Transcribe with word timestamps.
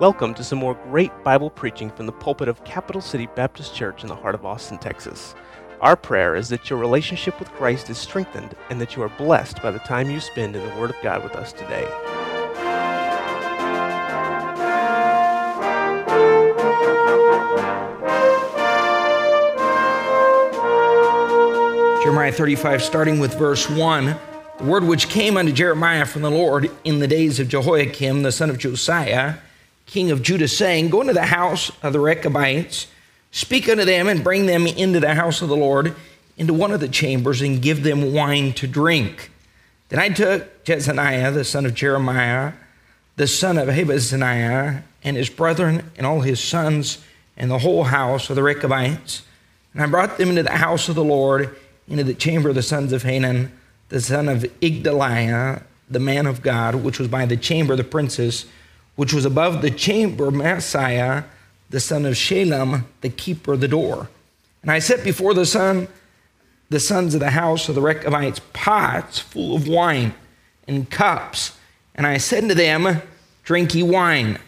Welcome 0.00 0.32
to 0.36 0.44
some 0.44 0.58
more 0.58 0.76
great 0.84 1.12
Bible 1.24 1.50
preaching 1.50 1.90
from 1.90 2.06
the 2.06 2.12
pulpit 2.12 2.48
of 2.48 2.64
Capital 2.64 3.02
City 3.02 3.26
Baptist 3.36 3.74
Church 3.74 4.02
in 4.02 4.08
the 4.08 4.16
heart 4.16 4.34
of 4.34 4.46
Austin, 4.46 4.78
Texas. 4.78 5.34
Our 5.82 5.94
prayer 5.94 6.34
is 6.34 6.48
that 6.48 6.70
your 6.70 6.78
relationship 6.78 7.38
with 7.38 7.50
Christ 7.50 7.90
is 7.90 7.98
strengthened 7.98 8.56
and 8.70 8.80
that 8.80 8.96
you 8.96 9.02
are 9.02 9.10
blessed 9.10 9.60
by 9.60 9.70
the 9.70 9.78
time 9.80 10.10
you 10.10 10.18
spend 10.18 10.56
in 10.56 10.66
the 10.66 10.74
Word 10.76 10.88
of 10.88 10.96
God 11.02 11.22
with 11.22 11.36
us 11.36 11.52
today. 11.52 11.86
Jeremiah 22.02 22.32
35, 22.32 22.82
starting 22.82 23.20
with 23.20 23.34
verse 23.34 23.68
1. 23.68 24.16
The 24.56 24.64
word 24.64 24.84
which 24.84 25.10
came 25.10 25.36
unto 25.36 25.52
Jeremiah 25.52 26.06
from 26.06 26.22
the 26.22 26.30
Lord 26.30 26.70
in 26.84 27.00
the 27.00 27.06
days 27.06 27.38
of 27.38 27.48
Jehoiakim, 27.48 28.22
the 28.22 28.32
son 28.32 28.48
of 28.48 28.56
Josiah, 28.56 29.34
king 29.90 30.10
of 30.10 30.22
Judah, 30.22 30.48
saying, 30.48 30.90
Go 30.90 31.00
into 31.00 31.12
the 31.12 31.26
house 31.26 31.70
of 31.82 31.92
the 31.92 32.00
Rechabites, 32.00 32.86
speak 33.30 33.68
unto 33.68 33.84
them, 33.84 34.08
and 34.08 34.24
bring 34.24 34.46
them 34.46 34.66
into 34.66 35.00
the 35.00 35.14
house 35.14 35.42
of 35.42 35.48
the 35.48 35.56
Lord, 35.56 35.94
into 36.36 36.54
one 36.54 36.72
of 36.72 36.80
the 36.80 36.88
chambers, 36.88 37.42
and 37.42 37.60
give 37.60 37.82
them 37.82 38.12
wine 38.12 38.52
to 38.54 38.66
drink. 38.66 39.30
Then 39.88 39.98
I 39.98 40.08
took 40.08 40.64
Jezaniah, 40.64 41.34
the 41.34 41.44
son 41.44 41.66
of 41.66 41.74
Jeremiah, 41.74 42.52
the 43.16 43.26
son 43.26 43.58
of 43.58 43.68
Habaziniah, 43.68 44.82
and 45.02 45.16
his 45.16 45.28
brethren, 45.28 45.90
and 45.96 46.06
all 46.06 46.20
his 46.20 46.40
sons, 46.40 46.98
and 47.36 47.50
the 47.50 47.58
whole 47.58 47.84
house 47.84 48.30
of 48.30 48.36
the 48.36 48.42
Rechabites, 48.42 49.22
and 49.72 49.82
I 49.82 49.86
brought 49.86 50.18
them 50.18 50.30
into 50.30 50.42
the 50.42 50.50
house 50.50 50.88
of 50.88 50.94
the 50.94 51.04
Lord, 51.04 51.56
into 51.88 52.04
the 52.04 52.14
chamber 52.14 52.48
of 52.48 52.54
the 52.54 52.62
sons 52.62 52.92
of 52.92 53.02
Hanan, 53.02 53.52
the 53.88 54.00
son 54.00 54.28
of 54.28 54.42
Igdaliah, 54.60 55.62
the 55.88 56.00
man 56.00 56.26
of 56.26 56.42
God, 56.42 56.76
which 56.76 56.98
was 56.98 57.08
by 57.08 57.26
the 57.26 57.36
chamber 57.36 57.72
of 57.72 57.78
the 57.78 57.84
princes, 57.84 58.46
which 59.00 59.14
was 59.14 59.24
above 59.24 59.62
the 59.62 59.70
chamber, 59.70 60.30
Maaseiah, 60.30 61.24
the 61.70 61.80
son 61.80 62.04
of 62.04 62.12
Shallum, 62.12 62.84
the 63.00 63.08
keeper 63.08 63.54
of 63.54 63.60
the 63.60 63.66
door. 63.66 64.10
And 64.60 64.70
I 64.70 64.78
set 64.78 65.02
before 65.02 65.32
the 65.32 65.46
son, 65.46 65.88
the 66.68 66.80
sons 66.80 67.14
of 67.14 67.20
the 67.20 67.30
house 67.30 67.70
of 67.70 67.76
the 67.76 67.80
Rechabites, 67.80 68.42
pots 68.52 69.18
full 69.18 69.56
of 69.56 69.66
wine 69.66 70.12
and 70.68 70.90
cups. 70.90 71.56
And 71.94 72.06
I 72.06 72.18
said 72.18 72.46
to 72.50 72.54
them, 72.54 73.00
Drink 73.42 73.74
ye 73.74 73.82
wine. 73.82 74.38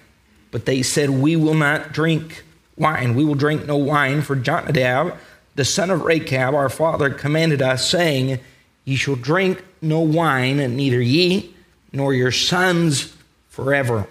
But 0.50 0.66
they 0.66 0.82
said, 0.82 1.08
We 1.08 1.34
will 1.34 1.54
not 1.54 1.94
drink 1.94 2.44
wine. 2.76 3.14
We 3.14 3.24
will 3.24 3.34
drink 3.34 3.64
no 3.64 3.78
wine, 3.78 4.20
for 4.20 4.36
Jonadab, 4.36 5.16
the 5.54 5.64
son 5.64 5.88
of 5.88 6.02
Rechab, 6.02 6.54
our 6.54 6.68
father, 6.68 7.08
commanded 7.08 7.62
us, 7.62 7.88
saying, 7.88 8.38
Ye 8.84 8.96
shall 8.96 9.16
drink 9.16 9.64
no 9.80 10.00
wine, 10.00 10.58
neither 10.76 11.00
ye 11.00 11.54
nor 11.90 12.12
your 12.12 12.32
sons 12.32 13.16
forever. 13.48 14.06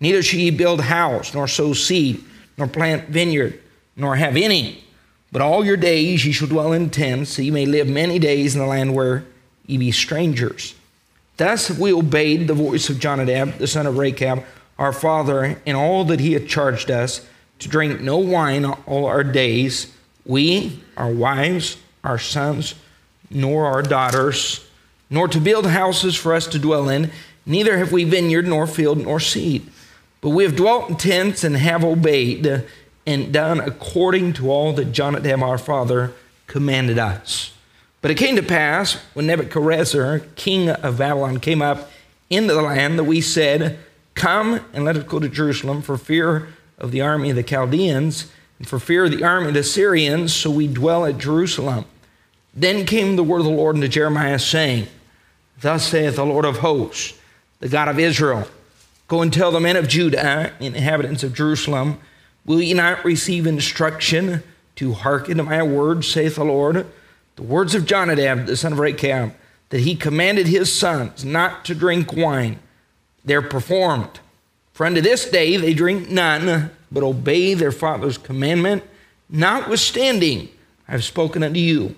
Neither 0.00 0.22
shall 0.22 0.40
ye 0.40 0.50
build 0.50 0.80
house, 0.82 1.32
nor 1.32 1.48
sow 1.48 1.72
seed, 1.72 2.22
nor 2.58 2.66
plant 2.66 3.08
vineyard, 3.08 3.60
nor 3.96 4.16
have 4.16 4.36
any. 4.36 4.84
But 5.32 5.42
all 5.42 5.64
your 5.64 5.76
days 5.76 6.24
ye 6.24 6.32
shall 6.32 6.48
dwell 6.48 6.72
in 6.72 6.90
tents, 6.90 7.30
so 7.30 7.42
ye 7.42 7.50
may 7.50 7.66
live 7.66 7.88
many 7.88 8.18
days 8.18 8.54
in 8.54 8.60
the 8.60 8.66
land 8.66 8.94
where 8.94 9.24
ye 9.66 9.78
be 9.78 9.90
strangers. 9.90 10.74
Thus 11.36 11.70
we 11.70 11.92
obeyed 11.92 12.46
the 12.46 12.54
voice 12.54 12.88
of 12.88 12.98
Jonadab, 12.98 13.58
the 13.58 13.66
son 13.66 13.86
of 13.86 13.98
Rechab, 13.98 14.44
our 14.78 14.92
father, 14.92 15.60
in 15.64 15.76
all 15.76 16.04
that 16.04 16.20
he 16.20 16.32
had 16.32 16.48
charged 16.48 16.90
us, 16.90 17.26
to 17.58 17.68
drink 17.68 18.00
no 18.00 18.18
wine 18.18 18.64
all 18.64 19.06
our 19.06 19.24
days, 19.24 19.92
we, 20.26 20.82
our 20.96 21.10
wives, 21.10 21.78
our 22.04 22.18
sons, 22.18 22.74
nor 23.30 23.66
our 23.66 23.82
daughters, 23.82 24.66
nor 25.08 25.28
to 25.28 25.40
build 25.40 25.66
houses 25.66 26.14
for 26.14 26.34
us 26.34 26.46
to 26.48 26.58
dwell 26.58 26.88
in, 26.88 27.10
neither 27.46 27.78
have 27.78 27.92
we 27.92 28.04
vineyard, 28.04 28.46
nor 28.46 28.66
field, 28.66 28.98
nor 28.98 29.20
seed. 29.20 29.66
But 30.26 30.30
we 30.30 30.42
have 30.42 30.56
dwelt 30.56 30.90
in 30.90 30.96
tents 30.96 31.44
and 31.44 31.56
have 31.56 31.84
obeyed 31.84 32.64
and 33.06 33.32
done 33.32 33.60
according 33.60 34.32
to 34.32 34.50
all 34.50 34.72
that 34.72 34.90
Jonadab 34.90 35.40
our 35.40 35.56
father 35.56 36.14
commanded 36.48 36.98
us. 36.98 37.52
But 38.00 38.10
it 38.10 38.16
came 38.16 38.34
to 38.34 38.42
pass 38.42 38.94
when 39.14 39.28
Nebuchadnezzar, 39.28 40.18
king 40.34 40.68
of 40.68 40.98
Babylon, 40.98 41.38
came 41.38 41.62
up 41.62 41.92
into 42.28 42.54
the 42.54 42.62
land 42.62 42.98
that 42.98 43.04
we 43.04 43.20
said, 43.20 43.78
Come 44.16 44.62
and 44.72 44.84
let 44.84 44.96
us 44.96 45.04
go 45.04 45.20
to 45.20 45.28
Jerusalem 45.28 45.80
for 45.80 45.96
fear 45.96 46.48
of 46.76 46.90
the 46.90 47.02
army 47.02 47.30
of 47.30 47.36
the 47.36 47.44
Chaldeans 47.44 48.28
and 48.58 48.66
for 48.66 48.80
fear 48.80 49.04
of 49.04 49.12
the 49.12 49.22
army 49.22 49.46
of 49.46 49.54
the 49.54 49.62
Syrians, 49.62 50.34
so 50.34 50.50
we 50.50 50.66
dwell 50.66 51.04
at 51.04 51.18
Jerusalem. 51.18 51.84
Then 52.52 52.84
came 52.84 53.14
the 53.14 53.22
word 53.22 53.38
of 53.38 53.44
the 53.44 53.52
Lord 53.52 53.76
unto 53.76 53.86
Jeremiah, 53.86 54.40
saying, 54.40 54.88
Thus 55.60 55.86
saith 55.86 56.16
the 56.16 56.26
Lord 56.26 56.44
of 56.44 56.56
hosts, 56.56 57.16
the 57.60 57.68
God 57.68 57.86
of 57.86 58.00
Israel 58.00 58.48
Go 59.08 59.22
and 59.22 59.32
tell 59.32 59.52
the 59.52 59.60
men 59.60 59.76
of 59.76 59.88
Judah, 59.88 60.52
inhabitants 60.58 61.22
of 61.22 61.32
Jerusalem, 61.32 62.00
Will 62.44 62.62
ye 62.62 62.74
not 62.74 63.04
receive 63.04 63.46
instruction 63.46 64.42
to 64.76 64.92
hearken 64.92 65.38
to 65.38 65.42
my 65.42 65.62
words, 65.62 66.08
saith 66.08 66.36
the 66.36 66.44
Lord? 66.44 66.86
The 67.34 67.42
words 67.42 67.74
of 67.74 67.86
Jonadab, 67.86 68.46
the 68.46 68.56
son 68.56 68.72
of 68.72 68.78
Rechab, 68.78 69.34
that 69.70 69.80
he 69.80 69.96
commanded 69.96 70.46
his 70.46 70.72
sons 70.72 71.24
not 71.24 71.64
to 71.64 71.74
drink 71.74 72.12
wine, 72.12 72.60
they're 73.24 73.42
performed. 73.42 74.20
For 74.72 74.86
unto 74.86 75.00
this 75.00 75.28
day 75.28 75.56
they 75.56 75.74
drink 75.74 76.08
none, 76.08 76.70
but 76.92 77.02
obey 77.02 77.54
their 77.54 77.72
father's 77.72 78.18
commandment. 78.18 78.84
Notwithstanding, 79.28 80.48
I 80.86 80.92
have 80.92 81.04
spoken 81.04 81.42
unto 81.42 81.58
you, 81.58 81.96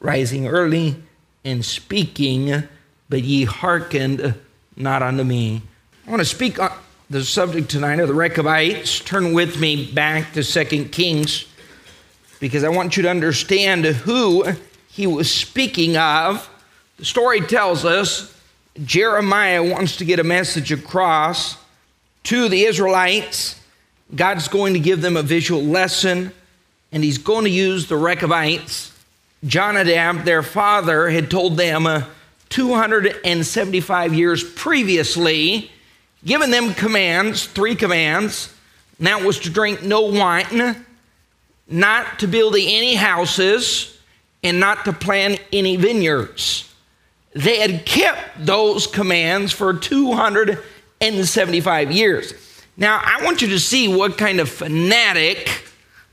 rising 0.00 0.48
early 0.48 0.96
and 1.44 1.62
speaking, 1.64 2.64
but 3.10 3.22
ye 3.22 3.44
hearkened 3.44 4.34
not 4.76 5.02
unto 5.02 5.24
me. 5.24 5.62
I 6.10 6.12
want 6.12 6.22
to 6.22 6.24
speak 6.24 6.58
on 6.58 6.72
the 7.08 7.22
subject 7.22 7.70
tonight 7.70 8.00
of 8.00 8.08
the 8.08 8.14
Rechabites. 8.14 8.98
Turn 8.98 9.32
with 9.32 9.60
me 9.60 9.92
back 9.92 10.32
to 10.32 10.42
Second 10.42 10.90
Kings 10.90 11.46
because 12.40 12.64
I 12.64 12.68
want 12.68 12.96
you 12.96 13.04
to 13.04 13.08
understand 13.08 13.84
who 13.84 14.44
he 14.88 15.06
was 15.06 15.32
speaking 15.32 15.96
of. 15.96 16.50
The 16.96 17.04
story 17.04 17.40
tells 17.42 17.84
us 17.84 18.36
Jeremiah 18.84 19.62
wants 19.62 19.98
to 19.98 20.04
get 20.04 20.18
a 20.18 20.24
message 20.24 20.72
across 20.72 21.56
to 22.24 22.48
the 22.48 22.64
Israelites. 22.64 23.60
God's 24.12 24.48
going 24.48 24.74
to 24.74 24.80
give 24.80 25.02
them 25.02 25.16
a 25.16 25.22
visual 25.22 25.62
lesson, 25.62 26.32
and 26.90 27.04
he's 27.04 27.18
going 27.18 27.44
to 27.44 27.50
use 27.50 27.86
the 27.86 27.96
Rechabites. 27.96 28.92
Jonadab, 29.44 30.24
their 30.24 30.42
father, 30.42 31.08
had 31.08 31.30
told 31.30 31.56
them 31.56 31.86
uh, 31.86 32.02
275 32.48 34.12
years 34.12 34.42
previously 34.42 35.70
given 36.24 36.50
them 36.50 36.74
commands, 36.74 37.46
three 37.46 37.74
commands. 37.74 38.52
And 38.98 39.06
that 39.06 39.22
was 39.22 39.38
to 39.40 39.50
drink 39.50 39.82
no 39.82 40.02
wine, 40.02 40.84
not 41.68 42.18
to 42.18 42.26
build 42.26 42.54
any 42.56 42.94
houses, 42.94 43.98
and 44.42 44.60
not 44.60 44.84
to 44.86 44.92
plant 44.92 45.40
any 45.52 45.76
vineyards. 45.76 46.66
They 47.34 47.60
had 47.60 47.84
kept 47.86 48.44
those 48.44 48.86
commands 48.86 49.52
for 49.52 49.74
275 49.74 51.92
years. 51.92 52.34
Now, 52.76 53.00
I 53.02 53.24
want 53.24 53.40
you 53.42 53.48
to 53.48 53.58
see 53.60 53.92
what 53.94 54.18
kind 54.18 54.40
of 54.40 54.48
fanatic 54.48 55.64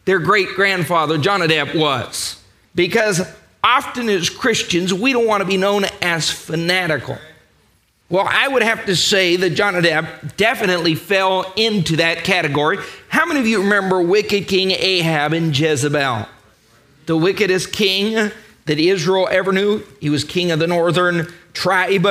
their 0.06 0.20
great 0.20 0.50
grandfather 0.50 1.18
Jonadab 1.18 1.74
was. 1.76 2.40
Because 2.76 3.28
often 3.64 4.10
as 4.10 4.30
Christians, 4.30 4.94
we 4.94 5.12
don't 5.12 5.26
want 5.26 5.42
to 5.42 5.48
be 5.48 5.58
known 5.58 5.86
as 6.02 6.30
fanatical. 6.30 7.18
Well, 8.10 8.26
I 8.30 8.48
would 8.48 8.64
have 8.64 8.86
to 8.86 8.96
say 8.96 9.36
that 9.36 9.50
Jonadab 9.50 10.38
definitely 10.38 10.96
fell 10.96 11.52
into 11.58 11.98
that 11.98 12.24
category. 12.24 12.78
How 13.10 13.26
many 13.26 13.42
of 13.42 13.48
you 13.48 13.62
remember 13.62 14.02
wicked 14.02 14.48
King 14.48 14.72
Ahab 14.72 15.34
and 15.34 15.58
Jezebel? 15.58 16.26
The 17.06 17.18
wickedest 17.18 17.74
king 17.74 18.32
that 18.66 18.80
Israel 18.80 19.28
ever 19.30 19.52
knew. 19.52 19.84
He 20.00 20.10
was 20.10 20.24
king 20.24 20.52
of 20.52 20.60
the 20.60 20.68
northern 20.68 21.28
tribe, 21.52 22.04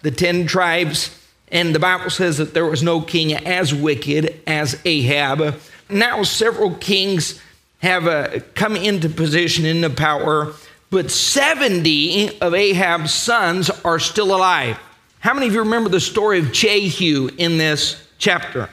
the 0.00 0.10
10 0.10 0.46
tribes. 0.46 1.18
And 1.48 1.74
the 1.74 1.78
Bible 1.78 2.08
says 2.08 2.38
that 2.38 2.54
there 2.54 2.64
was 2.64 2.82
no 2.82 3.02
king 3.02 3.34
as 3.34 3.74
wicked 3.74 4.40
as 4.46 4.80
Ahab. 4.86 5.60
Now, 5.90 6.22
several 6.22 6.76
kings 6.76 7.42
have 7.80 8.06
uh, 8.06 8.40
come 8.54 8.74
into 8.74 9.10
position, 9.10 9.66
into 9.66 9.90
power, 9.90 10.54
but 10.88 11.10
70 11.10 12.40
of 12.40 12.54
Ahab's 12.54 13.12
sons 13.12 13.68
are 13.68 13.98
still 13.98 14.34
alive. 14.34 14.78
How 15.22 15.34
many 15.34 15.46
of 15.46 15.52
you 15.52 15.60
remember 15.60 15.88
the 15.88 16.00
story 16.00 16.40
of 16.40 16.50
Jehu 16.50 17.30
in 17.38 17.56
this 17.56 18.04
chapter? 18.18 18.68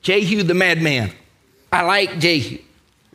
Jehu 0.00 0.42
the 0.42 0.54
madman. 0.54 1.12
I 1.70 1.82
like 1.82 2.18
Jehu. 2.18 2.56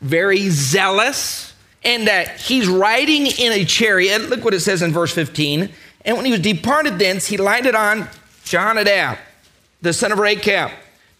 Very 0.01 0.49
zealous. 0.51 1.51
And 1.83 2.07
uh, 2.07 2.25
he's 2.37 2.67
riding 2.67 3.25
in 3.25 3.53
a 3.53 3.65
chariot. 3.65 4.29
Look 4.29 4.43
what 4.45 4.53
it 4.53 4.59
says 4.59 4.83
in 4.83 4.93
verse 4.93 5.11
15. 5.11 5.71
And 6.05 6.15
when 6.15 6.27
he 6.27 6.31
was 6.31 6.41
departed 6.41 6.99
thence, 6.99 7.25
he 7.25 7.37
lighted 7.37 7.73
on 7.73 8.07
Jonadab, 8.43 9.17
the 9.81 9.91
son 9.91 10.11
of 10.11 10.19
Rechab. 10.19 10.69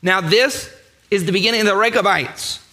Now, 0.04 0.22
this 0.22 0.72
is 1.10 1.26
the 1.26 1.32
beginning 1.32 1.62
of 1.62 1.66
the 1.66 1.76
Rechabites. 1.76 2.64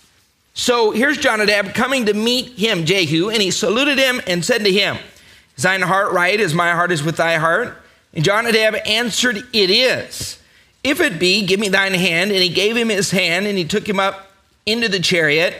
So 0.53 0.91
here's 0.91 1.17
Jonadab 1.17 1.73
coming 1.73 2.05
to 2.05 2.13
meet 2.13 2.59
him, 2.59 2.85
Jehu, 2.85 3.31
and 3.31 3.41
he 3.41 3.53
saluted 3.53 3.97
him 3.97 4.21
and 4.27 4.45
said 4.45 4.65
to 4.65 4.71
him, 4.71 4.99
Is 5.57 5.63
thine 5.63 5.81
heart 5.81 6.13
right 6.13 6.39
as 6.39 6.53
my 6.53 6.73
heart 6.73 6.93
is 6.93 7.03
with 7.03 7.17
thy 7.17 7.39
heart? 7.39 7.79
And 8.15 8.25
Jonadab 8.25 8.77
answered, 8.87 9.39
It 9.53 9.71
is. 9.71 10.39
If 10.85 11.01
it 11.01 11.19
be, 11.19 11.47
give 11.47 11.61
me 11.61 11.69
thine 11.69 11.95
hand. 11.95 12.31
And 12.31 12.43
he 12.43 12.49
gave 12.49 12.77
him 12.77 12.89
his 12.89 13.11
hand, 13.11 13.47
and 13.47 13.57
he 13.57 13.65
took 13.65 13.89
him 13.89 14.01
up 14.01 14.33
into 14.67 14.89
the 14.89 15.01
chariot. 15.01 15.55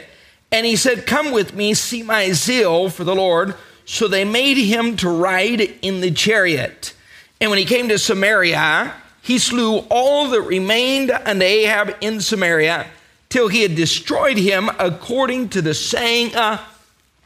And 0.51 0.65
he 0.65 0.75
said, 0.75 1.07
Come 1.07 1.31
with 1.31 1.55
me, 1.55 1.73
see 1.73 2.03
my 2.03 2.31
zeal 2.31 2.89
for 2.89 3.03
the 3.03 3.15
Lord. 3.15 3.55
So 3.85 4.07
they 4.07 4.23
made 4.23 4.57
him 4.57 4.95
to 4.97 5.09
ride 5.09 5.61
in 5.81 6.01
the 6.01 6.11
chariot. 6.11 6.93
And 7.41 7.49
when 7.49 7.59
he 7.59 7.65
came 7.65 7.89
to 7.89 7.99
Samaria, 7.99 8.93
he 9.21 9.37
slew 9.37 9.79
all 9.89 10.29
that 10.29 10.41
remained 10.41 11.11
unto 11.11 11.43
Ahab 11.43 11.95
in 12.01 12.21
Samaria 12.21 12.87
till 13.29 13.47
he 13.47 13.63
had 13.63 13.75
destroyed 13.75 14.37
him 14.37 14.69
according 14.79 15.49
to 15.49 15.61
the 15.61 15.73
saying 15.73 16.35
uh, 16.35 16.63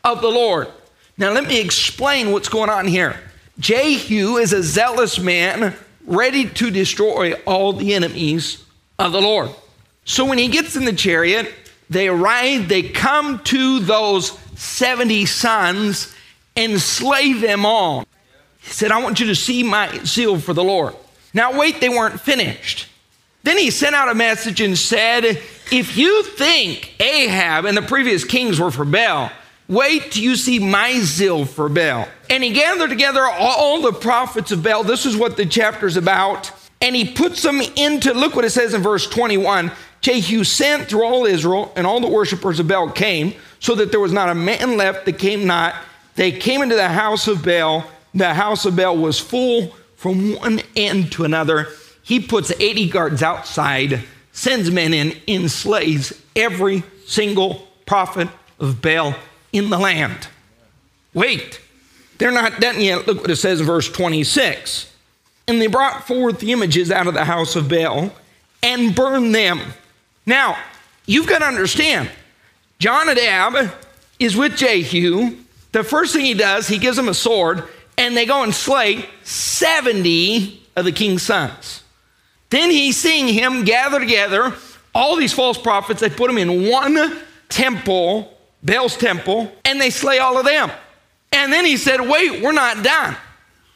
of 0.03 0.21
the 0.21 0.29
Lord. 0.29 0.69
Now, 1.17 1.31
let 1.31 1.47
me 1.47 1.59
explain 1.59 2.31
what's 2.31 2.49
going 2.49 2.69
on 2.69 2.87
here. 2.87 3.19
Jehu 3.59 4.37
is 4.37 4.53
a 4.53 4.63
zealous 4.63 5.19
man 5.19 5.75
ready 6.05 6.47
to 6.47 6.71
destroy 6.71 7.33
all 7.45 7.73
the 7.73 7.93
enemies 7.93 8.63
of 8.99 9.11
the 9.11 9.21
Lord. 9.21 9.49
So 10.05 10.25
when 10.25 10.37
he 10.37 10.47
gets 10.47 10.75
in 10.75 10.85
the 10.85 10.93
chariot, 10.93 11.53
they 11.89 12.09
ride, 12.09 12.69
they 12.69 12.83
come 12.83 13.39
to 13.45 13.79
those 13.79 14.37
70 14.55 15.25
sons 15.25 16.15
and 16.55 16.79
slay 16.79 17.33
them 17.33 17.65
all. 17.65 18.05
He 18.61 18.71
said, 18.71 18.91
I 18.91 19.01
want 19.01 19.19
you 19.19 19.27
to 19.27 19.35
see 19.35 19.63
my 19.63 19.97
zeal 20.03 20.39
for 20.39 20.53
the 20.53 20.63
Lord. 20.63 20.95
Now, 21.33 21.57
wait, 21.57 21.79
they 21.79 21.89
weren't 21.89 22.19
finished. 22.19 22.87
Then 23.43 23.57
he 23.57 23.71
sent 23.71 23.95
out 23.95 24.09
a 24.09 24.15
message 24.15 24.59
and 24.59 24.77
said, 24.77 25.23
If 25.71 25.97
you 25.97 26.23
think 26.23 26.99
Ahab 26.99 27.65
and 27.65 27.77
the 27.77 27.81
previous 27.81 28.23
kings 28.23 28.59
were 28.59 28.71
for 28.71 28.85
Baal, 28.85 29.31
wait 29.67 30.11
till 30.11 30.23
you 30.23 30.35
see 30.35 30.59
my 30.59 30.99
zeal 30.99 31.45
for 31.45 31.69
Baal. 31.69 32.07
And 32.29 32.43
he 32.43 32.51
gathered 32.51 32.89
together 32.89 33.23
all 33.23 33.81
the 33.81 33.93
prophets 33.93 34.51
of 34.51 34.63
Baal. 34.63 34.83
This 34.83 35.05
is 35.05 35.15
what 35.15 35.37
the 35.37 35.45
chapter's 35.45 35.97
about. 35.97 36.51
And 36.81 36.95
he 36.95 37.11
puts 37.11 37.41
them 37.41 37.61
into, 37.75 38.13
look 38.13 38.35
what 38.35 38.45
it 38.45 38.51
says 38.51 38.73
in 38.73 38.81
verse 38.81 39.07
21 39.07 39.71
Jehu 40.01 40.43
sent 40.43 40.87
through 40.87 41.03
all 41.03 41.25
Israel, 41.25 41.73
and 41.75 41.87
all 41.87 41.99
the 41.99 42.07
worshippers 42.07 42.59
of 42.59 42.67
Baal 42.67 42.89
came, 42.91 43.33
so 43.59 43.73
that 43.75 43.89
there 43.89 43.99
was 43.99 44.13
not 44.13 44.29
a 44.29 44.35
man 44.35 44.77
left 44.77 45.05
that 45.05 45.17
came 45.17 45.47
not. 45.47 45.75
They 46.15 46.31
came 46.31 46.61
into 46.61 46.75
the 46.75 46.87
house 46.87 47.27
of 47.27 47.43
Baal. 47.43 47.83
The 48.13 48.33
house 48.33 48.65
of 48.65 48.75
Baal 48.75 48.95
was 48.95 49.19
full 49.19 49.75
from 49.95 50.35
one 50.35 50.61
end 50.75 51.11
to 51.13 51.23
another. 51.23 51.67
He 52.03 52.19
puts 52.19 52.51
80 52.51 52.89
guards 52.89 53.23
outside, 53.23 54.03
sends 54.31 54.69
men 54.69 54.93
in, 54.93 55.13
enslaves 55.27 56.13
every 56.35 56.83
single 57.05 57.67
prophet 57.85 58.29
of 58.59 58.81
Baal 58.81 59.15
in 59.51 59.69
the 59.69 59.77
land. 59.77 60.27
Wait, 61.13 61.61
they're 62.17 62.31
not 62.31 62.59
done 62.59 62.81
yet. 62.81 63.07
Look 63.07 63.21
what 63.21 63.31
it 63.31 63.35
says 63.37 63.59
in 63.59 63.65
verse 63.65 63.91
26. 63.91 64.93
And 65.47 65.61
they 65.61 65.67
brought 65.67 66.05
forth 66.05 66.39
the 66.39 66.51
images 66.51 66.91
out 66.91 67.07
of 67.07 67.13
the 67.13 67.25
house 67.25 67.55
of 67.55 67.69
Baal 67.69 68.13
and 68.61 68.95
burned 68.95 69.33
them. 69.33 69.61
Now, 70.25 70.57
you've 71.05 71.27
got 71.27 71.39
to 71.39 71.45
understand, 71.45 72.09
Jonadab 72.79 73.71
is 74.19 74.35
with 74.35 74.57
Jehu. 74.57 75.37
The 75.71 75.83
first 75.83 76.13
thing 76.13 76.25
he 76.25 76.33
does, 76.33 76.67
he 76.67 76.77
gives 76.77 76.97
him 76.97 77.07
a 77.07 77.13
sword, 77.13 77.63
and 77.97 78.15
they 78.15 78.25
go 78.25 78.43
and 78.43 78.53
slay 78.53 79.05
70 79.23 80.61
of 80.75 80.85
the 80.85 80.91
king's 80.91 81.23
sons. 81.23 81.83
Then 82.49 82.69
he's 82.71 82.97
seeing 82.97 83.27
him 83.27 83.65
gather 83.65 83.99
together 83.99 84.53
all 84.93 85.15
these 85.15 85.33
false 85.33 85.57
prophets. 85.57 86.01
They 86.01 86.09
put 86.09 86.27
them 86.27 86.37
in 86.37 86.69
one 86.69 87.19
temple, 87.49 88.36
Baal's 88.67 88.97
temple, 88.97 89.51
and 89.65 89.79
they 89.79 89.89
slay 89.89 90.19
all 90.19 90.37
of 90.37 90.45
them. 90.45 90.69
And 91.31 91.51
then 91.51 91.65
he 91.65 91.77
said, 91.77 92.01
Wait, 92.01 92.43
we're 92.43 92.51
not 92.51 92.83
done. 92.83 93.15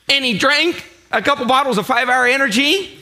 And 0.09 0.23
he 0.23 0.37
drank 0.37 0.83
a 1.11 1.21
couple 1.21 1.45
bottles 1.45 1.77
of 1.77 1.87
five 1.87 2.09
hour 2.09 2.27
energy. 2.27 2.99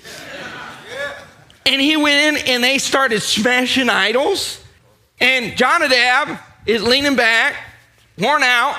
And 1.66 1.82
he 1.82 1.98
went 1.98 2.38
in 2.38 2.48
and 2.48 2.64
they 2.64 2.78
started 2.78 3.22
smashing 3.22 3.90
idols. 3.90 4.64
And 5.20 5.58
Jonadab 5.58 6.40
is 6.66 6.82
leaning 6.84 7.16
back, 7.16 7.56
worn 8.18 8.44
out. 8.44 8.78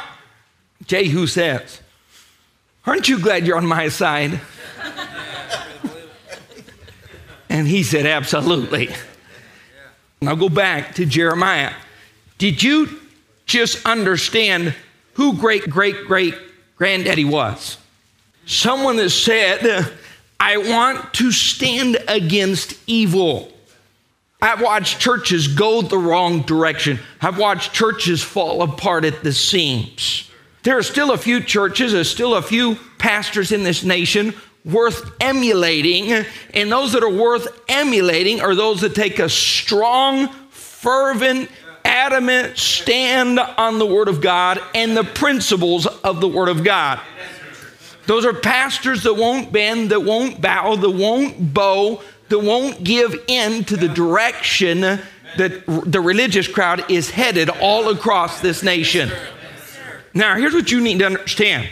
Jehu 0.86 1.26
says, 1.26 1.80
Aren't 2.86 3.08
you 3.08 3.18
glad 3.18 3.46
you're 3.46 3.56
on 3.56 3.66
my 3.66 3.88
side? 3.88 4.40
and 7.48 7.66
he 7.66 7.82
said, 7.82 8.06
Absolutely. 8.06 8.90
Now 10.20 10.36
go 10.36 10.48
back 10.48 10.94
to 10.96 11.06
Jeremiah. 11.06 11.72
Did 12.38 12.62
you 12.62 12.99
just 13.50 13.84
understand 13.84 14.74
who 15.14 15.36
great 15.36 15.68
great 15.68 16.06
great 16.06 16.34
granddaddy 16.76 17.24
was? 17.24 17.76
Someone 18.46 18.96
that 18.96 19.10
said, 19.10 19.92
I 20.38 20.56
want 20.56 21.12
to 21.14 21.30
stand 21.30 21.98
against 22.08 22.74
evil. 22.86 23.52
I've 24.42 24.62
watched 24.62 24.98
churches 24.98 25.48
go 25.48 25.82
the 25.82 25.98
wrong 25.98 26.42
direction. 26.42 26.98
I've 27.20 27.38
watched 27.38 27.74
churches 27.74 28.22
fall 28.22 28.62
apart 28.62 29.04
at 29.04 29.22
the 29.22 29.32
seams. 29.32 30.30
There 30.62 30.78
are 30.78 30.82
still 30.82 31.12
a 31.12 31.18
few 31.18 31.42
churches, 31.42 31.92
there's 31.92 32.10
still 32.10 32.34
a 32.34 32.42
few 32.42 32.76
pastors 32.98 33.52
in 33.52 33.64
this 33.64 33.84
nation 33.84 34.34
worth 34.64 35.10
emulating. 35.20 36.24
And 36.54 36.72
those 36.72 36.92
that 36.92 37.02
are 37.02 37.10
worth 37.10 37.48
emulating 37.68 38.40
are 38.40 38.54
those 38.54 38.80
that 38.80 38.94
take 38.94 39.18
a 39.18 39.28
strong, 39.28 40.28
fervent, 40.50 41.50
adamant 41.90 42.56
stand 42.56 43.40
on 43.40 43.78
the 43.78 43.86
Word 43.86 44.08
of 44.08 44.20
God 44.20 44.60
and 44.74 44.96
the 44.96 45.04
principles 45.04 45.86
of 45.86 46.20
the 46.20 46.28
Word 46.28 46.48
of 46.48 46.62
God. 46.62 47.00
Those 48.06 48.24
are 48.24 48.32
pastors 48.32 49.02
that 49.02 49.14
won't 49.14 49.52
bend, 49.52 49.90
that 49.90 50.00
won't 50.00 50.40
bow, 50.40 50.76
that 50.76 50.90
won't 50.90 51.52
bow, 51.52 52.02
that 52.28 52.38
won't 52.38 52.82
give 52.84 53.14
in 53.26 53.64
to 53.64 53.76
the 53.76 53.88
direction 53.88 54.80
that 54.80 55.64
the 55.66 56.00
religious 56.00 56.48
crowd 56.48 56.90
is 56.90 57.10
headed 57.10 57.50
all 57.50 57.88
across 57.88 58.40
this 58.40 58.62
nation. 58.62 59.10
Now, 60.14 60.36
here's 60.36 60.54
what 60.54 60.70
you 60.70 60.80
need 60.80 61.00
to 61.00 61.06
understand. 61.06 61.68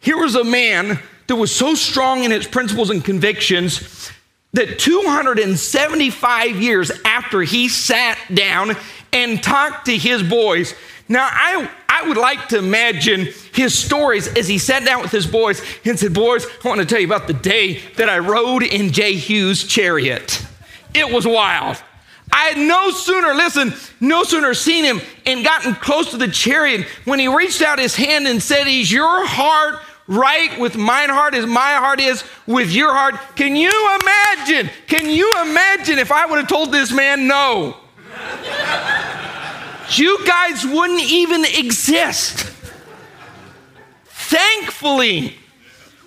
Here 0.00 0.16
was 0.16 0.34
a 0.34 0.44
man 0.44 0.98
that 1.26 1.36
was 1.36 1.54
so 1.54 1.74
strong 1.74 2.24
in 2.24 2.30
his 2.30 2.46
principles 2.46 2.90
and 2.90 3.04
convictions 3.04 4.10
that 4.54 4.78
275 4.78 6.62
years 6.62 6.92
after 7.04 7.42
he 7.42 7.68
sat 7.68 8.18
down 8.32 8.76
and 9.14 9.42
talked 9.42 9.86
to 9.86 9.96
his 9.96 10.22
boys. 10.22 10.74
Now, 11.08 11.28
I, 11.30 11.70
I 11.88 12.08
would 12.08 12.16
like 12.16 12.48
to 12.48 12.58
imagine 12.58 13.28
his 13.52 13.78
stories 13.78 14.26
as 14.36 14.48
he 14.48 14.58
sat 14.58 14.84
down 14.84 15.00
with 15.02 15.12
his 15.12 15.26
boys 15.26 15.62
and 15.84 15.98
said, 15.98 16.12
Boys, 16.12 16.46
I 16.64 16.68
want 16.68 16.80
to 16.80 16.86
tell 16.86 17.00
you 17.00 17.06
about 17.06 17.26
the 17.26 17.34
day 17.34 17.78
that 17.96 18.10
I 18.10 18.18
rode 18.18 18.62
in 18.62 18.92
Jehu's 18.92 19.64
chariot. 19.64 20.44
It 20.94 21.10
was 21.10 21.26
wild. 21.26 21.82
I 22.32 22.46
had 22.46 22.58
no 22.58 22.90
sooner, 22.90 23.34
listen, 23.34 23.74
no 24.00 24.24
sooner 24.24 24.54
seen 24.54 24.84
him 24.84 25.00
and 25.24 25.44
gotten 25.44 25.74
close 25.74 26.10
to 26.10 26.16
the 26.16 26.28
chariot 26.28 26.86
when 27.04 27.18
he 27.18 27.28
reached 27.28 27.62
out 27.62 27.78
his 27.78 27.94
hand 27.94 28.26
and 28.26 28.42
said, 28.42 28.66
Is 28.66 28.90
your 28.90 29.26
heart 29.26 29.80
right 30.08 30.58
with 30.58 30.76
mine 30.76 31.10
heart 31.10 31.34
as 31.34 31.46
my 31.46 31.74
heart 31.74 32.00
is 32.00 32.24
with 32.46 32.72
your 32.72 32.92
heart? 32.92 33.14
Can 33.36 33.54
you 33.54 33.70
imagine? 34.00 34.70
Can 34.88 35.10
you 35.10 35.30
imagine 35.42 35.98
if 35.98 36.10
I 36.10 36.26
would 36.26 36.38
have 36.38 36.48
told 36.48 36.72
this 36.72 36.90
man 36.90 37.28
no? 37.28 37.76
You 39.98 40.24
guys 40.26 40.64
wouldn't 40.64 41.02
even 41.02 41.44
exist. 41.44 42.50
Thankfully, 44.04 45.36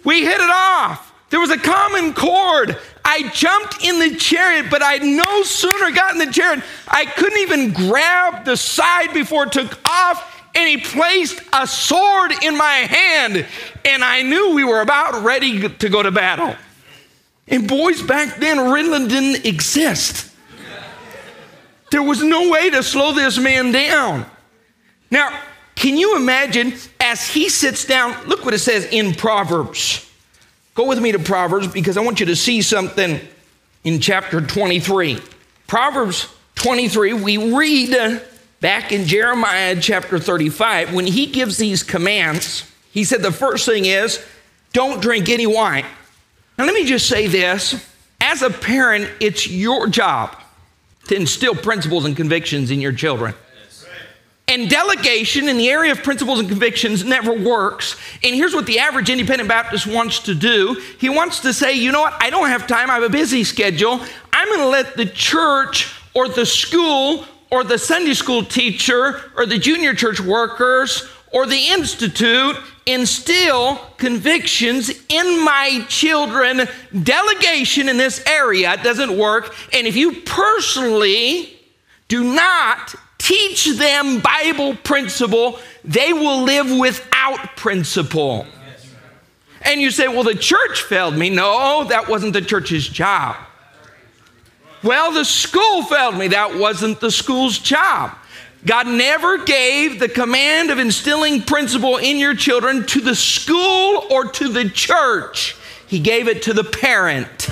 we 0.04 0.26
hit 0.26 0.40
it 0.40 0.50
off. 0.50 1.14
There 1.30 1.40
was 1.40 1.52
a 1.52 1.58
common 1.58 2.14
chord. 2.14 2.78
I 3.04 3.30
jumped 3.30 3.84
in 3.86 4.00
the 4.00 4.16
chariot, 4.16 4.68
but 4.70 4.82
I 4.84 4.98
no 4.98 5.44
sooner 5.44 5.92
got 5.92 6.14
in 6.14 6.20
the 6.20 6.32
chariot, 6.32 6.64
I 6.88 7.06
couldn't 7.06 7.40
even 7.40 7.74
grab 7.74 8.46
the 8.46 8.58
side 8.58 9.14
before 9.14 9.44
it 9.44 9.52
took 9.52 9.78
off. 9.88 10.34
And 10.56 10.68
he 10.68 10.78
placed 10.78 11.42
a 11.54 11.68
sword 11.68 12.32
in 12.42 12.58
my 12.58 12.66
hand, 12.66 13.46
and 13.86 14.04
I 14.04 14.24
knew 14.24 14.56
we 14.56 14.64
were 14.64 14.82
about 14.82 15.24
ready 15.24 15.70
to 15.70 15.90
go 15.90 16.02
to 16.02 16.10
battle. 16.10 16.56
And 17.48 17.68
boys, 17.68 18.02
back 18.02 18.38
then, 18.38 18.58
Ritalin 18.58 19.08
didn't 19.08 19.46
exist. 19.46 20.27
There 21.92 22.04
was 22.04 22.22
no 22.22 22.50
way 22.50 22.70
to 22.70 22.84
slow 22.84 23.14
this 23.14 23.38
man 23.38 23.72
down. 23.72 24.26
Now, 25.10 25.40
can 25.76 25.98
you 25.98 26.16
imagine 26.16 26.74
as 27.00 27.28
he 27.28 27.50
sits 27.50 27.86
down? 27.86 28.28
Look 28.28 28.44
what 28.44 28.54
it 28.54 28.60
says 28.60 28.86
in 28.86 29.14
Proverbs. 29.14 30.10
Go 30.76 30.88
with 30.88 31.00
me 31.00 31.12
to 31.12 31.20
Proverbs 31.20 31.68
because 31.68 31.98
I 31.98 32.02
want 32.02 32.20
you 32.20 32.26
to 32.28 32.36
see 32.36 32.62
something 32.62 33.20
in 33.84 34.00
chapter 34.00 34.42
23. 34.42 35.20
Proverbs 35.66 36.28
23, 36.56 37.14
we 37.14 37.54
read 37.56 38.22
back 38.60 38.92
in 38.92 39.06
Jeremiah 39.06 39.80
chapter 39.80 40.20
35, 40.20 40.94
when 40.94 41.06
he 41.06 41.28
gives 41.28 41.58
these 41.58 41.84
commands, 41.84 42.70
he 42.92 43.04
said 43.04 43.22
the 43.22 43.32
first 43.32 43.66
thing 43.66 43.86
is 43.86 44.24
don't 44.74 45.02
drink 45.02 45.30
any 45.30 45.48
wine. 45.48 45.86
Now, 46.58 46.66
let 46.66 46.74
me 46.74 46.86
just 46.86 47.08
say 47.08 47.28
this 47.28 47.88
as 48.20 48.42
a 48.42 48.50
parent, 48.50 49.10
it's 49.20 49.48
your 49.48 49.88
job 49.88 50.36
to 51.08 51.16
instill 51.16 51.56
principles 51.56 52.06
and 52.06 52.16
convictions 52.16 52.72
in 52.72 52.82
your 52.82 52.92
children. 52.92 53.34
And 54.50 54.70
delegation 54.70 55.50
in 55.50 55.58
the 55.58 55.70
area 55.70 55.92
of 55.92 56.04
principles 56.04 56.40
and 56.40 56.48
convictions 56.48 57.04
never 57.04 57.34
works. 57.34 57.98
And 58.24 58.34
here's 58.34 58.54
what 58.54 58.66
the 58.66 58.80
average 58.80 59.10
independent 59.10 59.50
Baptist 59.50 59.86
wants 59.86 60.20
to 60.20 60.34
do 60.34 60.82
he 61.00 61.10
wants 61.10 61.42
to 61.42 61.54
say, 61.54 61.74
you 61.74 61.92
know 61.92 62.02
what, 62.02 62.14
I 62.22 62.30
don't 62.30 62.48
have 62.48 62.66
time, 62.66 62.90
I 62.90 62.94
have 62.94 63.04
a 63.04 63.10
busy 63.10 63.44
schedule. 63.44 64.00
I'm 64.32 64.48
going 64.48 64.60
to 64.60 64.68
let 64.68 64.96
the 64.96 65.06
church 65.06 65.94
or 66.14 66.30
the 66.30 66.46
school 66.46 67.26
or 67.52 67.66
the 67.66 67.78
Sunday 67.78 68.14
school 68.14 68.44
teacher 68.44 69.22
or 69.36 69.46
the 69.46 69.58
junior 69.58 69.94
church 69.94 70.22
workers 70.22 71.08
or 71.32 71.46
the 71.46 71.68
institute 71.70 72.56
instill 72.86 73.76
convictions 73.98 74.90
in 75.10 75.44
my 75.44 75.86
children. 75.90 76.68
Delegation 77.04 77.90
in 77.90 77.98
this 77.98 78.24
area 78.26 78.78
doesn't 78.82 79.18
work. 79.18 79.54
And 79.74 79.86
if 79.86 79.96
you 79.96 80.22
personally 80.22 81.54
do 82.08 82.24
not 82.24 82.96
teach 83.18 83.66
them 83.78 84.20
Bible 84.20 84.76
principle, 84.76 85.60
they 85.84 86.14
will 86.14 86.44
live 86.44 86.72
without 86.80 87.58
principle. 87.58 88.48
And 89.64 89.82
you 89.82 89.92
say, 89.92 90.08
well, 90.08 90.24
the 90.24 90.36
church 90.36 90.84
failed 90.84 91.16
me. 91.16 91.30
No, 91.30 91.84
that 91.86 92.08
wasn't 92.08 92.34
the 92.34 92.42
church's 92.42 92.88
job. 92.88 93.36
Well, 94.82 95.12
the 95.12 95.26
school 95.26 95.84
failed 95.84 96.16
me. 96.16 96.30
That 96.30 96.56
wasn't 96.58 97.02
the 97.02 97.12
school's 97.12 97.58
job. 97.58 98.16
God 98.68 98.86
never 98.86 99.46
gave 99.46 99.98
the 99.98 100.10
command 100.10 100.72
of 100.72 100.78
instilling 100.78 101.42
principle 101.42 101.96
in 101.96 102.18
your 102.18 102.36
children 102.36 102.86
to 102.88 103.00
the 103.00 103.16
school 103.16 104.06
or 104.12 104.26
to 104.26 104.50
the 104.50 104.70
church. 104.70 105.56
He 105.88 106.00
gave 106.00 106.28
it 106.28 106.44
to 106.44 106.54
the 106.54 106.66
parent. 106.66 107.50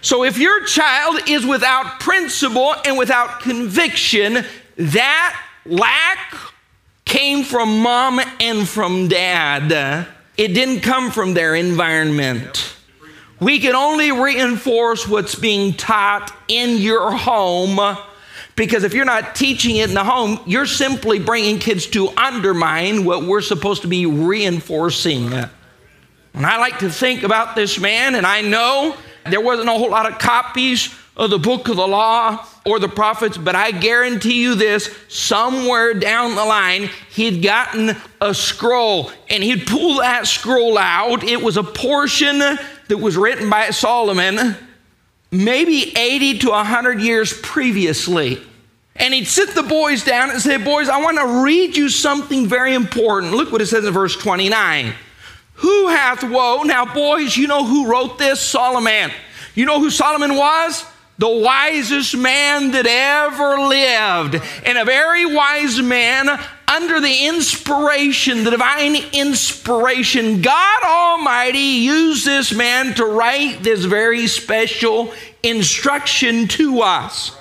So 0.00 0.24
if 0.24 0.36
your 0.36 0.64
child 0.64 1.20
is 1.28 1.46
without 1.46 2.00
principle 2.00 2.74
and 2.84 2.98
without 2.98 3.40
conviction, 3.40 4.44
that 4.76 5.40
lack 5.64 6.36
came 7.04 7.44
from 7.44 7.80
mom 7.80 8.20
and 8.40 8.68
from 8.68 9.06
dad. 9.06 10.08
It 10.36 10.48
didn't 10.48 10.80
come 10.80 11.12
from 11.12 11.34
their 11.34 11.54
environment. 11.54 12.74
We 13.38 13.60
can 13.60 13.76
only 13.76 14.10
reinforce 14.10 15.06
what's 15.06 15.36
being 15.36 15.74
taught 15.74 16.36
in 16.48 16.78
your 16.78 17.12
home 17.12 17.78
because 18.58 18.82
if 18.82 18.92
you're 18.92 19.04
not 19.04 19.36
teaching 19.36 19.76
it 19.76 19.88
in 19.88 19.94
the 19.94 20.02
home, 20.02 20.40
you're 20.44 20.66
simply 20.66 21.20
bringing 21.20 21.60
kids 21.60 21.86
to 21.86 22.08
undermine 22.16 23.04
what 23.04 23.22
we're 23.22 23.40
supposed 23.40 23.82
to 23.82 23.88
be 23.88 24.04
reinforcing. 24.04 25.32
And 25.32 25.48
I 26.34 26.58
like 26.58 26.80
to 26.80 26.90
think 26.90 27.22
about 27.22 27.54
this 27.54 27.78
man, 27.78 28.16
and 28.16 28.26
I 28.26 28.42
know 28.42 28.96
there 29.30 29.40
wasn't 29.40 29.68
a 29.68 29.72
whole 29.72 29.90
lot 29.90 30.10
of 30.10 30.18
copies 30.18 30.92
of 31.16 31.30
the 31.30 31.38
book 31.38 31.68
of 31.68 31.76
the 31.76 31.86
law 31.86 32.44
or 32.66 32.80
the 32.80 32.88
prophets, 32.88 33.38
but 33.38 33.54
I 33.54 33.70
guarantee 33.70 34.42
you 34.42 34.56
this 34.56 34.92
somewhere 35.06 35.94
down 35.94 36.34
the 36.34 36.44
line, 36.44 36.90
he'd 37.10 37.42
gotten 37.42 37.96
a 38.20 38.34
scroll 38.34 39.12
and 39.30 39.42
he'd 39.42 39.68
pull 39.68 39.98
that 39.98 40.26
scroll 40.26 40.76
out. 40.76 41.22
It 41.22 41.42
was 41.42 41.56
a 41.56 41.62
portion 41.62 42.38
that 42.38 42.98
was 42.98 43.16
written 43.16 43.48
by 43.48 43.70
Solomon 43.70 44.56
maybe 45.30 45.96
80 45.96 46.38
to 46.40 46.50
100 46.50 47.00
years 47.00 47.32
previously. 47.40 48.42
And 48.96 49.14
he'd 49.14 49.26
sit 49.26 49.54
the 49.54 49.62
boys 49.62 50.04
down 50.04 50.30
and 50.30 50.40
say, 50.40 50.56
Boys, 50.56 50.88
I 50.88 51.00
want 51.00 51.18
to 51.18 51.42
read 51.44 51.76
you 51.76 51.88
something 51.88 52.46
very 52.46 52.74
important. 52.74 53.32
Look 53.32 53.52
what 53.52 53.60
it 53.60 53.66
says 53.66 53.84
in 53.84 53.92
verse 53.92 54.16
29. 54.16 54.92
Who 55.54 55.88
hath 55.88 56.24
woe? 56.24 56.62
Now, 56.62 56.92
boys, 56.92 57.36
you 57.36 57.46
know 57.46 57.64
who 57.64 57.90
wrote 57.90 58.18
this? 58.18 58.40
Solomon. 58.40 59.10
You 59.54 59.66
know 59.66 59.80
who 59.80 59.90
Solomon 59.90 60.36
was? 60.36 60.84
the 61.18 61.28
wisest 61.28 62.16
man 62.16 62.70
that 62.70 62.86
ever 62.86 63.58
lived, 63.58 64.40
and 64.64 64.78
a 64.78 64.84
very 64.84 65.26
wise 65.26 65.82
man 65.82 66.40
under 66.68 67.00
the 67.00 67.26
inspiration, 67.26 68.44
the 68.44 68.50
divine 68.50 68.96
inspiration. 69.12 70.42
God 70.42 70.82
Almighty 70.84 71.58
used 71.58 72.26
this 72.26 72.52
man 72.52 72.94
to 72.94 73.06
write 73.06 73.62
this 73.62 73.84
very 73.84 74.26
special 74.26 75.12
instruction 75.42 76.46
to 76.48 76.82
us. 76.82 77.36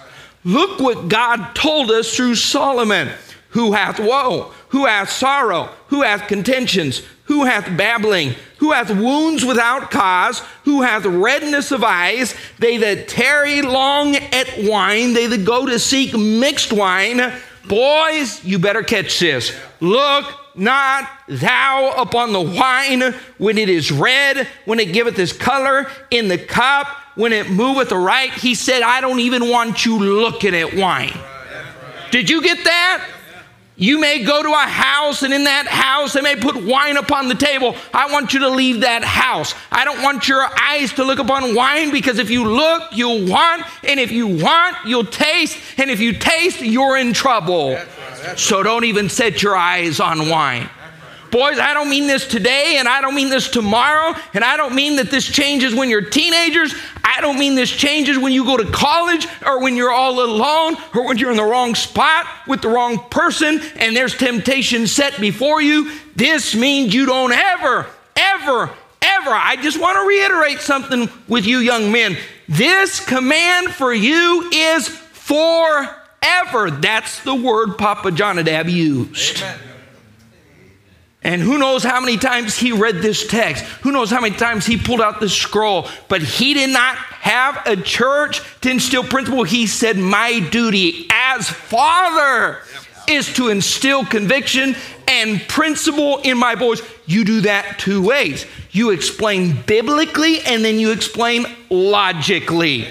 Look 0.45 0.79
what 0.79 1.09
God 1.09 1.53
told 1.53 1.91
us 1.91 2.15
through 2.15 2.35
Solomon 2.35 3.09
who 3.49 3.73
hath 3.73 3.99
woe, 3.99 4.51
who 4.69 4.85
hath 4.85 5.09
sorrow, 5.09 5.69
who 5.87 6.03
hath 6.03 6.27
contentions, 6.27 7.01
who 7.23 7.45
hath 7.45 7.75
babbling, 7.77 8.35
who 8.57 8.71
hath 8.71 8.89
wounds 8.89 9.43
without 9.43 9.91
cause, 9.91 10.39
who 10.63 10.81
hath 10.81 11.05
redness 11.05 11.71
of 11.71 11.83
eyes, 11.83 12.35
they 12.59 12.77
that 12.77 13.07
tarry 13.07 13.61
long 13.61 14.15
at 14.15 14.47
wine, 14.59 15.13
they 15.13 15.27
that 15.27 15.45
go 15.45 15.65
to 15.65 15.79
seek 15.79 16.17
mixed 16.17 16.71
wine. 16.71 17.33
Boys, 17.67 18.43
you 18.43 18.59
better 18.59 18.83
catch 18.83 19.19
this. 19.19 19.55
Look 19.79 20.25
not 20.55 21.07
thou 21.27 21.93
upon 21.97 22.33
the 22.33 22.41
wine 22.41 23.13
when 23.37 23.57
it 23.57 23.69
is 23.69 23.91
red, 23.91 24.47
when 24.65 24.79
it 24.79 24.91
giveth 24.93 25.15
his 25.15 25.33
color 25.33 25.89
in 26.09 26.27
the 26.27 26.37
cup, 26.37 26.87
when 27.15 27.33
it 27.33 27.49
moveth 27.49 27.91
aright. 27.91 28.31
He 28.31 28.55
said, 28.55 28.81
I 28.81 29.01
don't 29.01 29.19
even 29.19 29.49
want 29.49 29.85
you 29.85 29.99
looking 29.99 30.55
at 30.55 30.73
wine. 30.73 31.17
Did 32.11 32.29
you 32.29 32.41
get 32.41 32.63
that? 32.63 33.05
You 33.79 33.99
may 33.99 34.23
go 34.23 34.41
to 34.41 34.49
a 34.49 34.55
house, 34.55 35.21
and 35.21 35.31
in 35.31 35.43
that 35.43 35.67
house, 35.67 36.13
they 36.13 36.21
may 36.21 36.35
put 36.35 36.55
wine 36.65 36.97
upon 36.97 37.27
the 37.27 37.35
table. 37.35 37.75
I 37.93 38.11
want 38.11 38.33
you 38.33 38.39
to 38.39 38.49
leave 38.49 38.81
that 38.81 39.03
house. 39.03 39.53
I 39.71 39.85
don't 39.85 40.01
want 40.01 40.27
your 40.27 40.43
eyes 40.59 40.93
to 40.93 41.03
look 41.03 41.19
upon 41.19 41.53
wine 41.53 41.91
because 41.91 42.17
if 42.17 42.31
you 42.31 42.43
look, 42.43 42.83
you'll 42.91 43.27
want, 43.27 43.63
and 43.83 43.99
if 43.99 44.11
you 44.11 44.25
want, 44.25 44.77
you'll 44.83 45.05
taste, 45.05 45.59
and 45.77 45.91
if 45.91 45.99
you 45.99 46.13
taste, 46.13 46.59
you're 46.61 46.97
in 46.97 47.13
trouble. 47.13 47.77
So 48.35 48.63
don't 48.63 48.83
even 48.83 49.09
set 49.09 49.43
your 49.43 49.55
eyes 49.55 49.99
on 49.99 50.27
wine. 50.27 50.67
Boys, 51.37 51.59
I 51.59 51.75
don't 51.75 51.87
mean 51.87 52.07
this 52.07 52.25
today, 52.25 52.77
and 52.79 52.87
I 52.87 52.99
don't 52.99 53.13
mean 53.13 53.29
this 53.29 53.47
tomorrow, 53.47 54.15
and 54.33 54.43
I 54.43 54.57
don't 54.57 54.73
mean 54.73 54.95
that 54.95 55.11
this 55.11 55.23
changes 55.23 55.75
when 55.75 55.87
you're 55.87 56.01
teenagers. 56.01 56.73
I 57.03 57.21
don't 57.21 57.37
mean 57.37 57.53
this 57.53 57.69
changes 57.69 58.17
when 58.17 58.33
you 58.33 58.43
go 58.43 58.57
to 58.57 58.65
college 58.71 59.27
or 59.45 59.61
when 59.61 59.75
you're 59.75 59.91
all 59.91 60.19
alone 60.19 60.77
or 60.95 61.05
when 61.05 61.19
you're 61.19 61.29
in 61.29 61.37
the 61.37 61.43
wrong 61.43 61.75
spot 61.75 62.25
with 62.47 62.63
the 62.63 62.69
wrong 62.69 63.07
person 63.11 63.61
and 63.75 63.95
there's 63.95 64.17
temptation 64.17 64.87
set 64.87 65.21
before 65.21 65.61
you. 65.61 65.91
This 66.15 66.55
means 66.55 66.95
you 66.95 67.05
don't 67.05 67.31
ever, 67.31 67.85
ever, 68.15 68.71
ever. 69.03 69.29
I 69.29 69.59
just 69.61 69.79
want 69.79 69.97
to 69.97 70.07
reiterate 70.07 70.61
something 70.61 71.07
with 71.27 71.45
you, 71.45 71.59
young 71.59 71.91
men. 71.91 72.17
This 72.49 72.99
command 72.99 73.69
for 73.69 73.93
you 73.93 74.49
is 74.51 74.87
forever. 74.87 76.71
That's 76.71 77.23
the 77.23 77.35
word 77.35 77.77
Papa 77.77 78.09
Jonadab 78.09 78.69
used. 78.69 79.43
Amen. 79.43 79.76
And 81.27 81.41
who 81.41 81.57
knows 81.57 81.83
how 81.83 81.99
many 81.99 82.15
times 82.15 82.55
he 82.55 82.71
read 82.71 83.01
this 83.01 83.27
text? 83.27 83.65
Who 83.81 83.91
knows 83.91 84.09
how 84.09 84.21
many 84.21 84.33
times 84.37 84.65
he 84.65 84.77
pulled 84.77 85.01
out 85.01 85.19
the 85.19 85.27
scroll? 85.27 85.89
But 86.07 86.21
he 86.21 86.53
did 86.53 86.69
not 86.69 86.95
have 86.95 87.67
a 87.67 87.75
church 87.75 88.41
to 88.61 88.71
instill 88.71 89.03
principle. 89.03 89.43
He 89.43 89.67
said, 89.67 89.97
My 89.97 90.39
duty 90.39 91.05
as 91.11 91.49
father 91.49 92.61
is 93.09 93.33
to 93.33 93.49
instill 93.49 94.05
conviction 94.05 94.77
and 95.05 95.41
principle 95.49 96.19
in 96.19 96.37
my 96.37 96.55
boys. 96.55 96.81
You 97.05 97.25
do 97.25 97.41
that 97.41 97.77
two 97.77 98.01
ways 98.01 98.45
you 98.71 98.91
explain 98.91 99.61
biblically 99.63 100.39
and 100.41 100.63
then 100.63 100.79
you 100.79 100.91
explain 100.93 101.45
logically. 101.69 102.87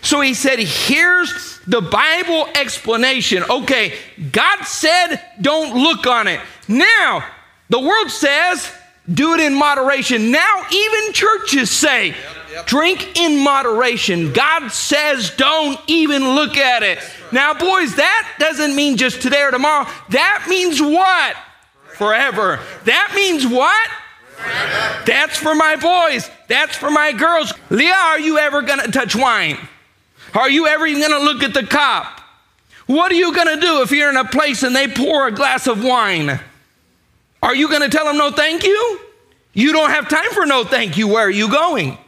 So 0.00 0.22
he 0.22 0.32
said, 0.32 0.60
Here's 0.60 1.60
the 1.66 1.82
Bible 1.82 2.48
explanation. 2.54 3.44
Okay, 3.50 3.98
God 4.32 4.64
said, 4.64 5.20
Don't 5.42 5.76
look 5.76 6.06
on 6.06 6.26
it. 6.26 6.40
Now, 6.66 7.22
the 7.70 7.80
world 7.80 8.10
says, 8.10 8.70
do 9.12 9.34
it 9.34 9.40
in 9.40 9.54
moderation. 9.54 10.30
Now, 10.30 10.66
even 10.70 11.12
churches 11.12 11.70
say, 11.70 12.08
yep, 12.08 12.16
yep. 12.52 12.66
drink 12.66 13.18
in 13.18 13.42
moderation. 13.42 14.32
God 14.32 14.68
says, 14.68 15.30
don't 15.36 15.80
even 15.86 16.34
look 16.34 16.56
at 16.56 16.82
it. 16.82 16.98
Now, 17.32 17.54
boys, 17.54 17.94
that 17.96 18.36
doesn't 18.38 18.74
mean 18.74 18.96
just 18.96 19.22
today 19.22 19.42
or 19.42 19.50
tomorrow. 19.50 19.88
That 20.10 20.46
means 20.48 20.80
what? 20.80 21.36
Forever. 21.94 22.60
That 22.84 23.12
means 23.14 23.46
what? 23.46 23.90
Forever. 24.36 25.04
That's 25.06 25.36
for 25.36 25.54
my 25.54 25.76
boys. 25.76 26.30
That's 26.48 26.76
for 26.76 26.90
my 26.90 27.12
girls. 27.12 27.52
Leah, 27.70 27.94
are 27.94 28.20
you 28.20 28.38
ever 28.38 28.62
going 28.62 28.80
to 28.80 28.90
touch 28.90 29.14
wine? 29.14 29.56
Are 30.34 30.50
you 30.50 30.66
ever 30.66 30.86
going 30.86 31.10
to 31.10 31.18
look 31.18 31.42
at 31.42 31.54
the 31.54 31.66
cup? 31.66 32.20
What 32.86 33.12
are 33.12 33.16
you 33.16 33.32
going 33.32 33.54
to 33.54 33.60
do 33.60 33.82
if 33.82 33.92
you're 33.92 34.10
in 34.10 34.16
a 34.16 34.24
place 34.24 34.62
and 34.62 34.74
they 34.74 34.88
pour 34.88 35.28
a 35.28 35.32
glass 35.32 35.66
of 35.66 35.84
wine? 35.84 36.40
Are 37.42 37.54
you 37.54 37.68
going 37.68 37.82
to 37.82 37.88
tell 37.88 38.04
them 38.04 38.18
no 38.18 38.30
thank 38.30 38.64
you? 38.64 39.00
You 39.52 39.72
don't 39.72 39.90
have 39.90 40.08
time 40.08 40.30
for 40.30 40.46
no 40.46 40.64
thank 40.64 40.96
you. 40.96 41.08
Where 41.08 41.26
are 41.26 41.30
you 41.30 41.50
going? 41.50 41.98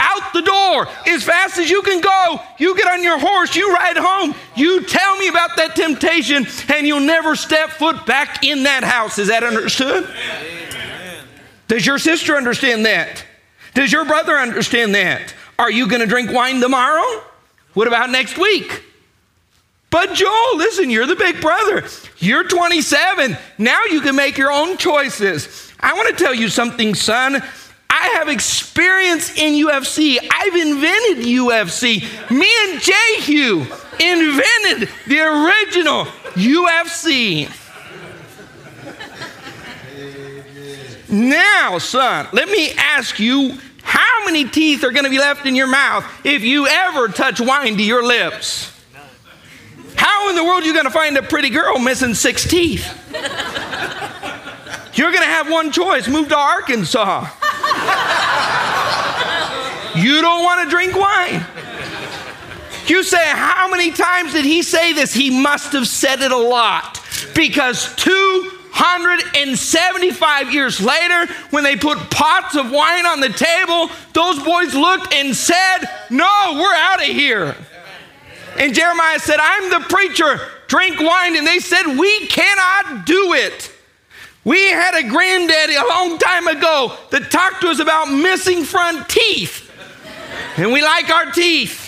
Out 0.00 0.32
the 0.32 0.42
door 0.42 0.88
as 1.06 1.24
fast 1.24 1.58
as 1.58 1.68
you 1.68 1.82
can 1.82 2.00
go. 2.00 2.40
You 2.58 2.76
get 2.76 2.86
on 2.86 3.02
your 3.02 3.18
horse, 3.18 3.54
you 3.54 3.72
ride 3.72 3.96
home. 3.96 4.34
You 4.56 4.84
tell 4.84 5.16
me 5.16 5.28
about 5.28 5.56
that 5.56 5.76
temptation, 5.76 6.46
and 6.68 6.86
you'll 6.86 7.00
never 7.00 7.36
step 7.36 7.70
foot 7.70 8.06
back 8.06 8.44
in 8.44 8.62
that 8.62 8.84
house. 8.84 9.18
Is 9.18 9.28
that 9.28 9.42
understood? 9.42 10.04
Amen. 10.04 11.24
Does 11.66 11.84
your 11.84 11.98
sister 11.98 12.36
understand 12.36 12.86
that? 12.86 13.24
Does 13.74 13.92
your 13.92 14.04
brother 14.04 14.38
understand 14.38 14.94
that? 14.94 15.34
Are 15.58 15.70
you 15.70 15.88
going 15.88 16.00
to 16.00 16.06
drink 16.06 16.32
wine 16.32 16.60
tomorrow? 16.60 17.22
What 17.74 17.86
about 17.86 18.10
next 18.10 18.38
week? 18.38 18.82
But 19.90 20.14
Joel, 20.14 20.56
listen, 20.56 20.90
you're 20.90 21.06
the 21.06 21.16
big 21.16 21.40
brother. 21.40 21.84
You're 22.18 22.44
27. 22.44 23.36
Now 23.56 23.80
you 23.90 24.00
can 24.00 24.16
make 24.16 24.36
your 24.36 24.52
own 24.52 24.76
choices. 24.76 25.72
I 25.80 25.94
want 25.94 26.16
to 26.16 26.22
tell 26.22 26.34
you 26.34 26.48
something, 26.48 26.94
son. 26.94 27.42
I 27.90 28.08
have 28.18 28.28
experience 28.28 29.36
in 29.36 29.54
UFC. 29.66 30.18
I've 30.30 30.54
invented 30.54 31.24
UFC. 31.24 32.30
Me 32.30 32.48
and 32.68 32.80
Jehu 32.80 33.60
invented 33.98 34.88
the 35.06 35.20
original 35.20 36.04
UFC. 36.34 37.48
Now, 41.10 41.78
son, 41.78 42.28
let 42.32 42.48
me 42.50 42.72
ask 42.76 43.18
you 43.18 43.56
how 43.82 44.24
many 44.26 44.44
teeth 44.44 44.84
are 44.84 44.90
going 44.90 45.04
to 45.04 45.10
be 45.10 45.18
left 45.18 45.46
in 45.46 45.56
your 45.56 45.66
mouth 45.66 46.04
if 46.24 46.42
you 46.42 46.66
ever 46.66 47.08
touch 47.08 47.40
wine 47.40 47.78
to 47.78 47.82
your 47.82 48.04
lips? 48.04 48.77
In 50.28 50.34
the 50.34 50.44
world 50.44 50.62
are 50.62 50.66
you 50.66 50.74
going 50.74 50.84
to 50.84 50.90
find 50.90 51.16
a 51.16 51.22
pretty 51.22 51.48
girl 51.48 51.78
missing 51.78 52.12
six 52.14 52.46
teeth? 52.46 52.86
You're 54.94 55.10
going 55.10 55.22
to 55.22 55.28
have 55.28 55.50
one 55.50 55.72
choice 55.72 56.06
move 56.06 56.28
to 56.28 56.36
Arkansas. 56.36 57.26
You 59.96 60.20
don't 60.20 60.44
want 60.44 60.64
to 60.64 60.70
drink 60.70 60.94
wine. 60.94 61.46
You 62.86 63.02
say, 63.02 63.24
How 63.24 63.70
many 63.70 63.90
times 63.90 64.32
did 64.32 64.44
he 64.44 64.62
say 64.62 64.92
this? 64.92 65.14
He 65.14 65.30
must 65.30 65.72
have 65.72 65.88
said 65.88 66.20
it 66.20 66.30
a 66.30 66.36
lot 66.36 67.02
because 67.34 67.94
275 67.96 70.52
years 70.52 70.78
later, 70.80 71.26
when 71.50 71.64
they 71.64 71.76
put 71.76 72.10
pots 72.10 72.54
of 72.54 72.70
wine 72.70 73.06
on 73.06 73.20
the 73.20 73.30
table, 73.30 73.90
those 74.12 74.38
boys 74.42 74.74
looked 74.74 75.14
and 75.14 75.34
said, 75.34 75.78
No, 76.10 76.58
we're 76.60 76.74
out 76.74 77.00
of 77.00 77.06
here. 77.06 77.56
And 78.58 78.74
Jeremiah 78.74 79.20
said, 79.20 79.38
I'm 79.40 79.70
the 79.70 79.80
preacher, 79.88 80.40
drink 80.66 81.00
wine. 81.00 81.36
And 81.36 81.46
they 81.46 81.60
said, 81.60 81.96
We 81.96 82.26
cannot 82.26 83.06
do 83.06 83.32
it. 83.34 83.72
We 84.44 84.70
had 84.70 84.94
a 84.94 85.08
granddaddy 85.08 85.76
a 85.76 85.86
long 85.86 86.18
time 86.18 86.48
ago 86.48 86.96
that 87.10 87.30
talked 87.30 87.60
to 87.60 87.68
us 87.68 87.78
about 87.80 88.10
missing 88.10 88.64
front 88.64 89.08
teeth. 89.08 89.70
And 90.56 90.72
we 90.72 90.82
like 90.82 91.08
our 91.10 91.30
teeth. 91.30 91.84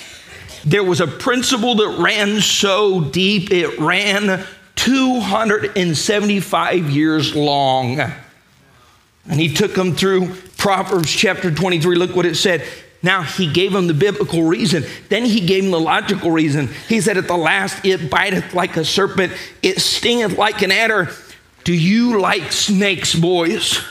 There 0.64 0.84
was 0.84 1.00
a 1.00 1.06
principle 1.06 1.74
that 1.76 1.98
ran 1.98 2.40
so 2.40 3.00
deep, 3.00 3.50
it 3.50 3.78
ran 3.78 4.44
275 4.76 6.90
years 6.90 7.34
long. 7.34 7.98
And 7.98 9.40
he 9.40 9.52
took 9.52 9.74
them 9.74 9.96
through 9.96 10.34
Proverbs 10.58 11.10
chapter 11.10 11.50
23. 11.50 11.96
Look 11.96 12.14
what 12.14 12.26
it 12.26 12.36
said. 12.36 12.62
Now 13.02 13.22
he 13.22 13.50
gave 13.50 13.74
him 13.74 13.86
the 13.86 13.94
biblical 13.94 14.42
reason. 14.42 14.84
Then 15.08 15.24
he 15.24 15.40
gave 15.40 15.64
him 15.64 15.70
the 15.70 15.80
logical 15.80 16.30
reason. 16.30 16.68
He 16.88 17.00
said, 17.00 17.16
At 17.16 17.28
the 17.28 17.36
last, 17.36 17.84
it 17.84 18.10
biteth 18.10 18.52
like 18.52 18.76
a 18.76 18.84
serpent, 18.84 19.32
it 19.62 19.80
stingeth 19.80 20.36
like 20.36 20.62
an 20.62 20.70
adder. 20.70 21.10
Do 21.64 21.74
you 21.74 22.20
like 22.20 22.52
snakes, 22.52 23.14
boys? 23.14 23.82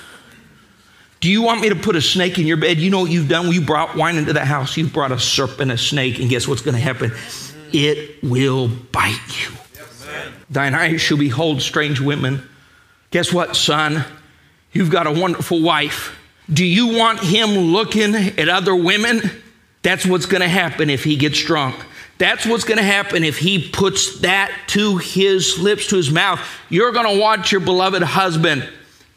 Do 1.20 1.30
you 1.30 1.42
want 1.42 1.62
me 1.62 1.70
to 1.70 1.76
put 1.76 1.96
a 1.96 2.02
snake 2.02 2.40
in 2.40 2.48
your 2.48 2.58
bed? 2.58 2.78
You 2.78 2.90
know 2.90 3.02
what 3.02 3.12
you've 3.12 3.28
done 3.28 3.52
you 3.52 3.62
brought 3.62 3.96
wine 3.96 4.16
into 4.16 4.32
the 4.32 4.46
house? 4.46 4.78
You 4.78 4.88
brought 4.88 5.12
a 5.12 5.20
serpent, 5.20 5.72
a 5.72 5.78
snake, 5.78 6.20
and 6.20 6.30
guess 6.30 6.48
what's 6.48 6.62
going 6.62 6.76
to 6.76 6.82
happen? 6.82 7.12
It 7.74 8.24
will 8.24 8.68
bite 8.68 9.20
you. 9.42 9.56
Thine 10.50 10.74
eyes 10.74 11.02
shall 11.02 11.18
behold 11.18 11.62
strange 11.62 12.00
women. 12.00 12.48
Guess 13.12 13.34
what, 13.34 13.56
son? 13.56 14.06
You've 14.72 14.90
got 14.90 15.08
a 15.08 15.12
wonderful 15.12 15.62
wife. 15.62 16.16
Do 16.52 16.66
you 16.66 16.98
want 16.98 17.20
him 17.20 17.50
looking 17.52 18.16
at 18.16 18.50
other 18.50 18.76
women? 18.76 19.22
That's 19.84 20.06
what's 20.06 20.26
going 20.26 20.42
to 20.42 20.50
happen 20.50 20.90
if 20.90 21.04
he 21.04 21.16
gets 21.16 21.42
drunk. 21.44 21.76
That's 22.18 22.46
what's 22.46 22.66
going 22.66 22.80
to 22.80 22.84
happen 22.84 23.24
if 23.24 23.38
he 23.38 23.70
puts 23.70 24.20
that 24.20 24.52
to 24.68 24.98
his 24.98 25.58
lips, 25.58 25.88
to 25.88 25.96
his 25.96 26.12
mouth. 26.12 26.42
You're 26.70 26.92
going 26.92 27.16
to 27.16 27.22
watch 27.22 27.52
your 27.52 27.62
beloved 27.62 28.04
husband 28.04 28.68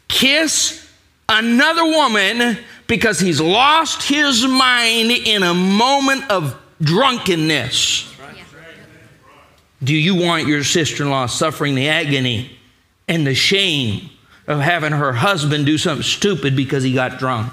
kiss 0.07 0.89
another 1.27 1.83
woman 1.83 2.57
because 2.87 3.19
he's 3.19 3.41
lost 3.41 4.07
his 4.07 4.45
mind 4.45 5.11
in 5.11 5.43
a 5.43 5.53
moment 5.53 6.29
of 6.29 6.57
drunkenness. 6.81 8.09
Do 9.83 9.95
you 9.95 10.15
want 10.15 10.47
your 10.47 10.63
sister 10.63 11.03
in 11.03 11.09
law 11.09 11.25
suffering 11.25 11.75
the 11.75 11.89
agony 11.89 12.57
and 13.07 13.27
the 13.27 13.35
shame 13.35 14.09
of 14.47 14.59
having 14.59 14.91
her 14.91 15.13
husband 15.13 15.65
do 15.65 15.77
something 15.77 16.03
stupid 16.03 16.55
because 16.55 16.83
he 16.83 16.93
got 16.93 17.19
drunk? 17.19 17.51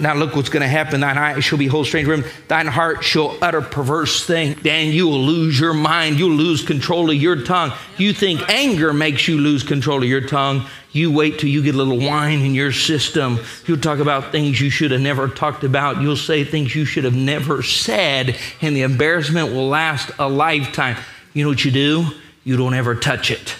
Now 0.00 0.14
look 0.14 0.36
what's 0.36 0.48
going 0.48 0.62
to 0.62 0.68
happen. 0.68 1.00
Thine 1.00 1.18
eyes 1.18 1.44
shall 1.44 1.58
behold 1.58 1.86
strange 1.86 2.06
women. 2.06 2.28
Thine 2.46 2.66
heart 2.66 3.02
shall 3.02 3.36
utter 3.42 3.60
perverse 3.60 4.24
things. 4.24 4.62
Dan, 4.62 4.92
you 4.92 5.08
will 5.08 5.20
lose 5.20 5.58
your 5.58 5.74
mind. 5.74 6.18
You'll 6.18 6.36
lose 6.36 6.62
control 6.62 7.10
of 7.10 7.16
your 7.16 7.42
tongue. 7.42 7.72
You 7.96 8.12
think 8.12 8.48
anger 8.48 8.92
makes 8.92 9.26
you 9.26 9.38
lose 9.38 9.62
control 9.62 10.02
of 10.02 10.08
your 10.08 10.20
tongue. 10.20 10.66
You 10.92 11.12
wait 11.12 11.38
till 11.38 11.50
you 11.50 11.62
get 11.62 11.74
a 11.74 11.78
little 11.78 11.98
wine 11.98 12.40
in 12.40 12.54
your 12.54 12.72
system. 12.72 13.40
You'll 13.66 13.78
talk 13.78 13.98
about 13.98 14.30
things 14.32 14.60
you 14.60 14.70
should 14.70 14.90
have 14.92 15.00
never 15.00 15.28
talked 15.28 15.64
about. 15.64 16.00
You'll 16.00 16.16
say 16.16 16.44
things 16.44 16.74
you 16.74 16.84
should 16.84 17.04
have 17.04 17.16
never 17.16 17.62
said, 17.62 18.36
and 18.62 18.74
the 18.74 18.82
embarrassment 18.82 19.52
will 19.52 19.68
last 19.68 20.10
a 20.18 20.28
lifetime. 20.28 20.96
You 21.34 21.44
know 21.44 21.50
what 21.50 21.64
you 21.64 21.70
do? 21.70 22.06
You 22.44 22.56
don't 22.56 22.74
ever 22.74 22.94
touch 22.94 23.30
it. 23.30 23.56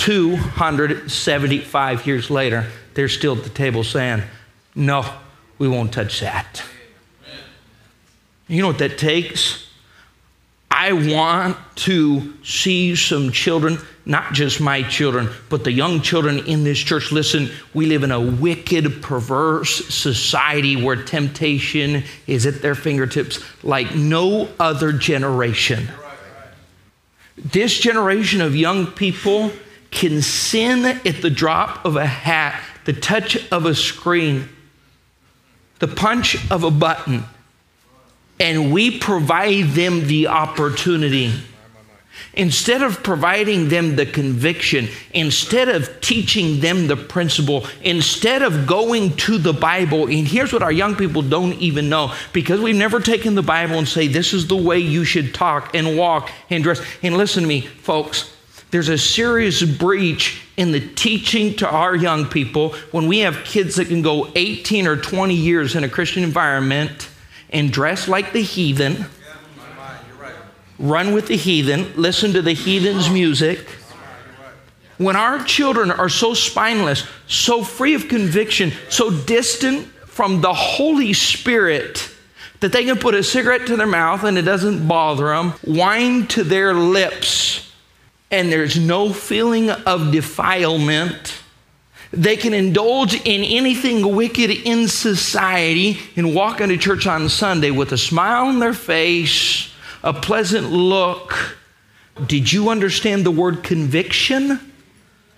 275 0.00 2.06
years 2.06 2.30
later, 2.30 2.66
they're 2.94 3.06
still 3.06 3.36
at 3.36 3.44
the 3.44 3.50
table 3.50 3.84
saying, 3.84 4.22
no, 4.74 5.04
we 5.58 5.68
won't 5.68 5.92
touch 5.92 6.20
that. 6.20 6.62
You 8.48 8.62
know 8.62 8.68
what 8.68 8.78
that 8.78 8.96
takes? 8.96 9.68
I 10.70 10.94
want 10.94 11.58
to 11.76 12.32
see 12.42 12.96
some 12.96 13.30
children, 13.30 13.76
not 14.06 14.32
just 14.32 14.58
my 14.58 14.82
children, 14.84 15.28
but 15.50 15.64
the 15.64 15.72
young 15.72 16.00
children 16.00 16.46
in 16.46 16.64
this 16.64 16.78
church. 16.78 17.12
Listen, 17.12 17.50
we 17.74 17.84
live 17.84 18.02
in 18.02 18.10
a 18.10 18.20
wicked, 18.20 19.02
perverse 19.02 19.86
society 19.94 20.82
where 20.82 20.96
temptation 20.96 22.04
is 22.26 22.46
at 22.46 22.62
their 22.62 22.74
fingertips 22.74 23.44
like 23.62 23.94
no 23.94 24.48
other 24.58 24.92
generation. 24.92 25.88
This 27.36 27.78
generation 27.78 28.40
of 28.40 28.56
young 28.56 28.86
people 28.86 29.52
can 29.90 30.22
sin 30.22 30.84
at 30.84 31.22
the 31.22 31.30
drop 31.30 31.84
of 31.84 31.96
a 31.96 32.06
hat, 32.06 32.60
the 32.84 32.92
touch 32.92 33.50
of 33.50 33.66
a 33.66 33.74
screen 33.74 34.48
the 35.80 35.88
punch 35.88 36.50
of 36.50 36.62
a 36.62 36.70
button, 36.70 37.24
and 38.38 38.72
we 38.72 38.98
provide 38.98 39.68
them 39.70 40.06
the 40.06 40.28
opportunity. 40.28 41.32
Instead 42.34 42.82
of 42.82 43.02
providing 43.02 43.68
them 43.70 43.96
the 43.96 44.04
conviction, 44.04 44.88
instead 45.14 45.68
of 45.68 46.00
teaching 46.02 46.60
them 46.60 46.86
the 46.86 46.96
principle, 46.96 47.66
instead 47.82 48.42
of 48.42 48.66
going 48.66 49.16
to 49.16 49.38
the 49.38 49.54
Bible, 49.54 50.06
and 50.06 50.28
here's 50.28 50.52
what 50.52 50.62
our 50.62 50.70
young 50.70 50.94
people 50.94 51.22
don't 51.22 51.54
even 51.54 51.88
know 51.88 52.14
because 52.32 52.60
we've 52.60 52.76
never 52.76 53.00
taken 53.00 53.34
the 53.34 53.42
Bible 53.42 53.78
and 53.78 53.88
say, 53.88 54.06
This 54.06 54.34
is 54.34 54.46
the 54.46 54.56
way 54.56 54.78
you 54.78 55.04
should 55.04 55.34
talk 55.34 55.74
and 55.74 55.96
walk 55.96 56.30
and 56.50 56.62
dress. 56.62 56.82
And 57.02 57.16
listen 57.16 57.42
to 57.42 57.48
me, 57.48 57.62
folks, 57.62 58.36
there's 58.70 58.88
a 58.88 58.98
serious 58.98 59.62
breach 59.62 60.42
in 60.56 60.72
the 60.72 60.80
teaching 60.80 61.56
to 61.56 61.68
our 61.68 61.96
young 61.96 62.26
people 62.26 62.70
when 62.92 63.08
we 63.08 63.20
have 63.20 63.44
kids 63.44 63.76
that 63.76 63.88
can 63.88 64.02
go 64.02 64.30
18 64.34 64.86
or 64.86 64.96
20 64.96 65.34
years 65.34 65.74
in 65.74 65.82
a 65.82 65.88
Christian 65.88 66.22
environment 66.22 67.08
and 67.50 67.72
dress 67.72 68.06
like 68.06 68.32
the 68.32 68.42
heathen, 68.42 69.06
run 70.78 71.12
with 71.12 71.26
the 71.26 71.36
heathen, 71.36 71.92
listen 71.96 72.32
to 72.32 72.42
the 72.42 72.52
heathen's 72.52 73.10
music. 73.10 73.68
When 74.98 75.16
our 75.16 75.42
children 75.44 75.90
are 75.90 76.08
so 76.08 76.34
spineless, 76.34 77.06
so 77.26 77.64
free 77.64 77.94
of 77.94 78.08
conviction, 78.08 78.72
so 78.88 79.10
distant 79.10 79.86
from 80.06 80.42
the 80.42 80.52
Holy 80.52 81.12
Spirit, 81.12 82.08
that 82.60 82.72
they 82.72 82.84
can 82.84 82.98
put 82.98 83.14
a 83.14 83.22
cigarette 83.22 83.66
to 83.68 83.76
their 83.76 83.86
mouth 83.86 84.22
and 84.22 84.36
it 84.36 84.42
doesn't 84.42 84.86
bother 84.86 85.28
them, 85.28 85.54
wine 85.64 86.26
to 86.28 86.44
their 86.44 86.74
lips 86.74 87.69
and 88.30 88.50
there's 88.50 88.78
no 88.78 89.12
feeling 89.12 89.70
of 89.70 90.12
defilement. 90.12 91.40
They 92.12 92.36
can 92.36 92.54
indulge 92.54 93.14
in 93.14 93.44
anything 93.44 94.14
wicked 94.14 94.50
in 94.50 94.88
society 94.88 96.00
and 96.16 96.34
walk 96.34 96.60
into 96.60 96.76
church 96.76 97.06
on 97.06 97.28
Sunday 97.28 97.70
with 97.70 97.92
a 97.92 97.98
smile 97.98 98.46
on 98.46 98.58
their 98.58 98.72
face, 98.72 99.72
a 100.02 100.12
pleasant 100.12 100.70
look. 100.70 101.56
Did 102.26 102.52
you 102.52 102.68
understand 102.68 103.24
the 103.24 103.30
word 103.30 103.62
conviction? 103.62 104.60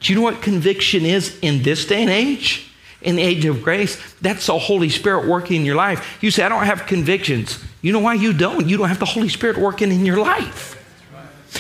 Do 0.01 0.13
you 0.13 0.19
know 0.19 0.25
what 0.25 0.43
conviction 0.43 1.05
is 1.05 1.39
in 1.41 1.63
this 1.63 1.85
day 1.87 2.03
and 2.03 2.11
age? 2.11 2.71
In 3.03 3.17
the 3.17 3.23
age 3.23 3.45
of 3.45 3.63
grace, 3.63 4.15
that's 4.21 4.47
the 4.47 4.59
Holy 4.59 4.89
Spirit 4.89 5.27
working 5.27 5.57
in 5.57 5.67
your 5.67 5.75
life. 5.75 6.19
You 6.23 6.31
say, 6.31 6.45
I 6.45 6.49
don't 6.49 6.65
have 6.65 6.87
convictions. 6.87 7.63
You 7.83 7.93
know 7.93 7.99
why 7.99 8.15
you 8.15 8.33
don't? 8.33 8.69
You 8.69 8.77
don't 8.77 8.89
have 8.89 9.01
the 9.01 9.05
Holy 9.05 9.29
Spirit 9.29 9.59
working 9.59 9.91
in 9.91 10.07
your 10.07 10.19
life. 10.19 10.82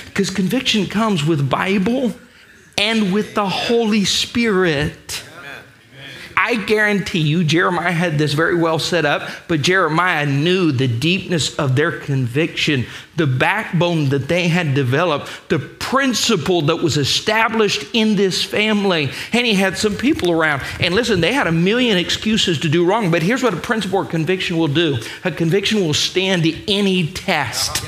Because 0.06 0.30
conviction 0.30 0.86
comes 0.86 1.24
with 1.24 1.48
Bible 1.48 2.12
and 2.78 3.12
with 3.12 3.34
the 3.34 3.48
Holy 3.48 4.04
Spirit. 4.04 5.24
I 6.44 6.56
guarantee 6.56 7.20
you, 7.20 7.44
Jeremiah 7.44 7.92
had 7.92 8.18
this 8.18 8.32
very 8.32 8.56
well 8.56 8.80
set 8.80 9.04
up, 9.04 9.30
but 9.46 9.62
Jeremiah 9.62 10.26
knew 10.26 10.72
the 10.72 10.88
deepness 10.88 11.54
of 11.56 11.76
their 11.76 11.92
conviction, 11.92 12.86
the 13.14 13.28
backbone 13.28 14.08
that 14.08 14.26
they 14.26 14.48
had 14.48 14.74
developed, 14.74 15.30
the 15.48 15.60
principle 15.60 16.62
that 16.62 16.76
was 16.76 16.96
established 16.96 17.84
in 17.92 18.16
this 18.16 18.42
family. 18.42 19.10
And 19.32 19.46
he 19.46 19.54
had 19.54 19.78
some 19.78 19.94
people 19.94 20.32
around. 20.32 20.62
And 20.80 20.96
listen, 20.96 21.20
they 21.20 21.32
had 21.32 21.46
a 21.46 21.52
million 21.52 21.96
excuses 21.96 22.58
to 22.60 22.68
do 22.68 22.84
wrong, 22.84 23.12
but 23.12 23.22
here's 23.22 23.44
what 23.44 23.54
a 23.54 23.58
principle 23.58 24.00
or 24.00 24.04
conviction 24.04 24.58
will 24.58 24.68
do 24.68 24.98
a 25.24 25.30
conviction 25.30 25.80
will 25.80 25.94
stand 25.94 26.44
any 26.66 27.06
test. 27.06 27.84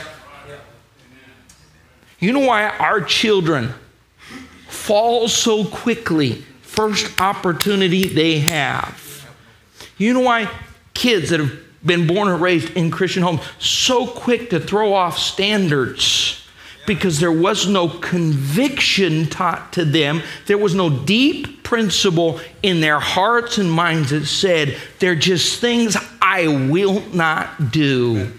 You 2.25 2.33
know 2.33 2.41
why 2.41 2.71
our 2.79 3.03
children 3.03 3.75
fall 4.67 5.29
so 5.29 5.63
quickly 5.63 6.43
first 6.63 7.21
opportunity 7.21 8.09
they 8.09 8.39
have. 8.39 9.29
You 9.99 10.15
know 10.15 10.21
why 10.21 10.51
kids 10.95 11.29
that 11.29 11.41
have 11.41 11.53
been 11.85 12.07
born 12.07 12.29
and 12.29 12.41
raised 12.41 12.71
in 12.79 12.91
Christian 12.91 13.23
homes 13.23 13.43
so 13.59 14.07
quick 14.07 14.49
to 14.51 14.59
throw 14.59 14.95
off 14.95 15.19
standards? 15.19 16.43
Because 16.87 17.21
there 17.21 17.31
was 17.31 17.69
no 17.69 17.91
conviction 17.91 19.27
taught 19.27 19.75
to 19.75 19.85
them. 19.85 20.23
There 20.47 20.57
was 20.57 20.75
no 20.75 20.89
deep 20.89 21.63
principle 21.63 22.41
in 22.63 22.81
their 22.81 23.01
hearts 23.01 23.59
and 23.59 23.71
minds 23.71 24.09
that 24.11 24.25
said, 24.25 24.79
they're 24.99 25.15
just 25.15 25.61
things 25.61 25.95
I 26.23 26.49
will 26.49 27.03
not 27.13 27.71
do. 27.71 28.33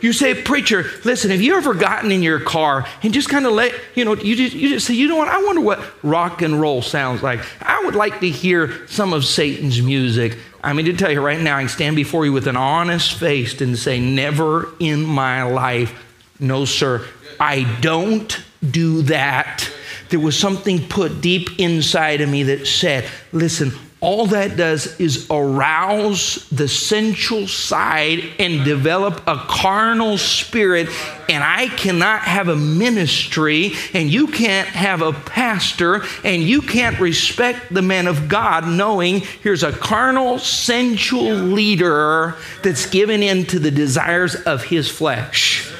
You 0.00 0.12
say, 0.12 0.42
preacher, 0.42 0.84
listen, 1.04 1.30
have 1.30 1.40
you 1.40 1.56
ever 1.56 1.72
gotten 1.74 2.12
in 2.12 2.22
your 2.22 2.40
car 2.40 2.86
and 3.02 3.14
just 3.14 3.28
kind 3.28 3.46
of 3.46 3.52
let, 3.52 3.74
you 3.94 4.04
know, 4.04 4.14
you 4.14 4.36
just, 4.36 4.54
you 4.54 4.68
just 4.68 4.86
say, 4.86 4.94
you 4.94 5.08
know 5.08 5.16
what, 5.16 5.28
I 5.28 5.42
wonder 5.42 5.62
what 5.62 5.82
rock 6.02 6.42
and 6.42 6.60
roll 6.60 6.82
sounds 6.82 7.22
like. 7.22 7.40
I 7.62 7.82
would 7.84 7.94
like 7.94 8.20
to 8.20 8.28
hear 8.28 8.86
some 8.88 9.12
of 9.12 9.24
Satan's 9.24 9.80
music. 9.80 10.36
I 10.62 10.72
mean, 10.74 10.86
to 10.86 10.92
tell 10.92 11.10
you 11.10 11.20
right 11.20 11.40
now, 11.40 11.56
I 11.56 11.66
stand 11.66 11.96
before 11.96 12.26
you 12.26 12.32
with 12.32 12.46
an 12.46 12.56
honest 12.56 13.14
face 13.14 13.60
and 13.60 13.78
say, 13.78 13.98
never 13.98 14.74
in 14.78 15.04
my 15.04 15.42
life, 15.44 15.98
no, 16.38 16.64
sir, 16.64 17.06
I 17.40 17.62
don't 17.80 18.42
do 18.68 19.02
that. 19.02 19.70
There 20.10 20.20
was 20.20 20.38
something 20.38 20.86
put 20.86 21.20
deep 21.20 21.58
inside 21.58 22.20
of 22.20 22.28
me 22.28 22.42
that 22.44 22.66
said, 22.66 23.08
listen, 23.32 23.72
all 24.02 24.26
that 24.26 24.56
does 24.56 24.98
is 24.98 25.28
arouse 25.30 26.44
the 26.50 26.66
sensual 26.66 27.46
side 27.46 28.18
and 28.40 28.64
develop 28.64 29.22
a 29.28 29.36
carnal 29.46 30.18
spirit. 30.18 30.88
And 31.28 31.44
I 31.44 31.68
cannot 31.68 32.22
have 32.22 32.48
a 32.48 32.56
ministry, 32.56 33.74
and 33.94 34.10
you 34.10 34.26
can't 34.26 34.66
have 34.66 35.02
a 35.02 35.12
pastor, 35.12 36.02
and 36.24 36.42
you 36.42 36.62
can't 36.62 36.98
respect 36.98 37.72
the 37.72 37.80
man 37.80 38.08
of 38.08 38.28
God 38.28 38.66
knowing 38.66 39.20
here's 39.20 39.62
a 39.62 39.70
carnal, 39.70 40.40
sensual 40.40 41.34
leader 41.34 42.34
that's 42.64 42.86
given 42.86 43.22
in 43.22 43.46
to 43.46 43.60
the 43.60 43.70
desires 43.70 44.34
of 44.34 44.64
his 44.64 44.90
flesh. 44.90 45.72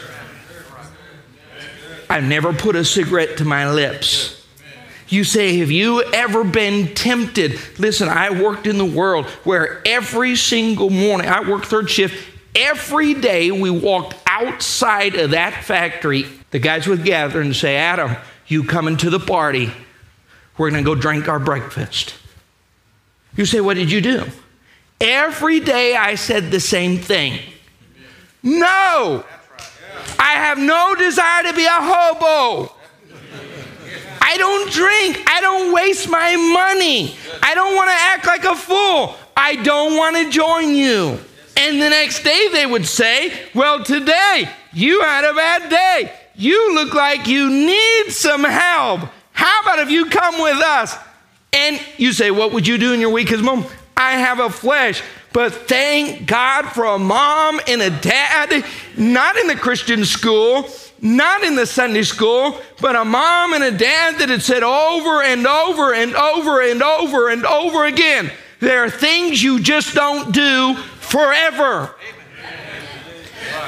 I've 2.08 2.24
never 2.24 2.52
put 2.52 2.76
a 2.76 2.84
cigarette 2.84 3.38
to 3.38 3.44
my 3.44 3.68
lips. 3.68 4.41
You 5.12 5.24
say, 5.24 5.58
Have 5.58 5.70
you 5.70 6.02
ever 6.02 6.42
been 6.42 6.94
tempted? 6.94 7.60
Listen, 7.78 8.08
I 8.08 8.30
worked 8.30 8.66
in 8.66 8.78
the 8.78 8.84
world 8.86 9.26
where 9.44 9.86
every 9.86 10.36
single 10.36 10.88
morning, 10.88 11.28
I 11.28 11.46
worked 11.46 11.66
third 11.66 11.90
shift, 11.90 12.14
every 12.56 13.12
day 13.12 13.50
we 13.50 13.68
walked 13.68 14.14
outside 14.26 15.16
of 15.16 15.32
that 15.32 15.64
factory. 15.64 16.24
The 16.50 16.60
guys 16.60 16.86
would 16.86 17.04
gather 17.04 17.42
and 17.42 17.54
say, 17.54 17.76
Adam, 17.76 18.16
you 18.46 18.64
coming 18.64 18.96
to 18.96 19.10
the 19.10 19.20
party. 19.20 19.70
We're 20.56 20.70
going 20.70 20.82
to 20.82 20.88
go 20.88 20.94
drink 20.94 21.28
our 21.28 21.38
breakfast. 21.38 22.14
You 23.36 23.44
say, 23.44 23.60
What 23.60 23.74
did 23.74 23.92
you 23.92 24.00
do? 24.00 24.24
Every 24.98 25.60
day 25.60 25.94
I 25.94 26.14
said 26.14 26.50
the 26.50 26.58
same 26.58 26.96
thing. 26.96 27.38
No, 28.42 29.26
I 30.18 30.32
have 30.36 30.56
no 30.56 30.94
desire 30.94 31.42
to 31.42 31.52
be 31.52 31.66
a 31.66 31.70
hobo. 31.70 32.72
I 34.32 34.38
don't 34.38 34.72
drink. 34.72 35.22
I 35.26 35.42
don't 35.42 35.74
waste 35.74 36.08
my 36.08 36.36
money. 36.36 37.14
I 37.42 37.54
don't 37.54 37.76
want 37.76 37.88
to 37.90 37.94
act 37.94 38.26
like 38.26 38.44
a 38.44 38.56
fool. 38.56 39.14
I 39.36 39.56
don't 39.56 39.94
want 39.94 40.16
to 40.16 40.30
join 40.30 40.74
you. 40.74 41.18
And 41.54 41.82
the 41.82 41.90
next 41.90 42.22
day 42.22 42.48
they 42.50 42.64
would 42.64 42.86
say, 42.86 43.30
Well, 43.54 43.84
today 43.84 44.48
you 44.72 45.02
had 45.02 45.24
a 45.24 45.34
bad 45.34 45.68
day. 45.68 46.14
You 46.34 46.74
look 46.74 46.94
like 46.94 47.26
you 47.26 47.50
need 47.50 48.04
some 48.08 48.42
help. 48.44 49.02
How 49.32 49.60
about 49.60 49.80
if 49.80 49.90
you 49.90 50.06
come 50.06 50.40
with 50.40 50.56
us? 50.56 50.96
And 51.52 51.78
you 51.98 52.14
say, 52.14 52.30
What 52.30 52.52
would 52.52 52.66
you 52.66 52.78
do 52.78 52.94
in 52.94 53.00
your 53.00 53.10
weakest 53.10 53.44
moment? 53.44 53.70
I 53.98 54.12
have 54.12 54.40
a 54.40 54.48
flesh. 54.48 55.02
But 55.34 55.52
thank 55.52 56.26
God 56.26 56.70
for 56.70 56.86
a 56.86 56.98
mom 56.98 57.60
and 57.68 57.82
a 57.82 57.90
dad, 57.90 58.64
not 58.96 59.36
in 59.36 59.46
the 59.46 59.56
Christian 59.56 60.06
school, 60.06 60.70
not 61.02 61.42
in 61.42 61.56
the 61.56 61.66
Sunday 61.66 62.04
school, 62.04 62.58
but 62.80 62.96
a 62.96 63.04
mom 63.04 63.52
and 63.52 63.64
a 63.64 63.70
dad 63.70 64.18
that 64.20 64.30
had 64.30 64.40
said 64.40 64.62
over 64.62 65.22
and 65.22 65.46
over 65.46 65.92
and 65.92 66.14
over 66.14 66.62
and 66.62 66.82
over 66.82 67.28
and 67.28 67.44
over 67.44 67.84
again 67.84 68.30
there 68.62 68.84
are 68.84 68.90
things 68.90 69.42
you 69.42 69.58
just 69.58 69.92
don't 69.92 70.32
do 70.32 70.76
forever. 71.00 71.92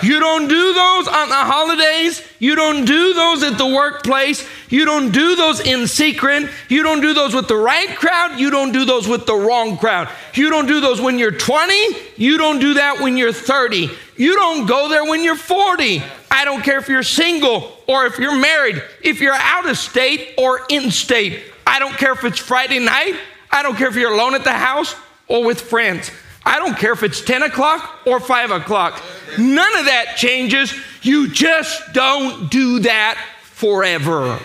You 0.05 0.21
don't 0.21 0.47
do 0.47 0.73
those 0.73 1.09
on 1.09 1.29
the 1.29 1.35
holidays. 1.35 2.23
You 2.39 2.55
don't 2.55 2.85
do 2.85 3.13
those 3.13 3.43
at 3.43 3.59
the 3.59 3.67
workplace. 3.67 4.49
You 4.69 4.85
don't 4.85 5.11
do 5.11 5.35
those 5.35 5.59
in 5.59 5.89
secret. 5.89 6.49
You 6.69 6.85
don't 6.85 7.01
do 7.01 7.13
those 7.13 7.35
with 7.35 7.49
the 7.49 7.57
right 7.57 7.89
crowd. 7.97 8.39
You 8.39 8.51
don't 8.51 8.71
do 8.71 8.85
those 8.85 9.09
with 9.09 9.27
the 9.27 9.35
wrong 9.35 9.79
crowd. 9.79 10.09
You 10.33 10.49
don't 10.49 10.67
do 10.67 10.81
those 10.81 11.01
when 11.01 11.19
you're 11.19 11.33
20. 11.33 11.75
You 12.17 12.39
don't 12.39 12.61
do 12.61 12.75
that 12.75 13.01
when 13.01 13.17
you're 13.17 13.33
30. 13.33 13.91
You 14.17 14.35
don't 14.35 14.67
go 14.67 14.89
there 14.89 15.05
when 15.05 15.23
you're 15.23 15.37
40. 15.37 16.03
I 16.31 16.45
don't 16.45 16.63
care 16.63 16.79
if 16.79 16.89
you're 16.89 17.03
single 17.03 17.77
or 17.87 18.07
if 18.07 18.19
you're 18.19 18.39
married, 18.39 18.83
if 19.03 19.21
you're 19.21 19.35
out 19.35 19.69
of 19.69 19.77
state 19.77 20.35
or 20.39 20.61
in 20.69 20.91
state. 20.91 21.43
I 21.67 21.79
don't 21.79 21.95
care 21.95 22.13
if 22.13 22.25
it's 22.25 22.39
Friday 22.39 22.79
night. 22.79 23.15
I 23.51 23.63
don't 23.63 23.77
care 23.77 23.89
if 23.89 23.97
you're 23.97 24.13
alone 24.13 24.35
at 24.35 24.45
the 24.45 24.53
house 24.53 24.95
or 25.29 25.45
with 25.45 25.61
friends. 25.61 26.11
I 26.45 26.59
don't 26.59 26.77
care 26.77 26.93
if 26.93 27.03
it's 27.03 27.21
10 27.23 27.43
o'clock 27.43 28.07
or 28.07 28.21
5 28.21 28.51
o'clock. 28.51 29.03
None 29.39 29.77
of 29.79 29.87
that 29.87 30.17
changes. 30.17 30.75
You 31.03 31.29
just 31.31 31.93
don't 31.93 32.51
do 32.51 32.81
that 32.81 33.19
forever. 33.43 34.39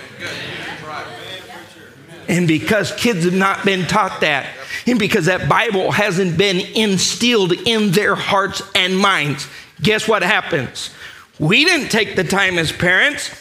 And 2.28 2.48
because 2.48 2.94
kids 2.96 3.26
have 3.26 3.34
not 3.34 3.66
been 3.66 3.86
taught 3.88 4.22
that, 4.22 4.46
because 4.86 5.26
that 5.26 5.50
Bible 5.50 5.92
hasn't 5.92 6.38
been 6.38 6.60
instilled 6.76 7.54
in 7.54 7.92
their 7.92 8.16
hearts 8.16 8.62
and 8.76 8.98
minds, 8.98 9.48
guess 9.82 10.08
what 10.08 10.24
happens? 10.24 10.92
We 11.40 11.66
didn't 11.66 11.90
take 11.90 12.16
the 12.16 12.24
time 12.24 12.58
as 12.58 12.72
parents. 12.72 13.32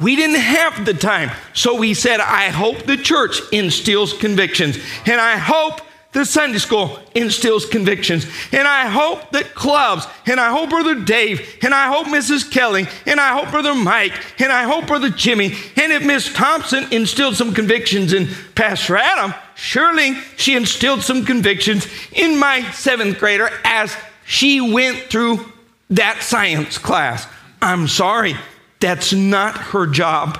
We 0.00 0.14
didn't 0.14 0.36
have 0.36 0.84
the 0.84 0.94
time. 0.94 1.30
So 1.54 1.76
we 1.76 1.94
said, 1.94 2.20
I 2.20 2.50
hope 2.50 2.84
the 2.84 2.96
church 2.96 3.40
instills 3.52 4.12
convictions. 4.12 4.78
And 5.06 5.20
I 5.20 5.36
hope 5.36 5.80
the 6.12 6.24
Sunday 6.24 6.58
school 6.58 6.98
instills 7.14 7.66
convictions. 7.66 8.26
And 8.52 8.66
I 8.66 8.86
hope 8.86 9.30
that 9.32 9.54
clubs, 9.54 10.06
and 10.26 10.40
I 10.40 10.50
hope 10.50 10.70
Brother 10.70 10.94
Dave, 10.94 11.58
and 11.62 11.74
I 11.74 11.88
hope 11.88 12.06
Mrs. 12.06 12.50
Kelly, 12.50 12.86
and 13.06 13.20
I 13.20 13.38
hope 13.38 13.50
Brother 13.50 13.74
Mike, 13.74 14.12
and 14.38 14.50
I 14.52 14.64
hope 14.64 14.86
Brother 14.86 15.10
Jimmy, 15.10 15.54
and 15.76 15.92
if 15.92 16.04
Miss 16.04 16.32
Thompson 16.32 16.90
instilled 16.92 17.36
some 17.36 17.52
convictions 17.52 18.12
in 18.12 18.28
Pastor 18.54 18.96
Adam, 18.96 19.34
surely 19.58 20.14
she 20.36 20.56
instilled 20.56 21.02
some 21.02 21.24
convictions 21.24 21.86
in 22.12 22.38
my 22.38 22.62
seventh 22.70 23.18
grader 23.18 23.50
as 23.64 23.94
she 24.24 24.60
went 24.60 24.98
through 25.10 25.52
that 25.90 26.22
science 26.22 26.78
class. 26.78 27.26
I'm 27.60 27.88
sorry, 27.88 28.36
that's 28.78 29.12
not 29.12 29.56
her 29.56 29.86
job. 29.86 30.38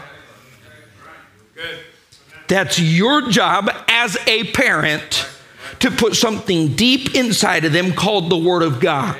That's 2.47 2.79
your 2.79 3.29
job 3.29 3.71
as 3.89 4.17
a 4.27 4.45
parent 4.53 5.29
to 5.81 5.91
put 5.91 6.15
something 6.15 6.75
deep 6.75 7.15
inside 7.15 7.65
of 7.65 7.73
them 7.73 7.93
called 7.93 8.31
the 8.31 8.39
Word 8.39 8.63
of 8.63 8.81
God. 8.81 9.19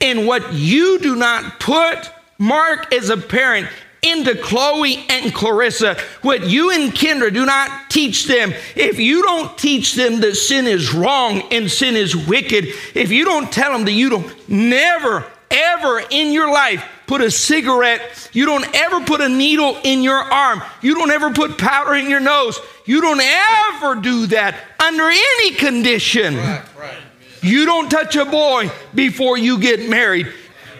And 0.00 0.26
what 0.26 0.52
you 0.52 0.98
do 0.98 1.16
not 1.16 1.58
put, 1.58 2.10
Mark, 2.38 2.92
as 2.92 3.08
a 3.08 3.16
parent, 3.16 3.68
into 4.06 4.34
Chloe 4.36 5.04
and 5.08 5.34
Clarissa, 5.34 5.96
what 6.22 6.48
you 6.48 6.70
and 6.70 6.92
Kendra 6.92 7.32
do 7.32 7.44
not 7.44 7.90
teach 7.90 8.26
them, 8.26 8.52
if 8.74 8.98
you 8.98 9.22
don't 9.22 9.56
teach 9.58 9.94
them 9.94 10.20
that 10.20 10.36
sin 10.36 10.66
is 10.66 10.94
wrong 10.94 11.42
and 11.50 11.70
sin 11.70 11.96
is 11.96 12.16
wicked, 12.16 12.66
if 12.94 13.10
you 13.10 13.24
don't 13.24 13.52
tell 13.52 13.72
them 13.72 13.84
that 13.84 13.92
you 13.92 14.08
don't 14.08 14.48
never, 14.48 15.26
ever 15.50 16.02
in 16.10 16.32
your 16.32 16.50
life 16.50 16.84
put 17.06 17.20
a 17.20 17.30
cigarette, 17.30 18.30
you 18.32 18.46
don't 18.46 18.66
ever 18.74 19.00
put 19.00 19.20
a 19.20 19.28
needle 19.28 19.78
in 19.84 20.02
your 20.02 20.16
arm, 20.16 20.62
you 20.82 20.94
don't 20.94 21.10
ever 21.10 21.30
put 21.32 21.58
powder 21.58 21.94
in 21.94 22.10
your 22.10 22.20
nose, 22.20 22.58
you 22.84 23.00
don't 23.00 23.20
ever 23.20 23.94
do 24.00 24.26
that 24.28 24.56
under 24.80 25.04
any 25.04 25.54
condition. 25.54 26.36
Right, 26.36 26.64
right. 26.78 26.98
You 27.42 27.64
don't 27.64 27.88
touch 27.88 28.16
a 28.16 28.24
boy 28.24 28.70
before 28.94 29.38
you 29.38 29.58
get 29.60 29.88
married. 29.88 30.32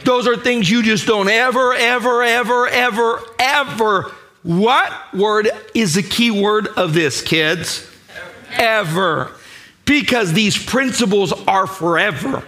Those 0.06 0.28
are 0.28 0.36
things 0.36 0.70
you 0.70 0.84
just 0.84 1.04
don't 1.04 1.28
ever, 1.28 1.74
ever, 1.74 2.22
ever, 2.22 2.68
ever, 2.68 3.20
ever. 3.40 4.12
What 4.44 4.92
word 5.12 5.50
is 5.74 5.94
the 5.94 6.02
key 6.04 6.30
word 6.30 6.68
of 6.68 6.94
this, 6.94 7.20
kids? 7.20 7.90
Ever. 8.52 9.32
Because 9.84 10.32
these 10.32 10.64
principles 10.64 11.32
are 11.48 11.66
forever. 11.66 12.44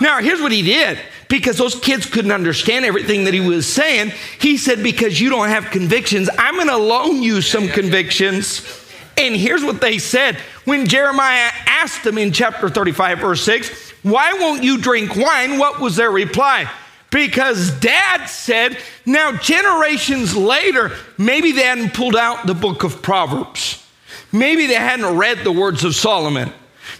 Now, 0.00 0.20
here's 0.22 0.40
what 0.40 0.50
he 0.50 0.62
did 0.62 0.98
because 1.28 1.58
those 1.58 1.74
kids 1.74 2.06
couldn't 2.06 2.32
understand 2.32 2.86
everything 2.86 3.24
that 3.24 3.34
he 3.34 3.40
was 3.40 3.66
saying. 3.66 4.12
He 4.40 4.56
said, 4.56 4.82
Because 4.82 5.20
you 5.20 5.28
don't 5.28 5.50
have 5.50 5.66
convictions, 5.66 6.30
I'm 6.38 6.54
going 6.54 6.68
to 6.68 6.78
loan 6.78 7.22
you 7.22 7.42
some 7.42 7.68
convictions. 7.68 8.62
And 9.18 9.36
here's 9.36 9.62
what 9.62 9.82
they 9.82 9.98
said 9.98 10.36
when 10.64 10.86
Jeremiah 10.86 11.50
asked 11.66 12.02
them 12.02 12.16
in 12.16 12.32
chapter 12.32 12.70
35, 12.70 13.18
verse 13.18 13.44
6, 13.44 13.87
Why 14.08 14.32
won't 14.32 14.64
you 14.64 14.78
drink 14.78 15.14
wine? 15.16 15.58
What 15.58 15.80
was 15.80 15.96
their 15.96 16.10
reply? 16.10 16.70
Because 17.10 17.70
dad 17.72 18.24
said, 18.26 18.78
now 19.04 19.32
generations 19.32 20.34
later, 20.34 20.92
maybe 21.18 21.52
they 21.52 21.62
hadn't 21.62 21.92
pulled 21.92 22.16
out 22.16 22.46
the 22.46 22.54
book 22.54 22.84
of 22.84 23.02
Proverbs. 23.02 23.84
Maybe 24.32 24.66
they 24.66 24.74
hadn't 24.74 25.18
read 25.18 25.44
the 25.44 25.52
words 25.52 25.84
of 25.84 25.94
Solomon. 25.94 26.50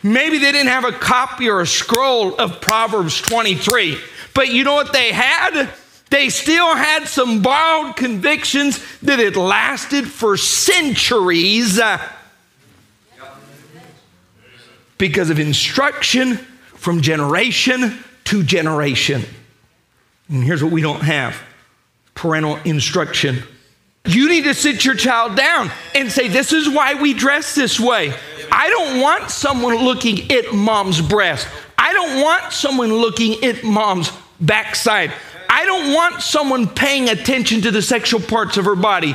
Maybe 0.03 0.37
they 0.37 0.53
didn't 0.53 0.69
have 0.69 0.85
a 0.85 0.93
copy 0.93 1.49
or 1.49 1.61
a 1.63 1.67
scroll 1.67 2.35
of 2.35 2.61
Proverbs 2.61 3.23
23. 3.23 3.99
But 4.35 4.49
you 4.49 4.65
know 4.65 4.75
what 4.75 4.93
they 4.93 5.11
had? 5.11 5.71
They 6.11 6.29
still 6.29 6.75
had 6.75 7.07
some 7.07 7.41
borrowed 7.41 7.97
convictions 7.97 8.85
that 9.01 9.19
had 9.19 9.37
lasted 9.37 10.07
for 10.07 10.37
centuries 10.37 11.79
uh, 11.79 12.07
because 14.99 15.31
of 15.31 15.39
instruction 15.39 16.39
from 16.79 17.03
generation 17.03 18.03
to 18.25 18.43
generation. 18.43 19.23
And 20.29 20.45
here's 20.45 20.63
what 20.63 20.73
we 20.73 20.81
don't 20.81 21.01
have 21.01 21.37
parental 22.15 22.57
instruction. 22.65 23.43
You 24.05 24.29
need 24.29 24.45
to 24.45 24.55
sit 24.55 24.85
your 24.85 24.95
child 24.95 25.37
down 25.37 25.71
and 25.95 26.11
say, 26.11 26.29
This 26.29 26.53
is 26.53 26.69
why 26.69 26.95
we 26.95 27.15
dress 27.15 27.55
this 27.55 27.79
way. 27.79 28.15
I 28.51 28.71
don't 28.71 29.01
want 29.01 29.31
someone 29.31 29.77
looking 29.77 30.31
at 30.31 30.55
mom's 30.55 31.01
breast. 31.01 31.47
I 31.77 31.93
don't 31.93 32.23
want 32.23 32.53
someone 32.53 32.93
looking 32.93 33.45
at 33.45 33.65
mom's 33.65 34.11
backside. 34.41 35.13
I 35.49 35.65
don't 35.65 35.95
want 35.95 36.23
someone 36.23 36.69
paying 36.69 37.09
attention 37.09 37.63
to 37.63 37.71
the 37.71 37.83
sexual 37.83 38.21
parts 38.21 38.57
of 38.57 38.65
her 38.65 38.77
body. 38.77 39.15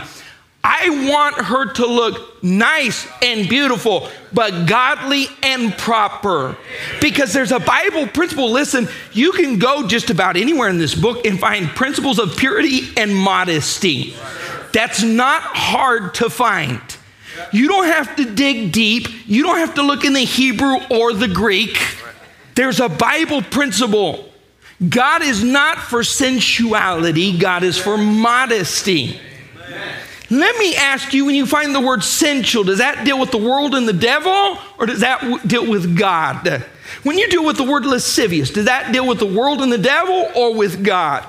I 0.64 1.10
want 1.12 1.36
her 1.36 1.74
to 1.74 1.86
look 1.86 2.42
nice 2.42 3.06
and 3.22 3.50
beautiful, 3.50 4.10
but 4.32 4.66
godly 4.66 5.26
and 5.42 5.78
proper. 5.78 6.56
Because 7.02 7.34
there's 7.34 7.52
a 7.52 7.60
Bible 7.60 8.08
principle. 8.08 8.50
Listen, 8.50 8.88
you 9.12 9.34
can 9.34 9.60
go 9.60 9.86
just 9.88 10.10
about 10.10 10.38
anywhere 10.38 10.70
in 10.70 10.78
this 10.78 10.96
book 10.96 11.26
and 11.26 11.38
find 11.38 11.68
principles 11.68 12.18
of 12.18 12.38
purity 12.38 12.94
and 12.96 13.14
modesty. 13.14 14.16
That's 14.72 15.04
not 15.04 15.42
hard 15.42 16.14
to 16.16 16.30
find. 16.30 16.82
You 17.52 17.68
don't 17.68 17.88
have 17.88 18.16
to 18.16 18.26
dig 18.26 18.72
deep, 18.72 19.08
you 19.28 19.44
don't 19.44 19.58
have 19.58 19.76
to 19.76 19.84
look 19.84 20.06
in 20.06 20.14
the 20.14 20.22
Hebrew 20.22 20.78
or 20.90 21.14
the 21.14 21.28
Greek. 21.28 21.78
There's 22.56 22.80
a 22.80 22.90
Bible 22.90 23.42
principle. 23.42 24.30
God 24.88 25.24
is 25.24 25.44
not 25.44 25.78
for 25.78 26.04
sensuality, 26.04 27.38
God 27.38 27.64
is 27.64 27.78
for 27.78 27.98
modesty. 27.98 29.20
Let 30.34 30.58
me 30.58 30.76
ask 30.76 31.14
you 31.14 31.26
when 31.26 31.36
you 31.36 31.46
find 31.46 31.76
the 31.76 31.80
word 31.80 32.04
sensual, 32.04 32.64
does 32.64 32.80
that 32.80 33.06
deal 33.06 33.20
with 33.20 33.30
the 33.30 33.38
world 33.38 33.76
and 33.76 33.88
the 33.88 33.94
devil, 33.94 34.58
or 34.80 34.88
does 34.88 35.02
that 35.02 35.22
w- 35.22 35.40
deal 35.46 35.70
with 35.70 35.96
God? 35.96 36.66
When 37.04 37.20
you 37.20 37.30
deal 37.30 37.46
with 37.46 37.58
the 37.58 37.64
word 37.64 37.86
lascivious, 37.86 38.50
does 38.50 38.66
that 38.66 38.92
deal 38.92 39.08
with 39.08 39.20
the 39.20 39.28
world 39.28 39.62
and 39.62 39.72
the 39.72 39.78
devil, 39.78 40.32
or 40.36 40.56
with 40.56 40.84
God? 40.84 41.24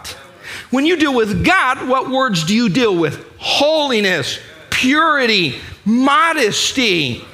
When 0.71 0.87
you 0.87 0.97
deal 0.97 1.14
with 1.14 1.45
God, 1.45 1.87
what 1.87 2.11
words 2.11 2.45
do 2.45 2.55
you 2.55 2.71
deal 2.71 2.97
with? 2.97 3.27
Holiness, 3.37 4.38
purity, 4.71 5.59
modesty. 5.85 7.25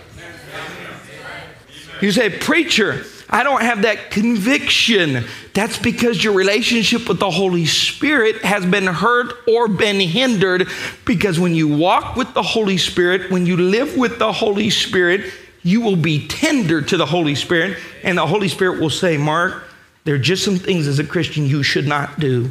You 2.00 2.10
say, 2.10 2.36
Preacher, 2.36 3.04
I 3.30 3.44
don't 3.44 3.62
have 3.62 3.82
that 3.82 4.10
conviction. 4.10 5.24
That's 5.54 5.78
because 5.78 6.22
your 6.22 6.32
relationship 6.32 7.08
with 7.08 7.20
the 7.20 7.30
Holy 7.30 7.64
Spirit 7.64 8.42
has 8.42 8.66
been 8.66 8.86
hurt 8.86 9.32
or 9.48 9.68
been 9.68 10.00
hindered. 10.00 10.68
Because 11.04 11.38
when 11.38 11.54
you 11.54 11.68
walk 11.68 12.16
with 12.16 12.34
the 12.34 12.42
Holy 12.42 12.76
Spirit, 12.76 13.30
when 13.30 13.46
you 13.46 13.56
live 13.56 13.96
with 13.96 14.18
the 14.18 14.32
Holy 14.32 14.68
Spirit, 14.68 15.32
you 15.62 15.80
will 15.80 15.96
be 15.96 16.26
tender 16.26 16.82
to 16.82 16.96
the 16.96 17.06
Holy 17.06 17.34
Spirit, 17.34 17.78
and 18.02 18.16
the 18.16 18.26
Holy 18.26 18.48
Spirit 18.48 18.80
will 18.80 18.90
say, 18.90 19.16
Mark, 19.16 19.64
there 20.04 20.14
are 20.14 20.18
just 20.18 20.44
some 20.44 20.56
things 20.56 20.86
as 20.86 20.98
a 20.98 21.04
Christian 21.04 21.46
you 21.46 21.62
should 21.62 21.86
not 21.86 22.18
do 22.18 22.50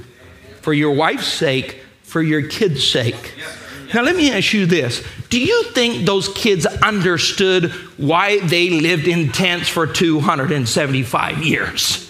for 0.62 0.74
your 0.74 0.92
wife's 0.92 1.28
sake, 1.28 1.82
for 2.04 2.22
your 2.22 2.48
kids' 2.48 2.88
sake. 2.88 3.34
Now, 3.94 4.04
let 4.04 4.16
me 4.16 4.32
ask 4.32 4.54
you 4.54 4.66
this 4.66 5.04
Do 5.30 5.40
you 5.40 5.64
think 5.72 6.06
those 6.06 6.30
kids 6.30 6.66
understood 6.66 7.72
why 7.98 8.40
they 8.40 8.70
lived 8.70 9.08
in 9.08 9.32
tents 9.32 9.68
for 9.68 9.88
275 9.88 11.44
years? 11.44 12.06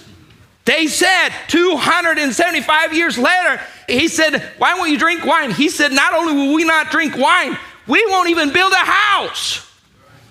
They 0.66 0.88
said 0.88 1.30
275 1.48 2.94
years 2.94 3.18
later, 3.18 3.62
he 3.88 4.08
said, 4.08 4.44
Why 4.58 4.76
won't 4.76 4.92
you 4.92 5.00
drink 5.00 5.26
wine? 5.26 5.52
He 5.52 5.70
said, 5.70 5.92
Not 5.92 6.14
only 6.14 6.34
will 6.34 6.54
we 6.54 6.64
not 6.64 6.92
drink 6.92 7.18
wine, 7.18 7.58
we 7.88 8.06
won't 8.10 8.30
even 8.30 8.54
build 8.54 8.72
a 8.72 8.76
house. 8.76 9.66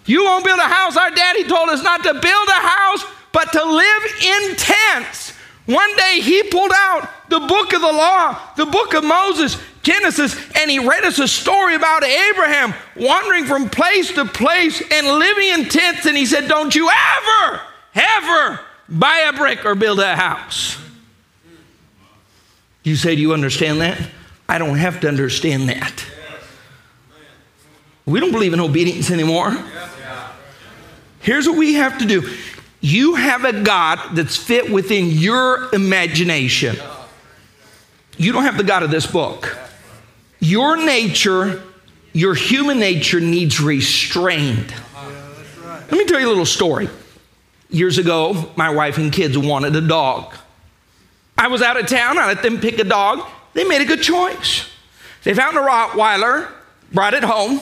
You 0.06 0.24
won't 0.24 0.44
build 0.44 0.58
a 0.58 0.62
house. 0.62 0.96
Our 0.96 1.10
daddy 1.10 1.44
told 1.44 1.68
us 1.70 1.82
not 1.82 2.02
to 2.04 2.14
build 2.14 2.48
a 2.48 2.52
house, 2.52 3.04
but 3.32 3.52
to 3.52 3.64
live 3.64 4.02
in 4.22 4.56
tents. 4.56 5.32
One 5.68 5.96
day 5.96 6.20
he 6.22 6.44
pulled 6.44 6.72
out 6.74 7.10
the 7.28 7.40
book 7.40 7.74
of 7.74 7.82
the 7.82 7.92
law, 7.92 8.40
the 8.56 8.64
book 8.64 8.94
of 8.94 9.04
Moses, 9.04 9.60
Genesis, 9.82 10.34
and 10.56 10.70
he 10.70 10.78
read 10.78 11.04
us 11.04 11.18
a 11.18 11.28
story 11.28 11.74
about 11.74 12.02
Abraham 12.02 12.72
wandering 12.96 13.44
from 13.44 13.68
place 13.68 14.10
to 14.14 14.24
place 14.24 14.82
and 14.90 15.06
living 15.06 15.48
in 15.50 15.68
tents. 15.68 16.06
And 16.06 16.16
he 16.16 16.24
said, 16.24 16.48
Don't 16.48 16.74
you 16.74 16.88
ever, 16.88 17.60
ever 17.94 18.60
buy 18.88 19.26
a 19.28 19.34
brick 19.34 19.66
or 19.66 19.74
build 19.74 20.00
a 20.00 20.16
house. 20.16 20.78
You 22.82 22.96
say, 22.96 23.14
Do 23.14 23.20
you 23.20 23.34
understand 23.34 23.82
that? 23.82 24.00
I 24.48 24.56
don't 24.56 24.78
have 24.78 25.00
to 25.00 25.08
understand 25.08 25.68
that. 25.68 26.02
We 28.06 28.20
don't 28.20 28.32
believe 28.32 28.54
in 28.54 28.60
obedience 28.60 29.10
anymore. 29.10 29.54
Here's 31.20 31.46
what 31.46 31.58
we 31.58 31.74
have 31.74 31.98
to 31.98 32.06
do 32.06 32.34
you 32.80 33.16
have 33.16 33.44
a 33.44 33.62
God 33.62 34.14
that's 34.14 34.36
fit 34.36 34.70
within 34.70 35.06
your 35.06 35.68
imagination. 35.74 36.76
You 38.16 38.32
don't 38.32 38.44
have 38.44 38.56
the 38.56 38.64
God 38.64 38.82
of 38.82 38.90
this 38.90 39.06
book. 39.06 39.56
Your 40.40 40.76
nature, 40.76 41.62
your 42.12 42.34
human 42.34 42.78
nature 42.78 43.20
needs 43.20 43.60
restrained. 43.60 44.72
Let 45.90 45.92
me 45.92 46.04
tell 46.04 46.20
you 46.20 46.26
a 46.26 46.30
little 46.30 46.46
story. 46.46 46.88
Years 47.70 47.98
ago, 47.98 48.50
my 48.56 48.70
wife 48.70 48.98
and 48.98 49.12
kids 49.12 49.36
wanted 49.36 49.74
a 49.74 49.80
dog. 49.80 50.34
I 51.36 51.48
was 51.48 51.62
out 51.62 51.78
of 51.78 51.86
town, 51.86 52.18
I 52.18 52.26
let 52.26 52.42
them 52.42 52.60
pick 52.60 52.78
a 52.78 52.84
dog. 52.84 53.26
They 53.54 53.64
made 53.64 53.80
a 53.80 53.84
good 53.84 54.02
choice. 54.02 54.68
They 55.24 55.34
found 55.34 55.56
a 55.56 55.60
Rottweiler, 55.60 56.48
brought 56.92 57.14
it 57.14 57.24
home. 57.24 57.60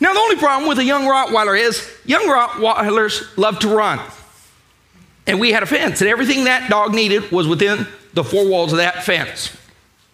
Now, 0.00 0.12
the 0.12 0.18
only 0.18 0.36
problem 0.36 0.68
with 0.68 0.78
a 0.78 0.84
young 0.84 1.04
Rottweiler 1.04 1.58
is 1.58 1.88
young 2.04 2.24
Rottweilers 2.24 3.36
love 3.36 3.58
to 3.60 3.68
run. 3.68 4.00
And 5.26 5.40
we 5.40 5.52
had 5.52 5.62
a 5.62 5.66
fence, 5.66 6.00
and 6.00 6.10
everything 6.10 6.44
that 6.44 6.68
dog 6.68 6.94
needed 6.94 7.30
was 7.30 7.46
within 7.48 7.86
the 8.12 8.22
four 8.22 8.46
walls 8.46 8.72
of 8.72 8.78
that 8.78 9.04
fence. 9.04 9.56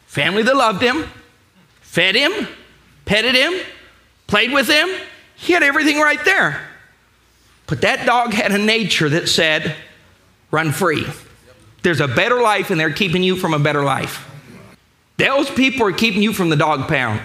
Family 0.07 0.43
that 0.43 0.57
loved 0.57 0.83
him, 0.83 1.05
fed 1.83 2.15
him, 2.15 2.49
petted 3.05 3.35
him, 3.35 3.53
played 4.27 4.53
with 4.53 4.69
him. 4.69 4.89
He 5.35 5.53
had 5.53 5.63
everything 5.63 5.99
right 5.99 6.25
there. 6.25 6.61
But 7.67 7.81
that 7.83 8.07
dog 8.07 8.33
had 8.33 8.53
a 8.53 8.59
nature 8.59 9.09
that 9.09 9.29
said, 9.29 9.75
run 10.51 10.73
free. 10.73 11.07
There's 11.83 12.01
a 12.01 12.09
better 12.09 12.41
life, 12.41 12.71
and 12.71 12.79
they're 12.79 12.93
keeping 12.93 13.23
you 13.23 13.37
from 13.37 13.55
a 13.55 13.59
better 13.59 13.83
life. 13.83 14.29
Those 15.17 15.51
people 15.51 15.87
are 15.87 15.93
keeping 15.93 16.23
you 16.23 16.33
from 16.33 16.51
the 16.51 16.57
dog 16.57 16.89
pound. 16.89 17.21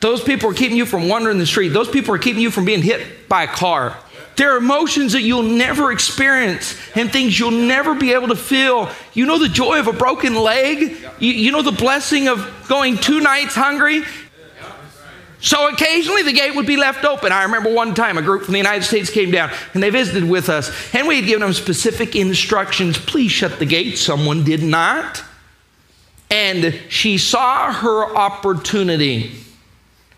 Those 0.00 0.22
people 0.22 0.50
are 0.50 0.54
keeping 0.54 0.76
you 0.76 0.86
from 0.86 1.08
wandering 1.08 1.38
the 1.38 1.46
street. 1.46 1.68
Those 1.68 1.88
people 1.88 2.14
are 2.14 2.18
keeping 2.18 2.42
you 2.42 2.50
from 2.50 2.64
being 2.64 2.82
hit 2.82 3.28
by 3.28 3.44
a 3.44 3.48
car. 3.48 3.96
There 4.36 4.52
are 4.52 4.58
emotions 4.58 5.12
that 5.12 5.22
you'll 5.22 5.42
never 5.42 5.90
experience 5.92 6.78
and 6.94 7.10
things 7.10 7.38
you'll 7.38 7.50
never 7.52 7.94
be 7.94 8.12
able 8.12 8.28
to 8.28 8.36
feel. 8.36 8.90
You 9.14 9.24
know 9.24 9.38
the 9.38 9.48
joy 9.48 9.78
of 9.78 9.86
a 9.86 9.94
broken 9.94 10.34
leg? 10.34 10.96
You, 11.18 11.32
you 11.32 11.52
know 11.52 11.62
the 11.62 11.72
blessing 11.72 12.28
of 12.28 12.66
going 12.68 12.98
two 12.98 13.20
nights 13.20 13.54
hungry? 13.54 14.02
So 15.40 15.68
occasionally 15.68 16.22
the 16.22 16.32
gate 16.32 16.54
would 16.54 16.66
be 16.66 16.76
left 16.76 17.04
open. 17.04 17.32
I 17.32 17.44
remember 17.44 17.72
one 17.72 17.94
time 17.94 18.18
a 18.18 18.22
group 18.22 18.44
from 18.44 18.52
the 18.52 18.58
United 18.58 18.84
States 18.84 19.10
came 19.10 19.30
down 19.30 19.50
and 19.74 19.82
they 19.82 19.90
visited 19.90 20.28
with 20.28 20.48
us, 20.48 20.94
and 20.94 21.06
we 21.06 21.16
had 21.16 21.26
given 21.26 21.40
them 21.40 21.52
specific 21.52 22.14
instructions 22.16 22.98
please 22.98 23.32
shut 23.32 23.58
the 23.58 23.66
gate. 23.66 23.96
Someone 23.96 24.44
did 24.44 24.62
not. 24.62 25.22
And 26.30 26.78
she 26.88 27.18
saw 27.18 27.72
her 27.72 28.16
opportunity. 28.16 29.32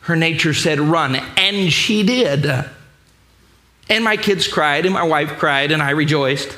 Her 0.01 0.17
nature 0.17 0.55
said, 0.55 0.81
run. 0.81 1.15
And 1.15 1.71
she 1.71 2.03
did. 2.03 2.47
And 3.89 4.05
my 4.05 4.17
kids 4.17 4.47
cried, 4.47 4.85
and 4.85 4.93
my 4.93 5.03
wife 5.03 5.39
cried, 5.39 5.73
and 5.73 5.83
I 5.83 5.91
rejoiced. 5.91 6.57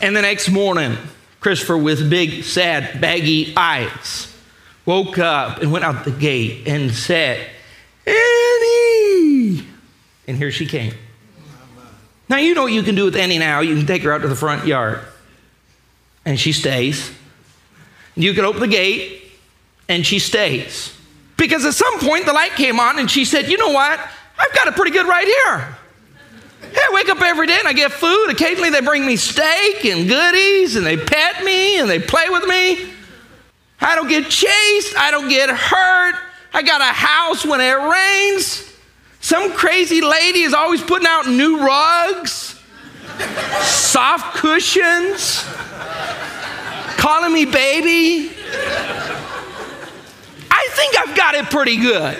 and 0.00 0.14
the 0.14 0.22
next 0.22 0.50
morning, 0.50 0.98
Christopher, 1.40 1.78
with 1.78 2.10
big, 2.10 2.44
sad, 2.44 3.00
baggy 3.00 3.54
eyes, 3.56 4.34
woke 4.84 5.18
up 5.18 5.62
and 5.62 5.72
went 5.72 5.84
out 5.84 6.04
the 6.04 6.10
gate 6.10 6.68
and 6.68 6.92
said, 6.92 7.48
eh, 8.06 9.62
And 10.26 10.36
here 10.36 10.50
she 10.50 10.66
came. 10.66 10.92
Now, 12.28 12.36
you 12.36 12.54
know 12.54 12.64
what 12.64 12.72
you 12.72 12.82
can 12.82 12.94
do 12.94 13.06
with 13.06 13.16
Annie 13.16 13.38
now. 13.38 13.60
You 13.60 13.76
can 13.76 13.86
take 13.86 14.02
her 14.02 14.12
out 14.12 14.20
to 14.20 14.28
the 14.28 14.36
front 14.36 14.66
yard, 14.66 15.00
and 16.26 16.38
she 16.38 16.52
stays. 16.52 17.10
You 18.14 18.34
can 18.34 18.44
open 18.44 18.60
the 18.60 18.68
gate, 18.68 19.22
and 19.88 20.04
she 20.04 20.18
stays. 20.18 20.94
Because 21.38 21.64
at 21.64 21.72
some 21.72 22.00
point, 22.00 22.26
the 22.26 22.32
light 22.34 22.52
came 22.52 22.78
on, 22.78 22.98
and 22.98 23.10
she 23.10 23.24
said, 23.24 23.48
You 23.48 23.56
know 23.56 23.70
what? 23.70 23.98
I've 24.38 24.54
got 24.54 24.68
it 24.68 24.74
pretty 24.74 24.92
good 24.92 25.06
right 25.06 25.26
here. 25.26 25.76
Hey, 26.60 26.80
I 26.80 26.90
wake 26.92 27.08
up 27.08 27.20
every 27.20 27.46
day 27.46 27.58
and 27.58 27.68
I 27.68 27.72
get 27.72 27.92
food. 27.92 28.28
Occasionally, 28.30 28.70
they 28.70 28.80
bring 28.80 29.06
me 29.06 29.16
steak 29.16 29.84
and 29.84 30.08
goodies, 30.08 30.76
and 30.76 30.84
they 30.84 30.96
pet 30.96 31.44
me 31.44 31.78
and 31.78 31.88
they 31.88 31.98
play 31.98 32.28
with 32.28 32.46
me. 32.46 32.92
I 33.80 33.94
don't 33.94 34.08
get 34.08 34.24
chased. 34.24 34.96
I 34.96 35.10
don't 35.10 35.28
get 35.28 35.50
hurt. 35.50 36.14
I 36.52 36.62
got 36.62 36.80
a 36.80 36.84
house 36.84 37.44
when 37.44 37.60
it 37.60 37.74
rains. 37.74 38.64
Some 39.20 39.52
crazy 39.52 40.00
lady 40.00 40.40
is 40.40 40.54
always 40.54 40.82
putting 40.82 41.06
out 41.06 41.28
new 41.28 41.58
rugs, 41.60 42.60
soft 43.60 44.36
cushions, 44.36 45.44
calling 46.96 47.32
me 47.32 47.44
baby. 47.44 48.30
I 50.50 50.68
think 50.70 50.98
I've 50.98 51.16
got 51.16 51.34
it 51.34 51.50
pretty 51.50 51.76
good. 51.76 52.16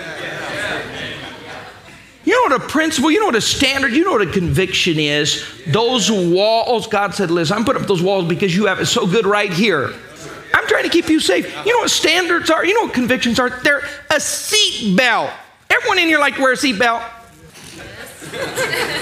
You 2.25 2.33
know 2.33 2.55
what 2.55 2.61
a 2.61 2.67
principle, 2.67 3.09
you 3.09 3.19
know 3.19 3.27
what 3.27 3.35
a 3.35 3.41
standard, 3.41 3.93
you 3.93 4.03
know 4.03 4.11
what 4.11 4.21
a 4.21 4.31
conviction 4.31 4.99
is. 4.99 5.45
Those 5.67 6.11
walls, 6.11 6.87
God 6.87 7.15
said, 7.15 7.31
Liz, 7.31 7.51
I'm 7.51 7.63
putting 7.63 7.81
up 7.81 7.87
those 7.87 8.03
walls 8.03 8.27
because 8.27 8.55
you 8.55 8.65
have 8.65 8.79
it 8.79 8.87
so 8.87 9.07
good 9.07 9.25
right 9.25 9.51
here. 9.51 9.93
I'm 10.53 10.67
trying 10.67 10.83
to 10.83 10.89
keep 10.89 11.09
you 11.09 11.19
safe. 11.19 11.45
You 11.65 11.73
know 11.73 11.79
what 11.79 11.91
standards 11.91 12.49
are? 12.49 12.65
You 12.65 12.73
know 12.73 12.83
what 12.83 12.93
convictions 12.93 13.39
are? 13.39 13.49
They're 13.49 13.83
a 14.11 14.19
seat 14.19 14.95
belt. 14.97 15.31
Everyone 15.69 15.99
in 15.99 16.07
here 16.07 16.19
like 16.19 16.35
to 16.35 16.41
wear 16.41 16.53
a 16.53 16.57
seatbelt? 16.57 17.01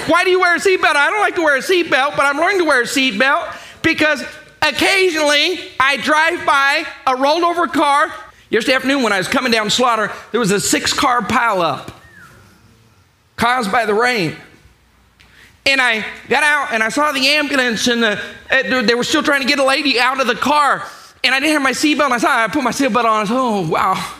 Why 0.08 0.24
do 0.24 0.30
you 0.30 0.40
wear 0.40 0.54
a 0.54 0.58
seatbelt? 0.58 0.94
I 0.94 1.10
don't 1.10 1.20
like 1.20 1.34
to 1.34 1.42
wear 1.42 1.56
a 1.56 1.60
seatbelt, 1.60 2.16
but 2.16 2.20
I'm 2.20 2.36
learning 2.36 2.58
to 2.58 2.64
wear 2.64 2.82
a 2.82 2.84
seatbelt 2.84 3.54
because 3.82 4.22
occasionally 4.62 5.60
I 5.80 5.96
drive 5.96 6.46
by 6.46 6.86
a 7.06 7.16
rolled 7.16 7.42
over 7.42 7.66
car. 7.66 8.12
Yesterday 8.50 8.76
afternoon, 8.76 9.02
when 9.02 9.12
I 9.12 9.18
was 9.18 9.28
coming 9.28 9.52
down 9.52 9.68
Slaughter, 9.70 10.12
there 10.30 10.40
was 10.40 10.50
a 10.50 10.60
six 10.60 10.92
car 10.92 11.20
pileup 11.20 11.92
caused 13.38 13.72
by 13.72 13.86
the 13.86 13.94
rain. 13.94 14.36
And 15.64 15.80
I 15.80 16.04
got 16.28 16.42
out 16.42 16.72
and 16.72 16.82
I 16.82 16.90
saw 16.90 17.12
the 17.12 17.26
ambulance, 17.28 17.88
and 17.88 18.02
the, 18.02 18.20
uh, 18.50 18.82
they 18.82 18.94
were 18.94 19.04
still 19.04 19.22
trying 19.22 19.40
to 19.40 19.46
get 19.46 19.58
a 19.58 19.64
lady 19.64 19.98
out 19.98 20.20
of 20.20 20.26
the 20.26 20.34
car. 20.34 20.82
And 21.24 21.34
I 21.34 21.40
didn't 21.40 21.54
have 21.54 21.62
my 21.62 21.72
seatbelt. 21.72 22.10
I 22.10 22.18
saw 22.18 22.44
I 22.44 22.48
put 22.48 22.62
my 22.62 22.70
seatbelt 22.70 23.04
on. 23.04 23.06
I 23.06 23.24
said, 23.24 23.36
oh, 23.36 23.68
wow. 23.68 24.14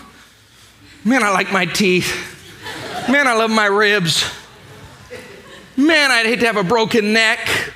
Man, 1.05 1.23
I 1.23 1.31
like 1.31 1.53
my 1.53 1.65
teeth. 1.65 2.37
Man, 3.09 3.27
I 3.27 3.35
love 3.35 3.51
my 3.51 3.67
ribs. 3.67 4.25
Man, 5.77 6.11
I'd 6.11 6.27
hate 6.27 6.41
to 6.41 6.47
have 6.47 6.57
a 6.57 6.65
broken 6.65 7.13
neck. 7.13 7.73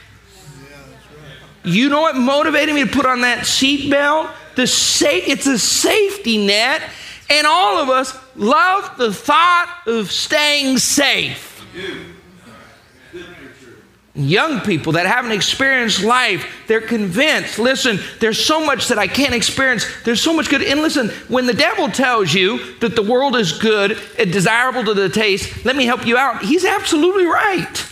You 1.64 1.88
know 1.88 2.00
what 2.02 2.16
motivated 2.16 2.74
me 2.74 2.84
to 2.84 2.90
put 2.90 3.06
on 3.06 3.20
that 3.20 3.40
seatbelt? 3.40 4.30
The 4.56 4.66
sa- 4.66 5.06
it's 5.08 5.46
a 5.46 5.58
safety 5.58 6.44
net, 6.44 6.82
and 7.30 7.46
all 7.46 7.78
of 7.78 7.88
us 7.88 8.14
love 8.36 8.96
the 8.96 9.12
thought 9.12 9.82
of 9.86 10.10
staying 10.10 10.78
safe 10.78 11.52
young 14.14 14.60
people 14.60 14.92
that 14.92 15.06
haven't 15.06 15.32
experienced 15.32 16.02
life, 16.02 16.46
they're 16.66 16.80
convinced, 16.80 17.58
listen, 17.58 17.98
there's 18.20 18.42
so 18.44 18.64
much 18.64 18.88
that 18.88 18.98
I 18.98 19.06
can't 19.06 19.34
experience. 19.34 19.86
There's 20.04 20.20
so 20.20 20.34
much 20.34 20.50
good. 20.50 20.62
And 20.62 20.80
listen, 20.80 21.08
when 21.28 21.46
the 21.46 21.54
devil 21.54 21.88
tells 21.88 22.34
you 22.34 22.74
that 22.76 22.94
the 22.94 23.02
world 23.02 23.36
is 23.36 23.52
good 23.52 23.98
and 24.18 24.32
desirable 24.32 24.84
to 24.84 24.94
the 24.94 25.08
taste, 25.08 25.64
let 25.64 25.76
me 25.76 25.84
help 25.84 26.06
you 26.06 26.16
out. 26.16 26.42
He's 26.42 26.64
absolutely 26.64 27.26
right. 27.26 27.86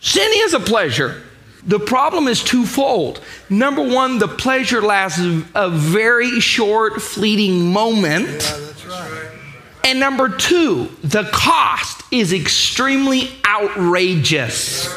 Sin 0.00 0.30
is 0.34 0.54
a 0.54 0.60
pleasure. 0.60 1.22
The 1.66 1.78
problem 1.78 2.26
is 2.26 2.42
twofold. 2.42 3.20
Number 3.50 3.82
one, 3.82 4.18
the 4.18 4.28
pleasure 4.28 4.80
lasts 4.80 5.20
a 5.54 5.68
very 5.68 6.40
short, 6.40 7.02
fleeting 7.02 7.70
moment. 7.70 8.28
Yeah, 8.28 8.56
that's 8.58 8.86
right. 8.86 9.29
And 9.84 9.98
number 9.98 10.28
two, 10.28 10.90
the 11.02 11.24
cost 11.32 12.02
is 12.12 12.32
extremely 12.32 13.30
outrageous. 13.46 14.88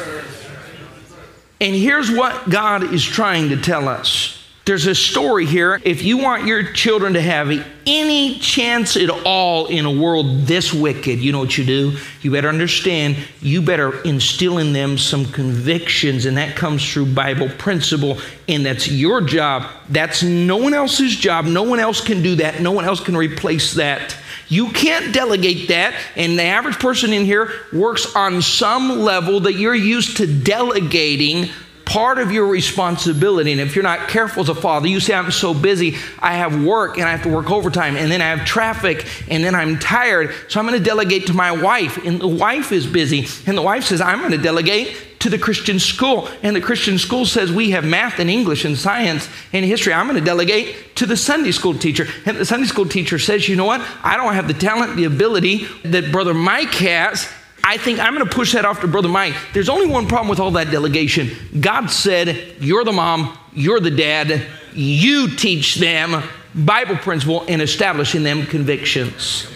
And 1.60 1.74
here's 1.74 2.10
what 2.10 2.50
God 2.50 2.92
is 2.92 3.04
trying 3.04 3.48
to 3.50 3.56
tell 3.60 3.88
us. 3.88 4.40
There's 4.66 4.86
a 4.86 4.94
story 4.94 5.44
here. 5.44 5.78
If 5.84 6.02
you 6.02 6.16
want 6.16 6.46
your 6.46 6.72
children 6.72 7.12
to 7.14 7.20
have 7.20 7.52
any 7.86 8.38
chance 8.38 8.96
at 8.96 9.10
all 9.10 9.66
in 9.66 9.84
a 9.84 9.92
world 9.92 10.46
this 10.46 10.72
wicked, 10.72 11.18
you 11.18 11.32
know 11.32 11.40
what 11.40 11.58
you 11.58 11.64
do? 11.66 11.98
You 12.22 12.30
better 12.30 12.48
understand, 12.48 13.18
you 13.40 13.60
better 13.60 14.00
instill 14.04 14.56
in 14.56 14.72
them 14.72 14.96
some 14.96 15.26
convictions, 15.26 16.24
and 16.24 16.38
that 16.38 16.56
comes 16.56 16.90
through 16.90 17.12
Bible 17.12 17.50
principle, 17.58 18.18
and 18.48 18.64
that's 18.64 18.88
your 18.88 19.20
job. 19.20 19.70
That's 19.90 20.22
no 20.22 20.56
one 20.56 20.72
else's 20.72 21.14
job. 21.14 21.44
No 21.44 21.64
one 21.64 21.78
else 21.78 22.00
can 22.00 22.22
do 22.22 22.36
that. 22.36 22.60
No 22.60 22.72
one 22.72 22.86
else 22.86 23.00
can 23.00 23.18
replace 23.18 23.74
that. 23.74 24.16
You 24.48 24.70
can't 24.70 25.12
delegate 25.12 25.68
that, 25.68 25.94
and 26.16 26.38
the 26.38 26.44
average 26.44 26.78
person 26.78 27.12
in 27.12 27.24
here 27.24 27.50
works 27.72 28.14
on 28.14 28.42
some 28.42 29.00
level 29.00 29.40
that 29.40 29.54
you're 29.54 29.74
used 29.74 30.18
to 30.18 30.26
delegating 30.26 31.48
part 31.94 32.18
of 32.18 32.32
your 32.32 32.48
responsibility. 32.48 33.52
And 33.52 33.60
if 33.60 33.76
you're 33.76 33.84
not 33.84 34.08
careful 34.08 34.42
as 34.42 34.48
a 34.48 34.54
father, 34.56 34.88
you 34.88 34.98
say, 34.98 35.14
I'm 35.14 35.30
so 35.30 35.54
busy, 35.54 35.94
I 36.18 36.34
have 36.34 36.64
work 36.64 36.98
and 36.98 37.06
I 37.06 37.12
have 37.12 37.22
to 37.22 37.28
work 37.28 37.52
overtime, 37.52 37.94
and 37.94 38.10
then 38.10 38.20
I 38.20 38.34
have 38.34 38.44
traffic, 38.44 39.06
and 39.30 39.44
then 39.44 39.54
I'm 39.54 39.78
tired, 39.78 40.34
so 40.48 40.58
I'm 40.58 40.66
going 40.66 40.76
to 40.76 40.84
delegate 40.84 41.28
to 41.28 41.34
my 41.34 41.52
wife. 41.52 42.04
And 42.04 42.20
the 42.20 42.26
wife 42.26 42.72
is 42.72 42.84
busy, 42.84 43.28
and 43.46 43.56
the 43.56 43.62
wife 43.62 43.84
says, 43.84 44.00
I'm 44.00 44.18
going 44.18 44.32
to 44.32 44.38
delegate 44.38 45.20
to 45.20 45.30
the 45.30 45.38
Christian 45.38 45.78
school. 45.78 46.28
And 46.42 46.56
the 46.56 46.60
Christian 46.60 46.98
school 46.98 47.26
says 47.26 47.52
we 47.52 47.70
have 47.70 47.84
math 47.84 48.18
and 48.18 48.28
English 48.28 48.64
and 48.64 48.76
science 48.76 49.28
and 49.52 49.64
history. 49.64 49.92
I'm 49.92 50.08
going 50.08 50.18
to 50.18 50.24
delegate 50.24 50.96
to 50.96 51.06
the 51.06 51.16
Sunday 51.16 51.52
school 51.52 51.74
teacher. 51.74 52.08
And 52.26 52.36
the 52.36 52.44
Sunday 52.44 52.66
school 52.66 52.86
teacher 52.86 53.20
says, 53.20 53.48
you 53.48 53.54
know 53.54 53.66
what? 53.66 53.80
I 54.02 54.16
don't 54.16 54.34
have 54.34 54.48
the 54.48 54.54
talent, 54.54 54.96
the 54.96 55.04
ability 55.04 55.68
that 55.84 56.10
Brother 56.10 56.34
Mike 56.34 56.74
has. 56.74 57.28
I 57.66 57.78
think 57.78 57.98
I'm 57.98 58.14
going 58.14 58.28
to 58.28 58.34
push 58.34 58.52
that 58.52 58.66
off 58.66 58.82
to 58.82 58.86
Brother 58.86 59.08
Mike. 59.08 59.34
There's 59.54 59.70
only 59.70 59.86
one 59.86 60.06
problem 60.06 60.28
with 60.28 60.38
all 60.38 60.50
that 60.52 60.70
delegation. 60.70 61.30
God 61.58 61.86
said, 61.90 62.56
You're 62.60 62.84
the 62.84 62.92
mom, 62.92 63.38
you're 63.54 63.80
the 63.80 63.90
dad, 63.90 64.46
you 64.74 65.34
teach 65.34 65.76
them 65.76 66.22
Bible 66.54 66.96
principle 66.96 67.44
and 67.48 67.62
establish 67.62 68.14
in 68.14 68.22
them 68.22 68.44
convictions. 68.44 69.48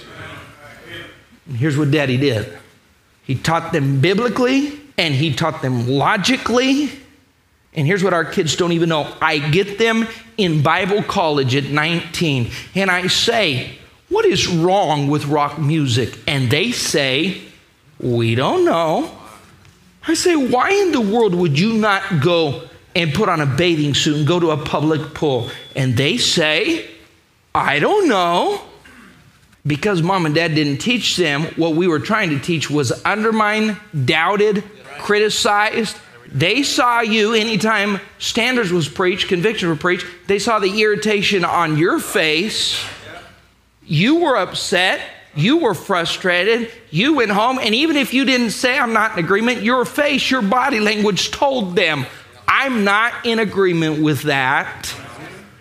And 1.47 1.57
here's 1.57 1.77
what 1.77 1.91
daddy 1.91 2.17
did 2.17 2.51
he 3.25 3.35
taught 3.35 3.73
them 3.73 4.01
biblically 4.01 4.81
and 4.97 5.15
he 5.15 5.35
taught 5.35 5.61
them 5.61 5.87
logically. 5.87 6.91
And 7.75 7.87
here's 7.87 8.03
what 8.03 8.15
our 8.15 8.25
kids 8.25 8.57
don't 8.57 8.73
even 8.73 8.89
know 8.89 9.15
I 9.21 9.39
get 9.39 9.79
them 9.79 10.09
in 10.39 10.63
Bible 10.63 11.03
college 11.03 11.55
at 11.55 11.65
19, 11.65 12.51
and 12.75 12.91
I 12.91 13.09
say, 13.09 13.79
What 14.09 14.25
is 14.25 14.49
wrong 14.49 15.09
with 15.09 15.27
rock 15.27 15.59
music? 15.59 16.19
And 16.27 16.51
they 16.51 16.73
say, 16.73 17.43
we 18.01 18.35
don't 18.35 18.65
know. 18.65 19.15
I 20.07 20.15
say, 20.15 20.37
why 20.37 20.71
in 20.71 20.93
the 20.93 21.01
world 21.01 21.35
would 21.35 21.59
you 21.59 21.75
not 21.75 22.23
go 22.23 22.63
and 22.95 23.13
put 23.13 23.29
on 23.29 23.41
a 23.41 23.47
bathing 23.47 23.95
suit 23.95 24.17
and 24.17 24.27
go 24.27 24.41
to 24.41 24.51
a 24.51 24.57
public 24.57 25.15
pool? 25.15 25.51
And 25.77 25.97
they 25.97 26.17
say, 26.17 26.89
I 27.55 27.79
don't 27.79 28.09
know. 28.09 28.63
Because 29.67 30.01
mom 30.01 30.25
and 30.25 30.35
dad 30.35 30.55
didn't 30.55 30.79
teach 30.79 31.17
them, 31.17 31.43
what 31.57 31.75
we 31.75 31.87
were 31.87 31.99
trying 31.99 32.31
to 32.31 32.39
teach 32.39 32.71
was 32.71 32.91
undermined, 33.05 33.77
doubted, 34.05 34.65
criticized. 34.99 35.97
They 36.27 36.63
saw 36.63 37.01
you 37.01 37.35
anytime 37.35 38.01
standards 38.19 38.73
was 38.73 38.89
preached, 38.89 39.29
conviction 39.29 39.69
were 39.69 39.77
preached, 39.77 40.07
they 40.27 40.39
saw 40.39 40.59
the 40.59 40.83
irritation 40.83 41.45
on 41.45 41.77
your 41.77 41.99
face. 41.99 42.83
You 43.85 44.17
were 44.17 44.37
upset 44.37 45.01
you 45.35 45.59
were 45.59 45.75
frustrated. 45.75 46.71
You 46.91 47.15
went 47.15 47.31
home, 47.31 47.59
and 47.59 47.75
even 47.75 47.97
if 47.97 48.13
you 48.15 48.25
didn't 48.25 48.51
say, 48.51 48.79
I'm 48.79 48.93
not 48.93 49.13
in 49.17 49.25
agreement, 49.25 49.63
your 49.63 49.85
face, 49.85 50.31
your 50.31 50.43
body 50.43 50.81
language 50.81 51.31
told 51.31 51.77
them, 51.77 52.07
I'm 52.47 52.85
not 52.85 53.27
in 53.27 53.39
agreement 53.39 54.03
with 54.03 54.23
that. 54.23 54.93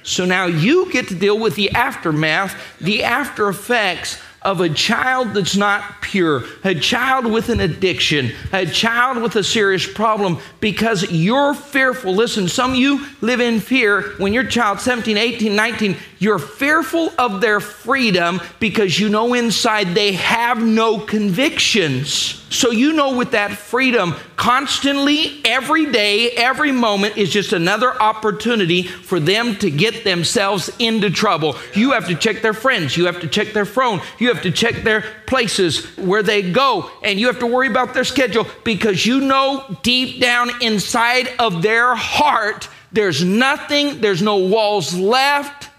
So 0.03 0.25
now 0.25 0.45
you 0.45 0.91
get 0.91 1.09
to 1.09 1.15
deal 1.15 1.37
with 1.37 1.55
the 1.55 1.71
aftermath, 1.71 2.55
the 2.79 3.03
after 3.03 3.49
effects 3.49 4.21
of 4.47 4.61
a 4.61 4.69
child 4.69 5.33
that's 5.33 5.57
not 5.57 6.01
pure, 6.01 6.41
a 6.63 6.73
child 6.73 7.25
with 7.25 7.49
an 7.49 7.59
addiction, 7.59 8.31
a 8.53 8.65
child 8.65 9.21
with 9.21 9.35
a 9.35 9.43
serious 9.43 9.85
problem 9.85 10.39
because 10.61 11.11
you're 11.11 11.53
fearful. 11.53 12.15
Listen, 12.15 12.47
some 12.47 12.71
of 12.71 12.77
you 12.77 13.05
live 13.19 13.41
in 13.41 13.59
fear 13.59 14.13
when 14.19 14.31
your 14.31 14.45
child 14.45 14.79
17, 14.79 15.17
18, 15.17 15.53
19, 15.53 15.97
you're 16.19 16.39
fearful 16.39 17.11
of 17.19 17.41
their 17.41 17.59
freedom 17.59 18.39
because 18.61 18.97
you 18.97 19.09
know 19.09 19.33
inside 19.33 19.89
they 19.93 20.13
have 20.13 20.63
no 20.63 20.97
convictions. 20.97 22.41
So 22.49 22.71
you 22.71 22.93
know 22.93 23.17
with 23.17 23.31
that 23.31 23.51
freedom, 23.51 24.15
constantly, 24.37 25.41
every 25.43 25.91
day, 25.91 26.29
every 26.31 26.71
moment 26.71 27.17
is 27.17 27.29
just 27.29 27.51
another 27.51 28.01
opportunity 28.01 28.83
for 28.83 29.19
them 29.19 29.57
to 29.57 29.69
get 29.69 30.05
themselves 30.05 30.71
into 30.79 31.09
trouble. 31.09 31.57
You 31.73 31.91
have 31.91 32.07
to 32.07 32.15
check 32.15 32.41
their 32.41 32.53
friends, 32.53 32.95
you 32.95 33.05
have 33.07 33.19
to 33.19 33.27
check 33.27 33.51
their 33.51 33.65
phone, 33.65 34.01
you 34.17 34.29
have 34.29 34.36
have 34.37 34.43
to 34.43 34.51
check 34.51 34.83
their 34.83 35.03
places 35.25 35.85
where 35.97 36.23
they 36.23 36.51
go, 36.51 36.89
and 37.03 37.19
you 37.19 37.27
have 37.27 37.39
to 37.39 37.47
worry 37.47 37.67
about 37.67 37.93
their 37.93 38.03
schedule 38.03 38.45
because 38.63 39.05
you 39.05 39.21
know 39.21 39.77
deep 39.81 40.21
down 40.21 40.49
inside 40.61 41.29
of 41.39 41.61
their 41.61 41.95
heart, 41.95 42.69
there's 42.91 43.23
nothing, 43.23 43.99
there's 43.99 44.21
no 44.21 44.37
walls 44.37 44.93
left, 44.93 45.69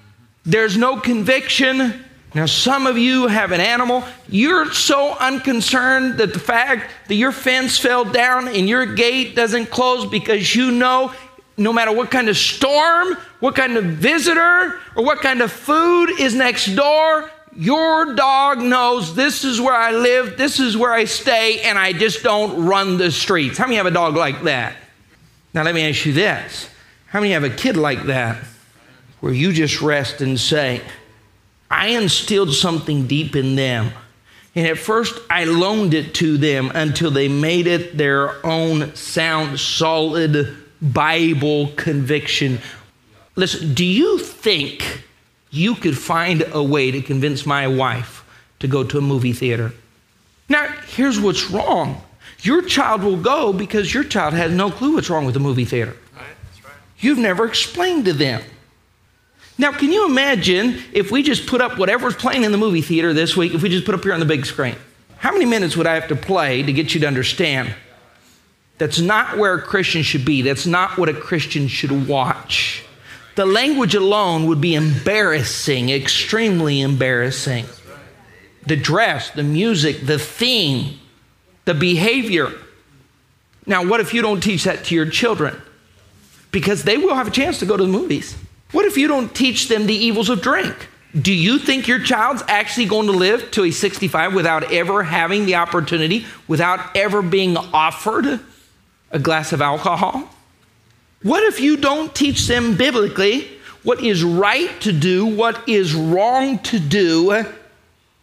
there's 0.44 0.76
no 0.76 0.98
conviction. 1.00 2.04
Now, 2.34 2.46
some 2.46 2.86
of 2.86 2.98
you 2.98 3.26
have 3.28 3.52
an 3.52 3.60
animal. 3.60 4.04
You're 4.28 4.72
so 4.72 5.16
unconcerned 5.18 6.18
that 6.18 6.34
the 6.34 6.38
fact 6.38 6.90
that 7.08 7.14
your 7.14 7.32
fence 7.32 7.78
fell 7.78 8.04
down 8.04 8.48
and 8.48 8.68
your 8.68 8.84
gate 8.84 9.34
doesn't 9.34 9.70
close 9.70 10.04
because 10.04 10.54
you 10.54 10.70
know 10.70 11.12
no 11.56 11.72
matter 11.72 11.92
what 11.92 12.10
kind 12.10 12.28
of 12.28 12.36
storm, 12.36 13.14
what 13.40 13.54
kind 13.54 13.76
of 13.76 13.84
visitor, 13.84 14.78
or 14.94 15.04
what 15.04 15.20
kind 15.20 15.40
of 15.40 15.50
food 15.50 16.10
is 16.20 16.34
next 16.34 16.74
door, 16.76 17.30
your 17.58 18.14
dog 18.14 18.60
knows 18.60 19.16
this 19.16 19.42
is 19.42 19.60
where 19.60 19.74
I 19.74 19.90
live, 19.90 20.38
this 20.38 20.60
is 20.60 20.76
where 20.76 20.92
I 20.92 21.06
stay, 21.06 21.60
and 21.62 21.76
I 21.76 21.92
just 21.92 22.22
don't 22.22 22.66
run 22.66 22.98
the 22.98 23.10
streets. 23.10 23.58
How 23.58 23.64
many 23.64 23.76
have 23.76 23.86
a 23.86 23.90
dog 23.90 24.14
like 24.14 24.44
that? 24.44 24.76
Now, 25.52 25.64
let 25.64 25.74
me 25.74 25.88
ask 25.88 26.06
you 26.06 26.12
this 26.12 26.68
How 27.06 27.18
many 27.18 27.32
have 27.32 27.42
a 27.42 27.50
kid 27.50 27.76
like 27.76 28.04
that 28.04 28.38
where 29.18 29.32
you 29.32 29.52
just 29.52 29.82
rest 29.82 30.20
and 30.20 30.38
say, 30.38 30.82
I 31.68 31.88
instilled 31.88 32.54
something 32.54 33.08
deep 33.08 33.34
in 33.34 33.56
them? 33.56 33.90
And 34.54 34.64
at 34.68 34.78
first, 34.78 35.18
I 35.28 35.42
loaned 35.42 35.94
it 35.94 36.14
to 36.16 36.38
them 36.38 36.70
until 36.72 37.10
they 37.10 37.26
made 37.26 37.66
it 37.66 37.98
their 37.98 38.46
own 38.46 38.94
sound, 38.94 39.58
solid 39.58 40.56
Bible 40.80 41.72
conviction. 41.74 42.60
Listen, 43.34 43.74
do 43.74 43.84
you 43.84 44.18
think 44.20 45.07
you 45.50 45.74
could 45.74 45.96
find 45.96 46.44
a 46.52 46.62
way 46.62 46.90
to 46.90 47.00
convince 47.00 47.46
my 47.46 47.66
wife 47.66 48.24
to 48.60 48.68
go 48.68 48.84
to 48.84 48.98
a 48.98 49.00
movie 49.00 49.32
theater? 49.32 49.72
Now, 50.48 50.68
here's 50.88 51.20
what's 51.20 51.50
wrong. 51.50 52.02
Your 52.40 52.62
child 52.62 53.02
will 53.02 53.16
go 53.16 53.52
because 53.52 53.92
your 53.92 54.04
child 54.04 54.34
has 54.34 54.52
no 54.52 54.70
clue 54.70 54.94
what's 54.94 55.10
wrong 55.10 55.24
with 55.24 55.34
the 55.34 55.40
movie 55.40 55.64
theater. 55.64 55.96
Right, 56.14 56.24
right. 56.64 56.72
You've 56.98 57.18
never 57.18 57.46
explained 57.46 58.04
to 58.06 58.12
them. 58.12 58.42
Now, 59.58 59.72
can 59.72 59.90
you 59.90 60.06
imagine 60.06 60.80
if 60.92 61.10
we 61.10 61.22
just 61.22 61.46
put 61.46 61.60
up 61.60 61.78
whatever's 61.78 62.14
playing 62.14 62.44
in 62.44 62.52
the 62.52 62.58
movie 62.58 62.80
theater 62.80 63.12
this 63.12 63.36
week, 63.36 63.54
if 63.54 63.62
we 63.62 63.68
just 63.68 63.84
put 63.84 63.94
up 63.94 64.04
here 64.04 64.12
on 64.12 64.20
the 64.20 64.26
big 64.26 64.46
screen? 64.46 64.76
How 65.16 65.32
many 65.32 65.46
minutes 65.46 65.76
would 65.76 65.86
I 65.86 65.94
have 65.94 66.08
to 66.08 66.16
play 66.16 66.62
to 66.62 66.72
get 66.72 66.94
you 66.94 67.00
to 67.00 67.06
understand 67.06 67.74
that's 68.78 69.00
not 69.00 69.36
where 69.36 69.54
a 69.54 69.62
Christian 69.62 70.02
should 70.02 70.24
be. 70.24 70.42
That's 70.42 70.66
not 70.66 70.96
what 70.96 71.08
a 71.08 71.14
Christian 71.14 71.66
should 71.66 72.08
watch. 72.08 72.84
The 73.38 73.46
language 73.46 73.94
alone 73.94 74.46
would 74.46 74.60
be 74.60 74.74
embarrassing, 74.74 75.90
extremely 75.90 76.80
embarrassing. 76.80 77.66
The 78.66 78.74
dress, 78.74 79.30
the 79.30 79.44
music, 79.44 80.04
the 80.04 80.18
theme, 80.18 80.98
the 81.64 81.72
behavior. 81.72 82.50
Now, 83.64 83.86
what 83.86 84.00
if 84.00 84.12
you 84.12 84.22
don't 84.22 84.40
teach 84.40 84.64
that 84.64 84.86
to 84.86 84.94
your 84.96 85.08
children? 85.08 85.54
Because 86.50 86.82
they 86.82 86.96
will 86.96 87.14
have 87.14 87.28
a 87.28 87.30
chance 87.30 87.60
to 87.60 87.64
go 87.64 87.76
to 87.76 87.84
the 87.84 87.88
movies. 87.88 88.36
What 88.72 88.86
if 88.86 88.96
you 88.96 89.06
don't 89.06 89.32
teach 89.32 89.68
them 89.68 89.86
the 89.86 89.94
evils 89.94 90.30
of 90.30 90.42
drink? 90.42 90.74
Do 91.14 91.32
you 91.32 91.60
think 91.60 91.86
your 91.86 92.00
child's 92.00 92.42
actually 92.48 92.86
going 92.86 93.06
to 93.06 93.12
live 93.12 93.52
to 93.52 93.62
a 93.62 93.70
65 93.70 94.34
without 94.34 94.72
ever 94.72 95.04
having 95.04 95.46
the 95.46 95.54
opportunity, 95.54 96.26
without 96.48 96.96
ever 96.96 97.22
being 97.22 97.56
offered 97.56 98.40
a 99.12 99.18
glass 99.20 99.52
of 99.52 99.62
alcohol? 99.62 100.28
What 101.22 101.42
if 101.42 101.60
you 101.60 101.76
don't 101.76 102.14
teach 102.14 102.46
them 102.46 102.76
biblically 102.76 103.48
what 103.82 104.02
is 104.02 104.22
right 104.22 104.80
to 104.82 104.92
do, 104.92 105.26
what 105.26 105.68
is 105.68 105.94
wrong 105.94 106.58
to 106.60 106.78
do? 106.78 107.44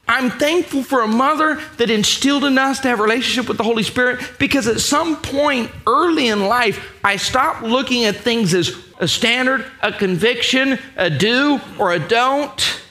I'm 0.08 0.30
thankful 0.30 0.84
for 0.84 1.02
a 1.02 1.08
mother 1.08 1.60
that 1.78 1.89
instilled 1.89 2.43
in 2.46 2.58
us 2.58 2.80
to 2.82 2.89
have 2.89 3.00
a 3.00 3.04
relationship 3.04 3.48
with 3.48 3.58
the 3.58 3.64
Holy 3.64 3.82
Spirit 3.82 4.34
because 4.38 4.68
at 4.68 4.80
some 4.80 5.18
point 5.18 5.72
early 5.88 6.28
in 6.28 6.46
life, 6.46 6.93
I 7.04 7.16
stopped 7.16 7.64
looking 7.64 8.06
at 8.06 8.16
things 8.16 8.54
as 8.54 8.78
a 9.00 9.08
standard, 9.08 9.66
a 9.82 9.91
conviction, 9.91 10.78
a 10.96 11.10
do 11.10 11.60
or 11.80 11.93
a 11.93 12.00
don't. 12.00 12.82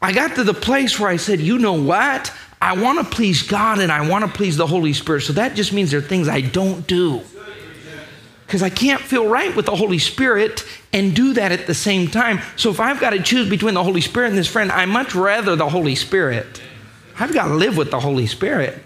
I 0.00 0.12
got 0.12 0.34
to 0.36 0.44
the 0.44 0.54
place 0.54 0.98
where 0.98 1.10
I 1.10 1.16
said, 1.16 1.40
you 1.40 1.58
know 1.58 1.74
what? 1.74 2.32
I 2.62 2.80
want 2.80 2.98
to 2.98 3.14
please 3.14 3.42
God 3.42 3.78
and 3.80 3.92
I 3.92 4.08
want 4.08 4.24
to 4.24 4.30
please 4.30 4.56
the 4.56 4.66
Holy 4.66 4.94
Spirit. 4.94 5.22
So 5.22 5.34
that 5.34 5.54
just 5.54 5.72
means 5.72 5.90
there 5.90 6.00
are 6.00 6.02
things 6.02 6.28
I 6.28 6.40
don't 6.40 6.86
do. 6.86 7.22
Because 8.46 8.62
I 8.62 8.70
can't 8.70 9.00
feel 9.00 9.28
right 9.28 9.54
with 9.56 9.66
the 9.66 9.74
Holy 9.74 9.98
Spirit 9.98 10.64
and 10.92 11.16
do 11.16 11.34
that 11.34 11.50
at 11.50 11.66
the 11.66 11.74
same 11.74 12.08
time. 12.08 12.40
So 12.56 12.70
if 12.70 12.78
I've 12.78 13.00
got 13.00 13.10
to 13.10 13.20
choose 13.20 13.50
between 13.50 13.74
the 13.74 13.82
Holy 13.82 14.00
Spirit 14.00 14.28
and 14.28 14.38
this 14.38 14.46
friend, 14.46 14.70
I 14.70 14.84
much 14.86 15.14
rather 15.14 15.56
the 15.56 15.68
Holy 15.68 15.96
Spirit. 15.96 16.62
I've 17.18 17.34
got 17.34 17.48
to 17.48 17.54
live 17.54 17.76
with 17.76 17.90
the 17.90 17.98
Holy 17.98 18.26
Spirit. 18.26 18.78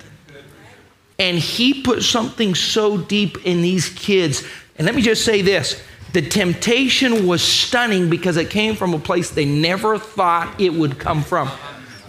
And 1.19 1.39
He 1.39 1.83
put 1.83 2.03
something 2.03 2.55
so 2.55 2.97
deep 2.97 3.45
in 3.45 3.61
these 3.61 3.91
kids. 3.91 4.45
And 4.77 4.87
let 4.87 4.95
me 4.95 5.03
just 5.03 5.25
say 5.25 5.43
this 5.43 5.83
the 6.15 6.23
temptation 6.23 7.27
was 7.27 7.43
stunning 7.43 8.09
because 8.09 8.37
it 8.37 8.51
came 8.51 8.75
from 8.75 8.95
a 8.95 8.99
place 8.99 9.31
they 9.31 9.45
never 9.45 9.99
thought 9.99 10.61
it 10.61 10.73
would 10.73 10.99
come 10.99 11.23
from 11.23 11.51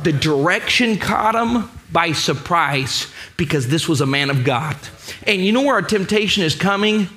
the 0.03 0.11
direction 0.11 0.97
caught 0.97 1.33
them 1.33 1.69
by 1.91 2.11
surprise 2.11 3.07
because 3.37 3.67
this 3.67 3.87
was 3.87 4.01
a 4.01 4.05
man 4.05 4.29
of 4.29 4.43
God. 4.43 4.75
And 5.23 5.43
you 5.43 5.51
know 5.51 5.61
where 5.61 5.75
our 5.75 5.81
temptation 5.81 6.43
is 6.43 6.55
coming 6.55 7.07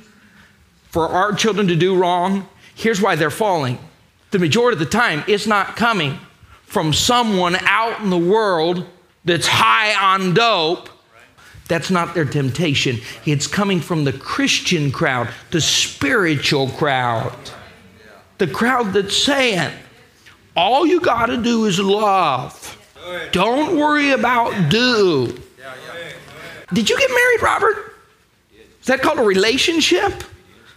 for 0.94 1.08
our 1.08 1.32
children 1.32 1.66
to 1.66 1.74
do 1.74 1.96
wrong? 1.96 2.48
Here's 2.76 3.02
why 3.02 3.16
they're 3.16 3.28
falling. 3.28 3.80
The 4.30 4.38
majority 4.38 4.76
of 4.76 4.78
the 4.78 4.96
time, 4.96 5.24
it's 5.26 5.44
not 5.44 5.74
coming 5.74 6.20
from 6.66 6.92
someone 6.92 7.56
out 7.62 8.00
in 8.00 8.10
the 8.10 8.16
world 8.16 8.86
that's 9.24 9.48
high 9.48 9.92
on 10.14 10.34
dope. 10.34 10.88
That's 11.66 11.90
not 11.90 12.14
their 12.14 12.24
temptation. 12.24 13.00
It's 13.26 13.48
coming 13.48 13.80
from 13.80 14.04
the 14.04 14.12
Christian 14.12 14.92
crowd, 14.92 15.30
the 15.50 15.60
spiritual 15.60 16.68
crowd, 16.68 17.34
the 18.38 18.46
crowd 18.46 18.92
that's 18.92 19.16
saying, 19.16 19.72
all 20.56 20.86
you 20.86 21.00
got 21.00 21.26
to 21.26 21.42
do 21.42 21.64
is 21.64 21.80
love. 21.80 22.78
Don't 23.32 23.76
worry 23.76 24.12
about 24.12 24.70
do. 24.70 25.26
Did 26.72 26.88
you 26.88 26.96
get 26.96 27.10
married, 27.10 27.42
Robert? 27.42 27.96
Is 28.80 28.86
that 28.86 29.02
called 29.02 29.18
a 29.18 29.24
relationship? 29.24 30.22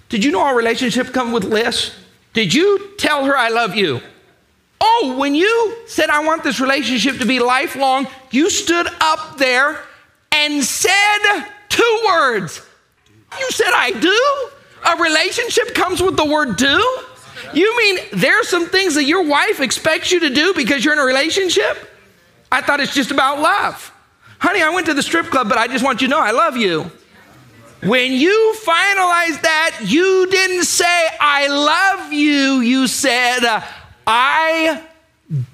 Did 0.10 0.24
you 0.24 0.32
know 0.32 0.42
our 0.42 0.56
relationship 0.56 1.14
come 1.14 1.32
with 1.32 1.44
lists? 1.44 1.96
Did 2.34 2.54
you 2.54 2.92
tell 2.98 3.26
her 3.26 3.36
I 3.36 3.50
love 3.50 3.76
you? 3.76 4.02
Oh, 4.80 5.16
when 5.18 5.36
you 5.36 5.76
said 5.88 6.10
I 6.10 6.24
want 6.24 6.44
this 6.44 6.60
relationship 6.60 7.18
to 7.18 7.26
be 7.26 7.40
lifelong, 7.40 8.08
you 8.32 8.50
stood 8.50 8.88
up 9.02 9.38
there 9.38 9.80
and 10.32 10.64
said 10.64 11.46
two 11.70 12.04
words. 12.06 12.62
You 13.40 13.52
said 13.52 13.72
I 13.74 13.92
do? 13.92 14.50
A 14.86 15.02
relationship 15.02 15.74
comes 15.74 16.02
with 16.02 16.16
the 16.16 16.26
word 16.26 16.58
do? 16.58 16.84
You 17.54 17.78
mean 17.78 18.00
there's 18.14 18.48
some 18.48 18.68
things 18.68 18.96
that 18.96 19.06
your 19.06 19.24
wife 19.24 19.60
expects 19.60 20.12
you 20.12 20.20
to 20.22 20.30
do 20.30 20.54
because 20.54 20.86
you're 20.86 20.94
in 20.94 21.00
a 21.00 21.06
relationship? 21.06 21.78
I 22.52 22.62
thought 22.62 22.80
it's 22.80 22.94
just 22.94 23.12
about 23.12 23.40
love. 23.40 23.92
Honey, 24.40 24.62
I 24.62 24.70
went 24.70 24.86
to 24.86 24.94
the 24.94 25.04
strip 25.04 25.28
club, 25.28 25.50
but 25.50 25.58
I 25.58 25.68
just 25.68 25.84
want 25.84 26.02
you 26.02 26.08
to 26.08 26.12
know 26.12 26.20
I 26.20 26.32
love 26.32 26.56
you. 26.56 26.92
When 27.84 28.12
you 28.12 28.56
finalized 28.66 29.42
that, 29.42 29.82
you 29.86 30.28
didn't 30.28 30.64
say, 30.64 31.08
I 31.20 31.48
love 31.48 32.12
you. 32.12 32.60
You 32.62 32.88
said, 32.88 33.64
I 34.08 34.84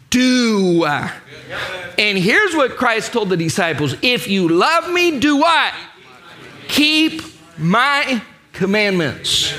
do. 0.10 0.86
And 0.86 2.18
here's 2.18 2.56
what 2.56 2.78
Christ 2.78 3.12
told 3.12 3.30
the 3.30 3.38
disciples 3.38 3.96
If 4.02 4.28
you 4.28 4.48
love 4.48 4.92
me, 4.92 5.20
do 5.20 5.38
what? 5.38 5.74
Keep 6.70 7.24
my 7.58 8.22
commandments. 8.54 9.54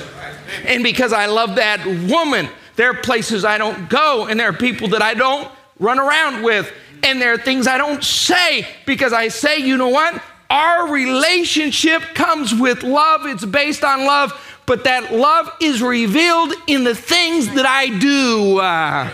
And 0.65 0.83
because 0.83 1.12
I 1.12 1.27
love 1.27 1.57
that 1.57 1.85
woman, 2.09 2.49
there 2.77 2.91
are 2.91 2.95
places 2.95 3.45
I 3.45 3.59
don't 3.59 3.89
go, 3.91 4.27
and 4.27 4.41
there 4.41 4.49
are 4.49 4.55
people 4.55 4.89
that 4.89 5.03
I 5.03 5.15
don't 5.15 5.51
run 5.79 5.99
around 5.99 6.43
with, 6.43 6.73
and 7.03 7.21
there 7.21 7.35
are 7.35 7.39
things 7.39 7.67
I 7.67 7.77
don't 7.77 8.03
say 8.03 8.67
because 8.87 9.12
I 9.12 9.29
say, 9.29 9.59
you 9.59 9.77
know 9.77 9.89
what? 9.89 10.23
Our 10.55 10.93
relationship 10.93 12.01
comes 12.15 12.55
with 12.55 12.85
love, 12.85 13.27
it's 13.27 13.45
based 13.45 13.83
on 13.83 14.07
love, 14.07 14.33
but 14.67 14.85
that 14.85 15.13
love 15.13 15.51
is 15.61 15.83
revealed 15.83 16.55
in 16.69 16.85
the 16.85 16.95
things 16.95 17.53
that 17.55 17.67
I 17.67 17.89
do. 17.99 18.61
Uh, 18.61 19.11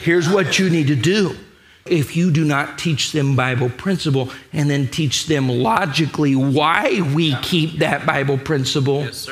here's 0.00 0.26
what 0.26 0.58
you 0.58 0.70
need 0.70 0.86
to 0.86 0.96
do. 0.96 1.36
If 1.84 2.16
you 2.16 2.30
do 2.30 2.46
not 2.46 2.78
teach 2.78 3.12
them 3.12 3.36
Bible 3.36 3.68
principle 3.68 4.30
and 4.54 4.70
then 4.70 4.88
teach 4.88 5.26
them 5.26 5.50
logically 5.50 6.34
why 6.34 7.02
we 7.14 7.34
keep 7.42 7.80
that 7.80 8.06
Bible 8.06 8.38
principle, 8.38 9.00
yes, 9.00 9.28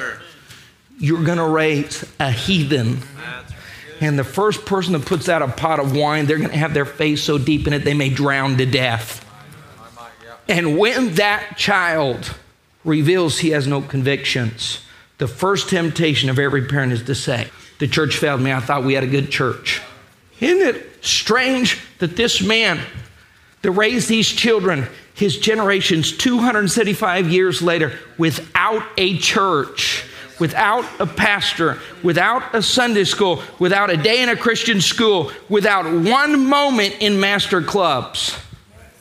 you're 0.99 1.25
going 1.25 1.39
to 1.39 1.49
raise 1.49 2.05
a 2.21 2.31
heathen. 2.31 2.99
And 4.03 4.19
the 4.19 4.25
first 4.25 4.67
person 4.67 4.93
that 4.93 5.07
puts 5.07 5.31
out 5.31 5.41
a 5.41 5.49
pot 5.49 5.81
of 5.81 5.97
wine, 5.97 6.27
they're 6.27 6.37
going 6.37 6.51
to 6.51 6.59
have 6.59 6.75
their 6.75 6.85
face 6.85 7.23
so 7.25 7.39
deep 7.39 7.67
in 7.67 7.73
it 7.73 7.85
they 7.85 7.95
may 7.95 8.11
drown 8.11 8.59
to 8.59 8.67
death. 8.67 9.25
And 10.49 10.79
when 10.79 11.15
that 11.15 11.57
child 11.57 12.35
reveals 12.85 13.39
he 13.39 13.51
has 13.51 13.67
no 13.67 13.83
convictions, 13.83 14.81
the 15.19 15.29
first 15.29 15.69
temptation 15.69 16.31
of 16.31 16.39
every 16.39 16.67
parent 16.67 16.93
is 16.93 17.03
to 17.05 17.15
say, 17.15 17.49
The 17.79 17.87
church 17.89 18.17
failed 18.17 18.41
me. 18.41 18.53
I 18.53 18.61
thought 18.61 18.85
we 18.85 18.95
had 18.95 19.05
a 19.05 19.09
good 19.09 19.31
church. 19.31 19.83
Isn't 20.41 20.67
it 20.67 21.05
strange 21.05 21.81
that 21.99 22.17
this 22.17 22.41
man 22.41 22.81
that 23.63 23.73
raised 23.73 24.09
these 24.09 24.29
children, 24.29 24.87
his 25.15 25.37
generations 25.37 26.17
275 26.17 27.29
years 27.29 27.61
later, 27.61 27.99
without 28.17 28.85
a 28.97 29.19
church, 29.19 30.05
without 30.39 30.85
a 31.01 31.07
pastor, 31.07 31.79
without 32.05 32.55
a 32.55 32.63
Sunday 32.63 33.05
school, 33.05 33.43
without 33.59 33.91
a 33.91 33.97
day 33.97 34.23
in 34.23 34.29
a 34.29 34.37
Christian 34.37 34.81
school, 34.81 35.33
without 35.49 35.85
one 35.85 36.47
moment 36.49 36.97
in 37.01 37.19
master 37.19 37.61
clubs, 37.61 38.39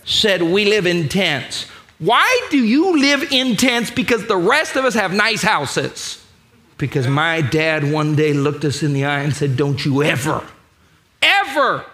said, 0.07 0.41
We 0.41 0.65
live 0.65 0.87
in 0.87 1.07
tents. 1.07 1.67
Why 1.99 2.47
do 2.49 2.57
you 2.57 2.99
live 2.99 3.31
in 3.31 3.55
tents? 3.55 3.91
Because 3.91 4.25
the 4.25 4.37
rest 4.37 4.75
of 4.75 4.85
us 4.85 4.95
have 4.95 5.13
nice 5.13 5.43
houses. 5.43 6.23
Because 6.79 7.07
my 7.07 7.41
dad 7.41 7.91
one 7.91 8.15
day 8.15 8.33
looked 8.33 8.65
us 8.65 8.81
in 8.81 8.93
the 8.93 9.05
eye 9.05 9.21
and 9.21 9.35
said, 9.35 9.55
Don't 9.55 9.85
you 9.85 10.01
ever, 10.01 10.43
ever 11.21 11.85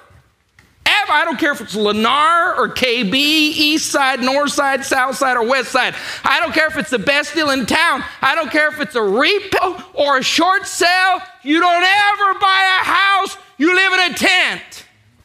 ever, 1.03 1.11
I 1.13 1.25
don't 1.25 1.39
care 1.39 1.51
if 1.51 1.61
it's 1.61 1.75
Lennar 1.75 2.57
or 2.57 2.69
KB, 2.69 3.13
East 3.13 3.91
Side, 3.91 4.21
North 4.21 4.51
Side, 4.51 4.83
South 4.83 5.15
Side, 5.15 5.37
or 5.37 5.45
West 5.45 5.71
Side. 5.71 5.95
I 6.23 6.39
don't 6.39 6.53
care 6.53 6.67
if 6.67 6.77
it's 6.77 6.89
the 6.89 6.99
best 6.99 7.33
deal 7.33 7.49
in 7.49 7.65
town. 7.65 8.03
I 8.21 8.35
don't 8.35 8.51
care 8.51 8.69
if 8.69 8.79
it's 8.79 8.95
a 8.95 8.99
repo 8.99 9.83
or 9.93 10.17
a 10.17 10.23
short 10.23 10.65
sale. 10.65 11.21
You 11.43 11.59
don't 11.59 11.83
ever 11.83 12.39
buy 12.39 12.79
a 12.81 12.85
house, 12.85 13.37
you 13.57 13.75
live 13.75 13.93
in 13.93 14.11
a 14.11 14.15
tent. 14.15 14.82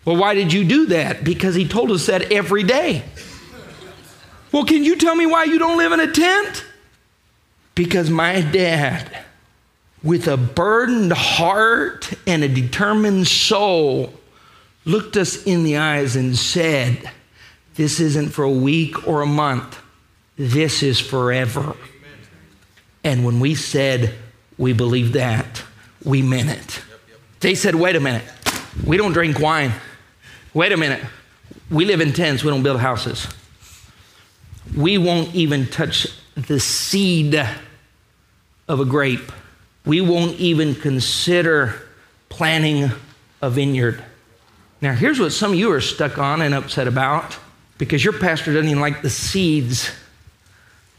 Well, 0.09 0.17
why 0.17 0.35
did 0.35 0.55
you 0.55 0.65
do 0.65 0.87
that? 0.87 1.23
Because 1.23 1.55
he 1.55 1.69
told 1.69 1.91
us 1.91 2.07
that 2.07 2.33
every 2.33 2.63
day. 2.63 3.03
Well, 4.51 4.65
can 4.65 4.83
you 4.83 4.97
tell 4.97 5.15
me 5.15 5.27
why 5.27 5.45
you 5.45 5.59
don't 5.59 5.77
live 5.77 5.93
in 5.93 6.01
a 6.01 6.11
tent? 6.11 6.65
Because 7.75 8.09
my 8.09 8.41
dad, 8.41 9.19
with 10.03 10.27
a 10.27 10.39
burdened 10.39 11.13
heart 11.13 12.11
and 12.27 12.43
a 12.43 12.49
determined 12.49 13.29
soul, 13.29 14.15
looked 14.87 15.19
us 15.19 15.45
in 15.45 15.63
the 15.63 15.77
eyes 15.77 16.17
and 16.17 16.39
said, 16.39 17.11
This 17.75 18.01
isn't 18.01 18.31
for 18.31 18.45
a 18.45 18.51
week 18.51 19.07
or 19.07 19.21
a 19.21 19.27
month, 19.27 19.79
this 20.37 20.83
is 20.83 20.99
forever. 20.99 21.77
And 23.05 23.27
when 23.27 23.41
we 23.41 23.55
said 23.55 24.15
we 24.57 24.73
believe 24.73 25.13
that, 25.13 25.63
we 26.03 26.23
meant 26.23 26.49
it. 26.49 26.83
They 27.41 27.55
said, 27.55 27.75
Wait 27.75 27.95
a 27.95 28.01
minute, 28.01 28.25
we 28.87 28.97
don't 28.97 29.13
drink 29.13 29.39
wine. 29.39 29.75
Wait 30.59 30.73
a 30.73 30.77
minute, 30.77 31.01
we 31.71 31.85
live 31.85 32.01
in 32.01 32.13
tents, 32.13 32.43
we 32.43 32.51
don't 32.51 32.65
build 32.65 32.81
houses. 32.81 33.29
We 34.77 34.99
won't 34.99 35.33
even 35.33 35.69
touch 35.69 36.09
the 36.35 36.59
seed 36.59 37.37
of 38.67 38.81
a 38.81 38.85
grape. 38.85 39.31
We 39.87 40.01
won't 40.01 40.35
even 40.41 40.75
consider 40.75 41.81
planting 42.29 42.91
a 43.41 43.51
vineyard. 43.51 44.03
Now, 44.81 44.95
here's 44.95 45.21
what 45.21 45.31
some 45.31 45.53
of 45.53 45.59
you 45.61 45.71
are 45.71 45.81
stuck 45.81 46.19
on 46.19 46.43
and 46.43 46.53
upset 46.53 46.89
about 46.89 47.39
because 47.79 48.03
your 48.03 48.15
pastor 48.15 48.53
doesn't 48.53 48.69
even 48.69 48.81
like 48.81 49.01
the 49.01 49.11
seeds 49.11 49.93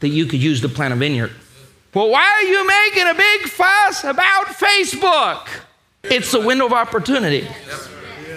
that 0.00 0.08
you 0.08 0.24
could 0.24 0.42
use 0.42 0.62
to 0.62 0.70
plant 0.70 0.94
a 0.94 0.96
vineyard. 0.96 1.32
Well, 1.92 2.08
why 2.08 2.26
are 2.26 2.44
you 2.44 2.66
making 2.66 3.08
a 3.08 3.14
big 3.14 3.50
fuss 3.50 4.04
about 4.04 4.46
Facebook? 4.46 5.46
It's 6.04 6.32
the 6.32 6.40
window 6.40 6.64
of 6.64 6.72
opportunity. 6.72 7.46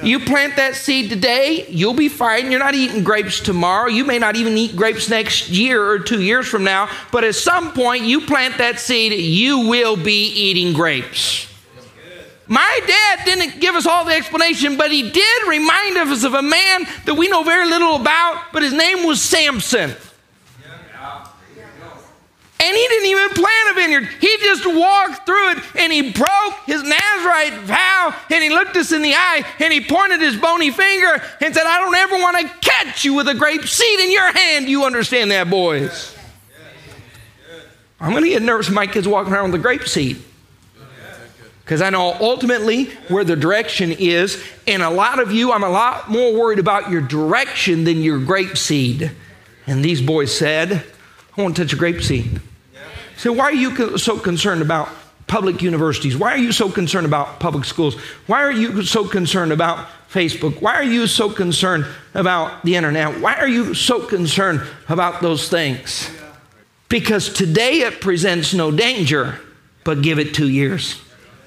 You 0.03 0.19
plant 0.19 0.57
that 0.57 0.75
seed 0.75 1.09
today, 1.09 1.65
you'll 1.69 1.93
be 1.93 2.09
fine. 2.09 2.51
You're 2.51 2.59
not 2.59 2.75
eating 2.75 3.03
grapes 3.03 3.39
tomorrow. 3.39 3.87
You 3.87 4.03
may 4.03 4.19
not 4.19 4.35
even 4.35 4.57
eat 4.57 4.75
grapes 4.75 5.09
next 5.09 5.49
year 5.49 5.83
or 5.83 5.99
two 5.99 6.21
years 6.21 6.47
from 6.47 6.63
now. 6.63 6.89
But 7.11 7.23
at 7.23 7.35
some 7.35 7.71
point, 7.71 8.03
you 8.03 8.21
plant 8.21 8.57
that 8.57 8.79
seed, 8.79 9.13
you 9.13 9.67
will 9.67 9.95
be 9.95 10.27
eating 10.27 10.73
grapes. 10.73 11.47
My 12.47 12.79
dad 12.85 13.25
didn't 13.25 13.61
give 13.61 13.75
us 13.75 13.85
all 13.85 14.03
the 14.03 14.13
explanation, 14.13 14.75
but 14.75 14.91
he 14.91 15.09
did 15.09 15.47
remind 15.47 15.97
us 15.97 16.25
of 16.25 16.33
a 16.33 16.41
man 16.41 16.85
that 17.05 17.15
we 17.15 17.29
know 17.29 17.43
very 17.43 17.67
little 17.69 17.95
about, 17.95 18.51
but 18.51 18.61
his 18.61 18.73
name 18.73 19.05
was 19.05 19.21
Samson. 19.21 19.95
And 22.63 22.77
he 22.77 22.87
didn't 22.87 23.09
even 23.09 23.29
plant 23.31 23.71
a 23.71 23.73
vineyard. 23.73 24.09
He 24.21 24.37
just 24.37 24.65
walked 24.65 25.25
through 25.25 25.51
it 25.51 25.57
and 25.75 25.91
he 25.91 26.13
broke 26.13 26.55
his 26.65 26.81
Nazarite 26.81 27.59
vow 27.63 28.15
and 28.31 28.41
he 28.41 28.49
looked 28.49 28.77
us 28.77 28.93
in 28.93 29.01
the 29.01 29.13
eye 29.13 29.43
and 29.59 29.73
he 29.73 29.81
pointed 29.81 30.21
his 30.21 30.37
bony 30.37 30.71
finger 30.71 31.21
and 31.41 31.53
said, 31.53 31.65
I 31.65 31.79
don't 31.79 31.93
ever 31.93 32.15
want 32.15 32.37
to 32.37 32.47
catch 32.61 33.03
you 33.03 33.15
with 33.15 33.27
a 33.27 33.33
grape 33.33 33.65
seed 33.65 33.99
in 33.99 34.11
your 34.13 34.31
hand. 34.31 34.69
You 34.69 34.85
understand 34.85 35.31
that, 35.31 35.49
boys? 35.49 36.17
I'm 37.99 38.11
going 38.11 38.23
to 38.23 38.29
get 38.29 38.41
nervous 38.41 38.69
my 38.69 38.87
kids 38.87 39.09
walking 39.09 39.33
around 39.33 39.51
with 39.51 39.59
a 39.59 39.63
grape 39.63 39.85
seed. 39.85 40.21
Because 41.65 41.81
I 41.81 41.89
know 41.89 42.13
ultimately 42.21 42.85
where 43.09 43.25
the 43.25 43.35
direction 43.35 43.91
is. 43.91 44.41
And 44.67 44.81
a 44.81 44.89
lot 44.89 45.19
of 45.19 45.33
you, 45.33 45.51
I'm 45.51 45.63
a 45.63 45.69
lot 45.69 46.09
more 46.09 46.33
worried 46.33 46.59
about 46.59 46.89
your 46.89 47.01
direction 47.01 47.83
than 47.83 48.01
your 48.01 48.19
grape 48.19 48.57
seed. 48.57 49.11
And 49.67 49.83
these 49.83 50.01
boys 50.01 50.37
said, 50.37 50.85
I 51.37 51.41
won't 51.41 51.57
touch 51.57 51.73
a 51.73 51.75
grape 51.75 52.01
seed. 52.01 52.39
So, 53.23 53.31
why 53.31 53.45
are 53.45 53.53
you 53.53 53.97
so 53.97 54.19
concerned 54.19 54.61
about 54.61 54.89
public 55.27 55.61
universities? 55.61 56.17
Why 56.17 56.33
are 56.33 56.37
you 56.37 56.51
so 56.51 56.69
concerned 56.69 57.05
about 57.05 57.39
public 57.39 57.63
schools? 57.63 57.95
Why 58.27 58.43
are 58.43 58.51
you 58.51 58.83
so 58.83 59.07
concerned 59.07 59.53
about 59.53 59.87
Facebook? 60.11 60.61
Why 60.61 60.73
are 60.73 60.83
you 60.83 61.07
so 61.07 61.29
concerned 61.29 61.85
about 62.13 62.65
the 62.65 62.75
internet? 62.75 63.21
Why 63.21 63.35
are 63.35 63.47
you 63.47 63.75
so 63.75 64.05
concerned 64.05 64.61
about 64.89 65.21
those 65.21 65.47
things? 65.47 66.09
Because 66.89 67.31
today 67.31 67.83
it 67.83 68.01
presents 68.01 68.53
no 68.53 68.71
danger, 68.71 69.39
but 69.85 70.01
give 70.01 70.19
it 70.19 70.33
two 70.33 70.49
years. 70.49 71.01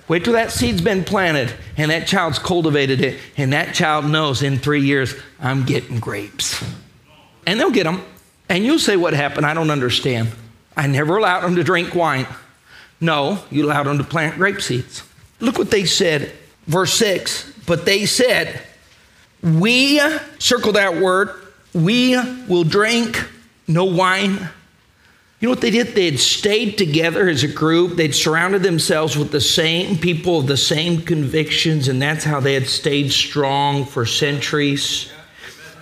Wait 0.08 0.24
till 0.24 0.32
that 0.32 0.52
seed's 0.52 0.80
been 0.80 1.04
planted 1.04 1.52
and 1.76 1.90
that 1.90 2.06
child's 2.06 2.38
cultivated 2.38 3.02
it, 3.02 3.20
and 3.36 3.52
that 3.52 3.74
child 3.74 4.06
knows 4.06 4.42
in 4.42 4.56
three 4.56 4.80
years, 4.80 5.14
I'm 5.38 5.66
getting 5.66 6.00
grapes. 6.00 6.64
And 7.46 7.60
they'll 7.60 7.70
get 7.70 7.84
them. 7.84 8.02
And 8.48 8.64
you'll 8.64 8.78
say, 8.78 8.96
What 8.96 9.12
happened? 9.12 9.44
I 9.44 9.52
don't 9.52 9.70
understand. 9.70 10.30
I 10.76 10.86
never 10.86 11.16
allowed 11.16 11.40
them 11.40 11.56
to 11.56 11.64
drink 11.64 11.94
wine. 11.94 12.26
No, 13.00 13.42
you 13.50 13.64
allowed 13.64 13.84
them 13.84 13.98
to 13.98 14.04
plant 14.04 14.36
grape 14.36 14.60
seeds. 14.60 15.02
Look 15.40 15.58
what 15.58 15.70
they 15.70 15.84
said, 15.84 16.32
verse 16.66 16.94
6. 16.94 17.52
But 17.66 17.84
they 17.84 18.06
said, 18.06 18.62
We, 19.42 20.00
circle 20.38 20.72
that 20.72 20.96
word, 20.96 21.30
we 21.74 22.16
will 22.46 22.64
drink 22.64 23.22
no 23.66 23.84
wine 23.84 24.48
you 25.38 25.48
know 25.48 25.52
what 25.52 25.60
they 25.60 25.70
did? 25.70 25.88
They 25.88 26.06
had 26.06 26.18
stayed 26.18 26.78
together 26.78 27.28
as 27.28 27.44
a 27.44 27.48
group. 27.48 27.96
They'd 27.96 28.14
surrounded 28.14 28.62
themselves 28.62 29.18
with 29.18 29.32
the 29.32 29.40
same 29.40 29.98
people 29.98 30.38
of 30.38 30.46
the 30.46 30.56
same 30.56 31.02
convictions, 31.02 31.88
and 31.88 32.00
that's 32.00 32.24
how 32.24 32.40
they 32.40 32.54
had 32.54 32.66
stayed 32.66 33.12
strong 33.12 33.84
for 33.84 34.06
centuries. 34.06 35.12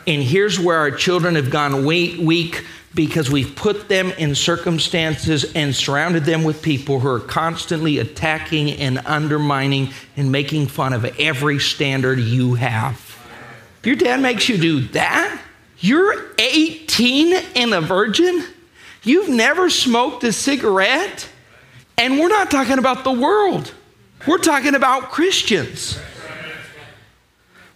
And 0.09 0.21
here's 0.21 0.59
where 0.59 0.79
our 0.79 0.91
children 0.91 1.37
have 1.37 1.51
gone 1.51 1.87
weak 1.87 2.67
because 2.95 3.29
we've 3.29 3.57
put 3.57 3.89
them 3.89 4.11
in 4.13 4.35
circumstances 4.35 5.53
and 5.55 5.75
surrounded 5.75 6.25
them 6.25 6.45
with 6.45 6.63
people 6.63 7.01
who 7.01 7.09
are 7.09 7.21
constantly 7.21 7.99
attacking 7.99 8.71
and 8.71 8.99
undermining 9.05 9.91
and 10.17 10.31
making 10.31 10.69
fun 10.69 10.93
of 10.93 11.05
every 11.19 11.59
standard 11.59 12.19
you 12.21 12.55
have. 12.55 12.95
If 13.81 13.87
your 13.87 13.97
dad 13.97 14.21
makes 14.21 14.49
you 14.49 14.57
do 14.57 14.81
that, 14.89 15.41
you're 15.79 16.33
18 16.39 17.35
and 17.57 17.75
a 17.75 17.81
virgin? 17.81 18.45
You've 19.03 19.29
never 19.29 19.69
smoked 19.69 20.25
a 20.25 20.33
cigarette? 20.33 21.29
And 21.99 22.19
we're 22.19 22.29
not 22.29 22.51
talking 22.51 22.79
about 22.79 23.05
the 23.05 23.13
world, 23.13 23.73
we're 24.27 24.39
talking 24.39 24.75
about 24.75 25.11
Christians. 25.11 25.99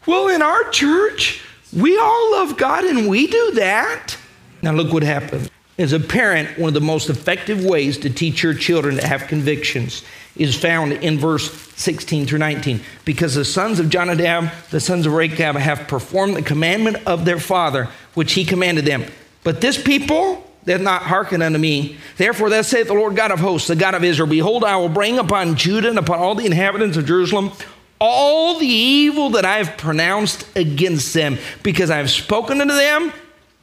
Well, 0.07 0.29
in 0.29 0.41
our 0.41 0.71
church, 0.71 1.43
we 1.77 1.99
all 1.99 2.33
love 2.33 2.57
God 2.57 2.85
and 2.85 3.09
we 3.09 3.27
do 3.27 3.51
that. 3.57 4.17
Now, 4.63 4.73
look 4.73 4.93
what 4.93 5.03
happened. 5.03 5.51
As 5.79 5.93
a 5.93 6.01
parent, 6.01 6.59
one 6.59 6.69
of 6.69 6.75
the 6.75 6.81
most 6.81 7.09
effective 7.09 7.65
ways 7.65 7.99
to 7.99 8.11
teach 8.11 8.43
your 8.43 8.55
children 8.55 8.97
to 8.97 9.07
have 9.07 9.29
convictions 9.29 10.03
is 10.37 10.57
found 10.57 10.93
in 10.93 11.19
verse 11.19 11.53
16 11.77 12.27
through 12.27 12.41
19. 12.41 12.81
Because 13.05 13.37
the 13.37 13.45
sons 13.45 13.79
of 13.79 13.89
Jonadab, 13.89 14.51
the 14.71 14.81
sons 14.81 15.07
of 15.07 15.13
Rechab, 15.13 15.55
have 15.55 15.87
performed 15.87 16.35
the 16.35 16.43
commandment 16.43 16.97
of 17.07 17.25
their 17.25 17.39
father, 17.39 17.89
which 18.15 18.33
he 18.33 18.45
commanded 18.45 18.85
them. 18.85 19.05
But 19.45 19.61
this 19.61 19.81
people, 19.81 20.45
they 20.65 20.73
have 20.73 20.81
not 20.81 21.03
hearkened 21.03 21.45
unto 21.45 21.59
me. 21.59 21.97
Therefore, 22.17 22.51
thus 22.51 22.67
saith 22.67 22.89
the 22.89 22.95
Lord 22.95 23.15
God 23.15 23.31
of 23.31 23.39
hosts, 23.39 23.69
the 23.69 23.77
God 23.77 23.95
of 23.95 24.03
Israel 24.03 24.29
Behold, 24.29 24.65
I 24.65 24.77
will 24.77 24.89
bring 24.89 25.19
upon 25.19 25.55
Judah 25.55 25.91
and 25.91 25.99
upon 25.99 26.19
all 26.19 26.35
the 26.35 26.47
inhabitants 26.47 26.97
of 26.97 27.07
Jerusalem 27.07 27.53
all 28.01 28.59
the 28.59 28.67
evil 28.67 29.31
that 29.31 29.45
I 29.45 29.57
have 29.59 29.77
pronounced 29.77 30.47
against 30.57 31.15
them, 31.15 31.39
because 31.63 31.91
I 31.91 31.97
have 31.97 32.11
spoken 32.11 32.61
unto 32.61 32.75
them, 32.75 33.13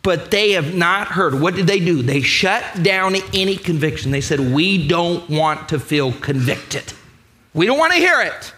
but 0.06 0.30
they 0.30 0.52
have 0.52 0.76
not 0.76 1.08
heard. 1.08 1.42
What 1.42 1.56
did 1.56 1.66
they 1.66 1.80
do? 1.80 2.04
They 2.04 2.22
shut 2.22 2.64
down 2.84 3.16
any 3.34 3.58
conviction. 3.58 4.12
They 4.12 4.22
said, 4.22 4.40
We 4.40 4.88
don't 4.88 5.28
want 5.28 5.70
to 5.70 5.80
feel 5.80 6.14
convicted. 6.14 6.94
We 7.56 7.66
don't 7.66 7.80
want 7.80 7.92
to 7.94 7.98
hear 7.98 8.22
it. 8.22 8.54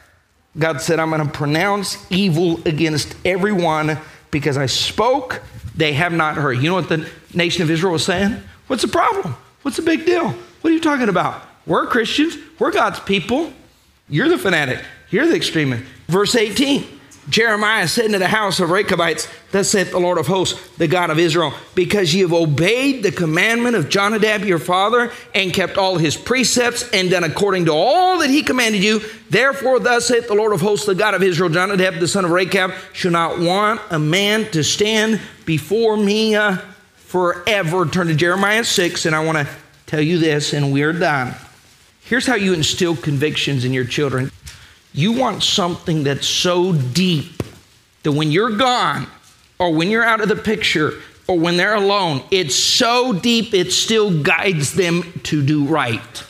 God 0.60 0.82
said, 0.82 1.00
I'm 1.00 1.10
going 1.10 1.26
to 1.26 1.32
pronounce 1.32 2.06
evil 2.12 2.60
against 2.68 3.16
everyone 3.24 3.98
because 4.30 4.58
I 4.58 4.66
spoke, 4.66 5.42
they 5.74 5.94
have 5.94 6.12
not 6.12 6.36
heard. 6.36 6.58
You 6.58 6.70
know 6.70 6.76
what 6.76 6.90
the 6.90 7.10
nation 7.34 7.64
of 7.64 7.72
Israel 7.72 7.94
was 7.94 8.04
saying? 8.04 8.42
What's 8.68 8.82
the 8.82 8.90
problem? 8.90 9.34
What's 9.62 9.78
the 9.78 9.84
big 9.84 10.06
deal? 10.06 10.32
What 10.32 10.70
are 10.70 10.74
you 10.74 10.82
talking 10.82 11.08
about? 11.08 11.44
We're 11.66 11.88
Christians, 11.88 12.38
we're 12.60 12.72
God's 12.72 13.00
people. 13.00 13.54
You're 14.10 14.28
the 14.28 14.38
fanatic, 14.38 14.84
you're 15.12 15.28
the 15.28 15.36
extremist. 15.36 15.84
Verse 16.10 16.36
18 16.36 16.97
Jeremiah 17.30 17.90
said 17.90 18.12
to 18.12 18.20
the 18.20 18.28
house 18.28 18.62
of 18.62 18.70
Rechabites, 18.70 19.28
Thus 19.52 19.70
saith 19.70 19.92
the 19.92 20.00
Lord 20.00 20.18
of 20.18 20.28
hosts, 20.28 20.66
the 20.78 20.88
God 20.88 21.10
of 21.10 21.20
Israel, 21.20 21.54
because 21.76 22.14
ye 22.14 22.22
have 22.22 22.32
obeyed 22.32 23.04
the 23.04 23.12
commandment 23.12 23.76
of 23.76 23.90
Jonadab 23.90 24.46
your 24.46 24.60
father, 24.60 25.12
and 25.36 25.54
kept 25.54 25.78
all 25.78 25.98
his 25.98 26.16
precepts, 26.16 26.90
and 26.92 27.10
done 27.10 27.26
according 27.26 27.66
to 27.66 27.74
all 27.74 28.20
that 28.20 28.30
he 28.30 28.44
commanded 28.44 28.82
you. 28.82 29.02
Therefore, 29.30 29.80
thus 29.80 30.08
saith 30.08 30.28
the 30.28 30.36
Lord 30.36 30.54
of 30.54 30.62
hosts, 30.62 30.86
the 30.86 30.96
God 30.96 31.16
of 31.16 31.24
Israel, 31.24 31.50
Jonadab 31.50 32.00
the 32.00 32.08
son 32.08 32.24
of 32.24 32.32
Rechab, 32.32 32.74
shall 32.94 33.12
not 33.12 33.40
want 33.40 33.82
a 33.90 34.00
man 34.00 34.50
to 34.52 34.64
stand 34.64 35.20
before 35.46 35.98
me 35.98 36.36
uh, 36.36 36.58
forever. 36.96 37.86
Turn 37.86 38.08
to 38.08 38.16
Jeremiah 38.16 38.64
6, 38.64 39.06
and 39.06 39.14
I 39.14 39.26
want 39.26 39.38
to 39.38 39.48
tell 39.86 40.02
you 40.02 40.18
this, 40.18 40.54
and 40.54 40.72
we're 40.72 40.94
done. 40.94 41.36
Here's 42.02 42.26
how 42.26 42.36
you 42.36 42.54
instill 42.54 42.96
convictions 42.96 43.66
in 43.66 43.74
your 43.74 43.84
children. 43.84 44.32
You 44.98 45.12
want 45.12 45.44
something 45.44 46.04
that's 46.06 46.26
so 46.26 46.74
deep 46.74 47.44
that 48.02 48.14
when 48.14 48.32
you're 48.32 48.58
gone, 48.58 49.06
or 49.60 49.72
when 49.72 49.92
you're 49.92 50.04
out 50.04 50.22
of 50.22 50.28
the 50.28 50.36
picture, 50.36 50.94
or 51.28 51.38
when 51.38 51.56
they're 51.56 51.76
alone, 51.76 52.24
it's 52.32 52.56
so 52.56 53.14
deep 53.14 53.54
it 53.54 53.72
still 53.72 54.24
guides 54.24 54.74
them 54.74 55.04
to 55.26 55.46
do 55.46 55.66
right. 55.66 56.24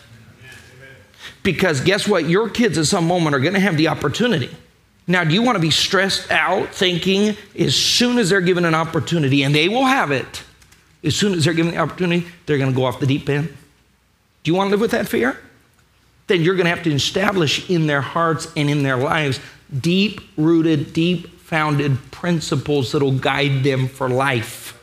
Because 1.44 1.80
guess 1.80 2.10
what? 2.10 2.28
Your 2.28 2.50
kids 2.50 2.78
at 2.78 2.88
some 2.88 3.08
moment 3.08 3.38
are 3.38 3.40
going 3.40 3.54
to 3.54 3.60
have 3.62 3.78
the 3.78 3.88
opportunity. 3.88 4.50
Now, 5.08 5.24
do 5.24 5.34
you 5.34 5.42
want 5.42 5.56
to 5.56 5.62
be 5.62 5.72
stressed 5.72 6.30
out 6.30 6.76
thinking 6.76 7.38
as 7.58 7.74
soon 7.74 8.18
as 8.18 8.30
they're 8.30 8.42
given 8.42 8.66
an 8.66 8.76
opportunity, 8.76 9.44
and 9.44 9.56
they 9.56 9.70
will 9.70 9.86
have 9.86 10.12
it, 10.12 10.44
as 11.06 11.16
soon 11.16 11.36
as 11.36 11.46
they're 11.46 11.54
given 11.54 11.72
the 11.72 11.78
opportunity, 11.78 12.28
they're 12.46 12.58
going 12.58 12.72
to 12.72 12.76
go 12.76 12.84
off 12.84 13.00
the 13.00 13.08
deep 13.08 13.30
end? 13.30 13.48
Do 14.44 14.52
you 14.52 14.56
want 14.56 14.68
to 14.68 14.72
live 14.72 14.82
with 14.82 14.92
that 14.92 15.08
fear? 15.08 15.40
Then 16.28 16.42
you're 16.42 16.56
going 16.56 16.66
to 16.66 16.70
have 16.70 16.84
to 16.84 16.94
establish 16.94 17.70
in 17.70 17.88
their 17.88 18.02
hearts 18.02 18.48
and 18.56 18.70
in 18.70 18.84
their 18.84 18.98
lives 18.98 19.40
deep 19.82 20.22
rooted, 20.38 20.94
deep 20.94 21.40
founded 21.40 21.98
principles 22.12 22.92
that'll 22.92 23.18
guide 23.18 23.64
them 23.64 23.88
for 23.88 24.10
life. 24.10 24.74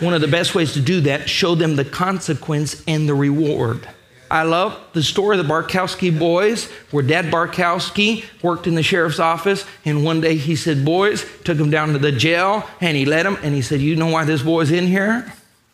One 0.00 0.14
of 0.14 0.20
the 0.20 0.28
best 0.28 0.54
ways 0.54 0.72
to 0.74 0.80
do 0.80 1.00
that, 1.02 1.28
show 1.28 1.54
them 1.54 1.76
the 1.76 1.84
consequence 1.84 2.82
and 2.86 3.08
the 3.08 3.14
reward. 3.14 3.88
I 4.30 4.44
love 4.44 4.80
the 4.94 5.02
story 5.02 5.38
of 5.38 5.46
the 5.46 5.52
Barkowski 5.52 6.16
boys, 6.18 6.70
where 6.90 7.02
Dad 7.02 7.26
Barkowski 7.26 8.24
worked 8.42 8.66
in 8.66 8.74
the 8.74 8.82
sheriff's 8.82 9.18
office, 9.18 9.66
and 9.84 10.04
one 10.04 10.22
day 10.22 10.36
he 10.36 10.56
said, 10.56 10.86
Boys, 10.86 11.26
took 11.44 11.58
them 11.58 11.70
down 11.70 11.92
to 11.92 11.98
the 11.98 12.12
jail, 12.12 12.66
and 12.80 12.96
he 12.96 13.04
led 13.04 13.26
them, 13.26 13.36
and 13.42 13.54
he 13.54 13.60
said, 13.60 13.80
You 13.80 13.94
know 13.94 14.06
why 14.06 14.24
this 14.24 14.42
boy's 14.42 14.70
in 14.70 14.86
here? 14.86 15.30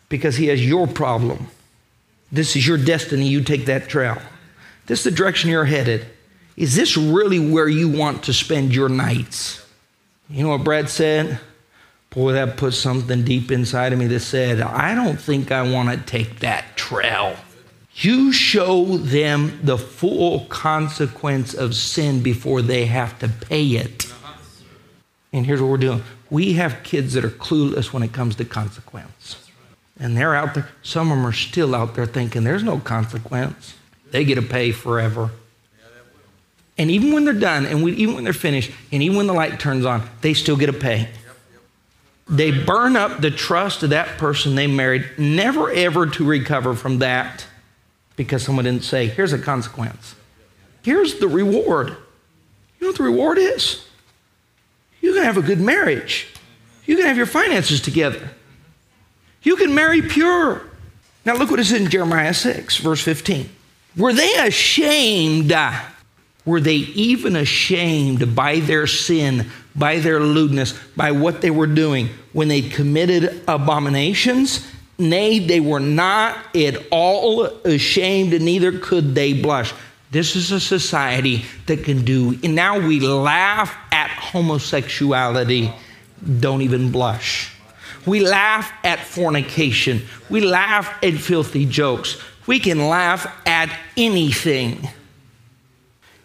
Because 0.09 0.35
he 0.35 0.47
has 0.47 0.63
your 0.65 0.87
problem. 0.87 1.47
This 2.31 2.57
is 2.57 2.67
your 2.67 2.77
destiny. 2.77 3.27
You 3.27 3.43
take 3.43 3.65
that 3.67 3.87
trail. 3.87 4.17
This 4.89 5.01
is 5.01 5.03
the 5.03 5.11
direction 5.11 5.51
you're 5.51 5.65
headed. 5.65 6.07
Is 6.57 6.75
this 6.75 6.97
really 6.97 7.37
where 7.37 7.69
you 7.69 7.87
want 7.89 8.23
to 8.23 8.33
spend 8.33 8.73
your 8.73 8.89
nights? 8.89 9.63
You 10.27 10.41
know 10.43 10.49
what 10.49 10.63
Brad 10.63 10.89
said? 10.89 11.39
Boy, 12.09 12.33
that 12.33 12.57
put 12.57 12.73
something 12.73 13.23
deep 13.23 13.51
inside 13.51 13.93
of 13.93 13.99
me 13.99 14.07
that 14.07 14.21
said, 14.21 14.61
I 14.61 14.95
don't 14.95 15.21
think 15.21 15.51
I 15.51 15.61
want 15.61 15.91
to 15.91 15.97
take 15.97 16.39
that 16.39 16.75
trail. 16.75 17.35
You 17.97 18.31
show 18.31 18.97
them 18.97 19.59
the 19.61 19.77
full 19.77 20.45
consequence 20.45 21.53
of 21.53 21.75
sin 21.75 22.23
before 22.23 22.63
they 22.63 22.85
have 22.85 23.19
to 23.19 23.27
pay 23.27 23.67
it. 23.67 24.11
And 25.31 25.45
here's 25.45 25.61
what 25.61 25.69
we're 25.69 25.77
doing 25.77 26.01
we 26.31 26.53
have 26.53 26.81
kids 26.81 27.13
that 27.13 27.23
are 27.23 27.29
clueless 27.29 27.93
when 27.93 28.01
it 28.01 28.11
comes 28.11 28.35
to 28.37 28.45
consequence. 28.45 29.51
And 29.99 30.17
they're 30.17 30.33
out 30.33 30.55
there, 30.55 30.69
some 30.81 31.11
of 31.11 31.17
them 31.17 31.27
are 31.27 31.31
still 31.31 31.75
out 31.75 31.93
there 31.93 32.07
thinking 32.07 32.43
there's 32.43 32.63
no 32.63 32.79
consequence. 32.79 33.75
They 34.11 34.25
get 34.25 34.35
to 34.35 34.41
pay 34.41 34.71
forever. 34.71 35.31
And 36.77 36.89
even 36.89 37.13
when 37.13 37.25
they're 37.25 37.33
done, 37.33 37.65
and 37.65 37.83
we, 37.83 37.91
even 37.93 38.15
when 38.15 38.23
they're 38.23 38.31
finished, 38.31 38.71
and 38.91 39.03
even 39.03 39.17
when 39.17 39.27
the 39.27 39.33
light 39.33 39.59
turns 39.59 39.85
on, 39.85 40.09
they 40.21 40.33
still 40.33 40.55
get 40.55 40.67
to 40.67 40.73
pay. 40.73 41.09
They 42.29 42.51
burn 42.51 42.95
up 42.95 43.21
the 43.21 43.31
trust 43.31 43.83
of 43.83 43.89
that 43.89 44.17
person 44.17 44.55
they 44.55 44.67
married, 44.67 45.09
never 45.17 45.69
ever 45.71 46.05
to 46.07 46.23
recover 46.23 46.75
from 46.75 46.99
that 46.99 47.45
because 48.15 48.43
someone 48.43 48.65
didn't 48.65 48.83
say, 48.83 49.07
here's 49.07 49.33
a 49.33 49.39
consequence. 49.39 50.15
Here's 50.83 51.19
the 51.19 51.27
reward. 51.27 51.89
You 51.89 51.95
know 52.81 52.87
what 52.87 52.97
the 52.97 53.03
reward 53.03 53.37
is? 53.37 53.85
You 55.01 55.13
can 55.13 55.23
have 55.23 55.37
a 55.37 55.41
good 55.41 55.59
marriage. 55.59 56.27
You 56.85 56.95
can 56.95 57.05
have 57.05 57.17
your 57.17 57.25
finances 57.25 57.81
together. 57.81 58.29
You 59.41 59.55
can 59.55 59.73
marry 59.73 60.01
pure. 60.01 60.61
Now 61.25 61.35
look 61.35 61.49
what 61.49 61.59
it 61.59 61.65
says 61.65 61.81
in 61.81 61.89
Jeremiah 61.89 62.33
6, 62.33 62.77
verse 62.77 63.01
15. 63.01 63.49
Were 63.99 64.13
they 64.13 64.33
ashamed? 64.35 65.53
Were 66.45 66.61
they 66.61 66.75
even 66.75 67.35
ashamed 67.35 68.33
by 68.33 68.61
their 68.61 68.87
sin, 68.87 69.47
by 69.75 69.99
their 69.99 70.21
lewdness, 70.21 70.73
by 70.95 71.11
what 71.11 71.41
they 71.41 71.51
were 71.51 71.67
doing 71.67 72.09
when 72.31 72.47
they 72.47 72.61
committed 72.61 73.43
abominations? 73.45 74.65
Nay, 74.97 75.39
they 75.39 75.59
were 75.59 75.81
not 75.81 76.37
at 76.55 76.81
all 76.91 77.43
ashamed, 77.65 78.33
and 78.33 78.45
neither 78.45 78.79
could 78.79 79.15
they 79.15 79.33
blush. 79.33 79.73
This 80.11 80.35
is 80.37 80.51
a 80.51 80.61
society 80.61 81.45
that 81.67 81.83
can 81.83 82.05
do, 82.05 82.39
and 82.41 82.55
now 82.55 82.79
we 82.79 83.01
laugh 83.01 83.75
at 83.91 84.09
homosexuality, 84.09 85.73
don't 86.39 86.61
even 86.61 86.91
blush. 86.91 87.53
We 88.05 88.21
laugh 88.21 88.71
at 88.83 88.99
fornication. 88.99 90.01
We 90.29 90.41
laugh 90.41 90.91
at 91.03 91.15
filthy 91.15 91.65
jokes. 91.65 92.17
We 92.49 92.57
can 92.57 92.89
laugh 92.89 93.27
at 93.45 93.69
anything. 93.95 94.89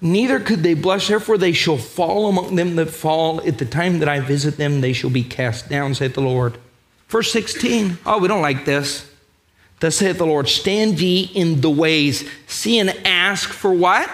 Neither 0.01 0.41
could 0.41 0.62
they 0.62 0.72
blush, 0.72 1.09
therefore 1.09 1.37
they 1.37 1.53
shall 1.53 1.77
fall 1.77 2.31
among 2.31 2.57
them 2.57 2.77
that 2.77 2.89
fall. 2.89 3.47
At 3.47 3.59
the 3.59 3.66
time 3.66 3.99
that 3.99 4.09
I 4.09 4.20
visit 4.20 4.57
them, 4.57 4.81
they 4.81 4.95
shall 4.95 5.11
be 5.11 5.22
cast 5.22 5.68
down, 5.68 5.95
saith 5.95 6.14
the 6.14 6.22
Lord. 6.22 6.57
Verse 7.09 7.31
16. 7.31 7.99
Oh, 8.07 8.20
we 8.20 8.29
don't 8.29 8.41
like 8.41 8.64
this. 8.64 9.07
Thus 9.81 9.97
saith 9.97 10.16
the 10.16 10.25
Lord, 10.25 10.49
stand 10.49 10.99
ye 10.99 11.25
in 11.25 11.61
the 11.61 11.68
ways, 11.68 12.27
see 12.47 12.79
and 12.79 12.89
ask 13.05 13.51
for 13.51 13.75
what? 13.75 14.11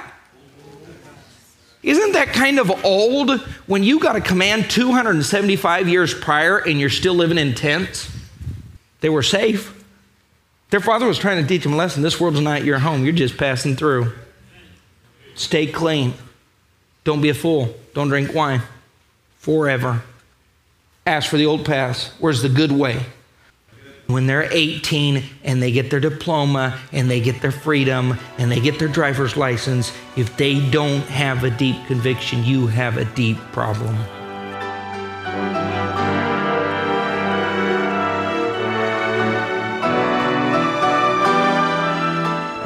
Isn't 1.84 2.10
that 2.14 2.32
kind 2.32 2.58
of 2.58 2.84
old 2.84 3.38
when 3.68 3.84
you 3.84 4.00
got 4.00 4.16
a 4.16 4.20
command 4.20 4.68
275 4.68 5.88
years 5.88 6.12
prior 6.12 6.58
and 6.58 6.80
you're 6.80 6.90
still 6.90 7.14
living 7.14 7.38
in 7.38 7.54
tents? 7.54 8.10
They 9.00 9.10
were 9.10 9.22
safe. 9.22 9.79
Their 10.70 10.80
father 10.80 11.06
was 11.06 11.18
trying 11.18 11.42
to 11.42 11.48
teach 11.48 11.64
them 11.64 11.72
a 11.72 11.76
lesson. 11.76 12.02
This 12.02 12.20
world's 12.20 12.40
not 12.40 12.64
your 12.64 12.78
home, 12.78 13.04
you're 13.04 13.12
just 13.12 13.36
passing 13.36 13.76
through. 13.76 14.12
Stay 15.34 15.66
clean. 15.66 16.14
Don't 17.04 17.20
be 17.20 17.28
a 17.28 17.34
fool. 17.34 17.74
Don't 17.94 18.08
drink 18.08 18.34
wine 18.34 18.62
forever. 19.38 20.02
Ask 21.06 21.30
for 21.30 21.38
the 21.38 21.46
old 21.46 21.64
pass. 21.64 22.12
Where's 22.18 22.42
the 22.42 22.48
good 22.48 22.70
way? 22.70 23.00
When 24.06 24.26
they're 24.26 24.48
18 24.52 25.22
and 25.44 25.62
they 25.62 25.72
get 25.72 25.90
their 25.90 26.00
diploma 26.00 26.78
and 26.92 27.10
they 27.10 27.20
get 27.20 27.40
their 27.40 27.52
freedom 27.52 28.18
and 28.38 28.50
they 28.50 28.60
get 28.60 28.78
their 28.78 28.88
driver's 28.88 29.36
license, 29.36 29.92
if 30.16 30.36
they 30.36 30.68
don't 30.70 31.02
have 31.02 31.44
a 31.44 31.50
deep 31.50 31.76
conviction, 31.86 32.44
you 32.44 32.66
have 32.66 32.96
a 32.96 33.04
deep 33.04 33.38
problem. 33.52 33.96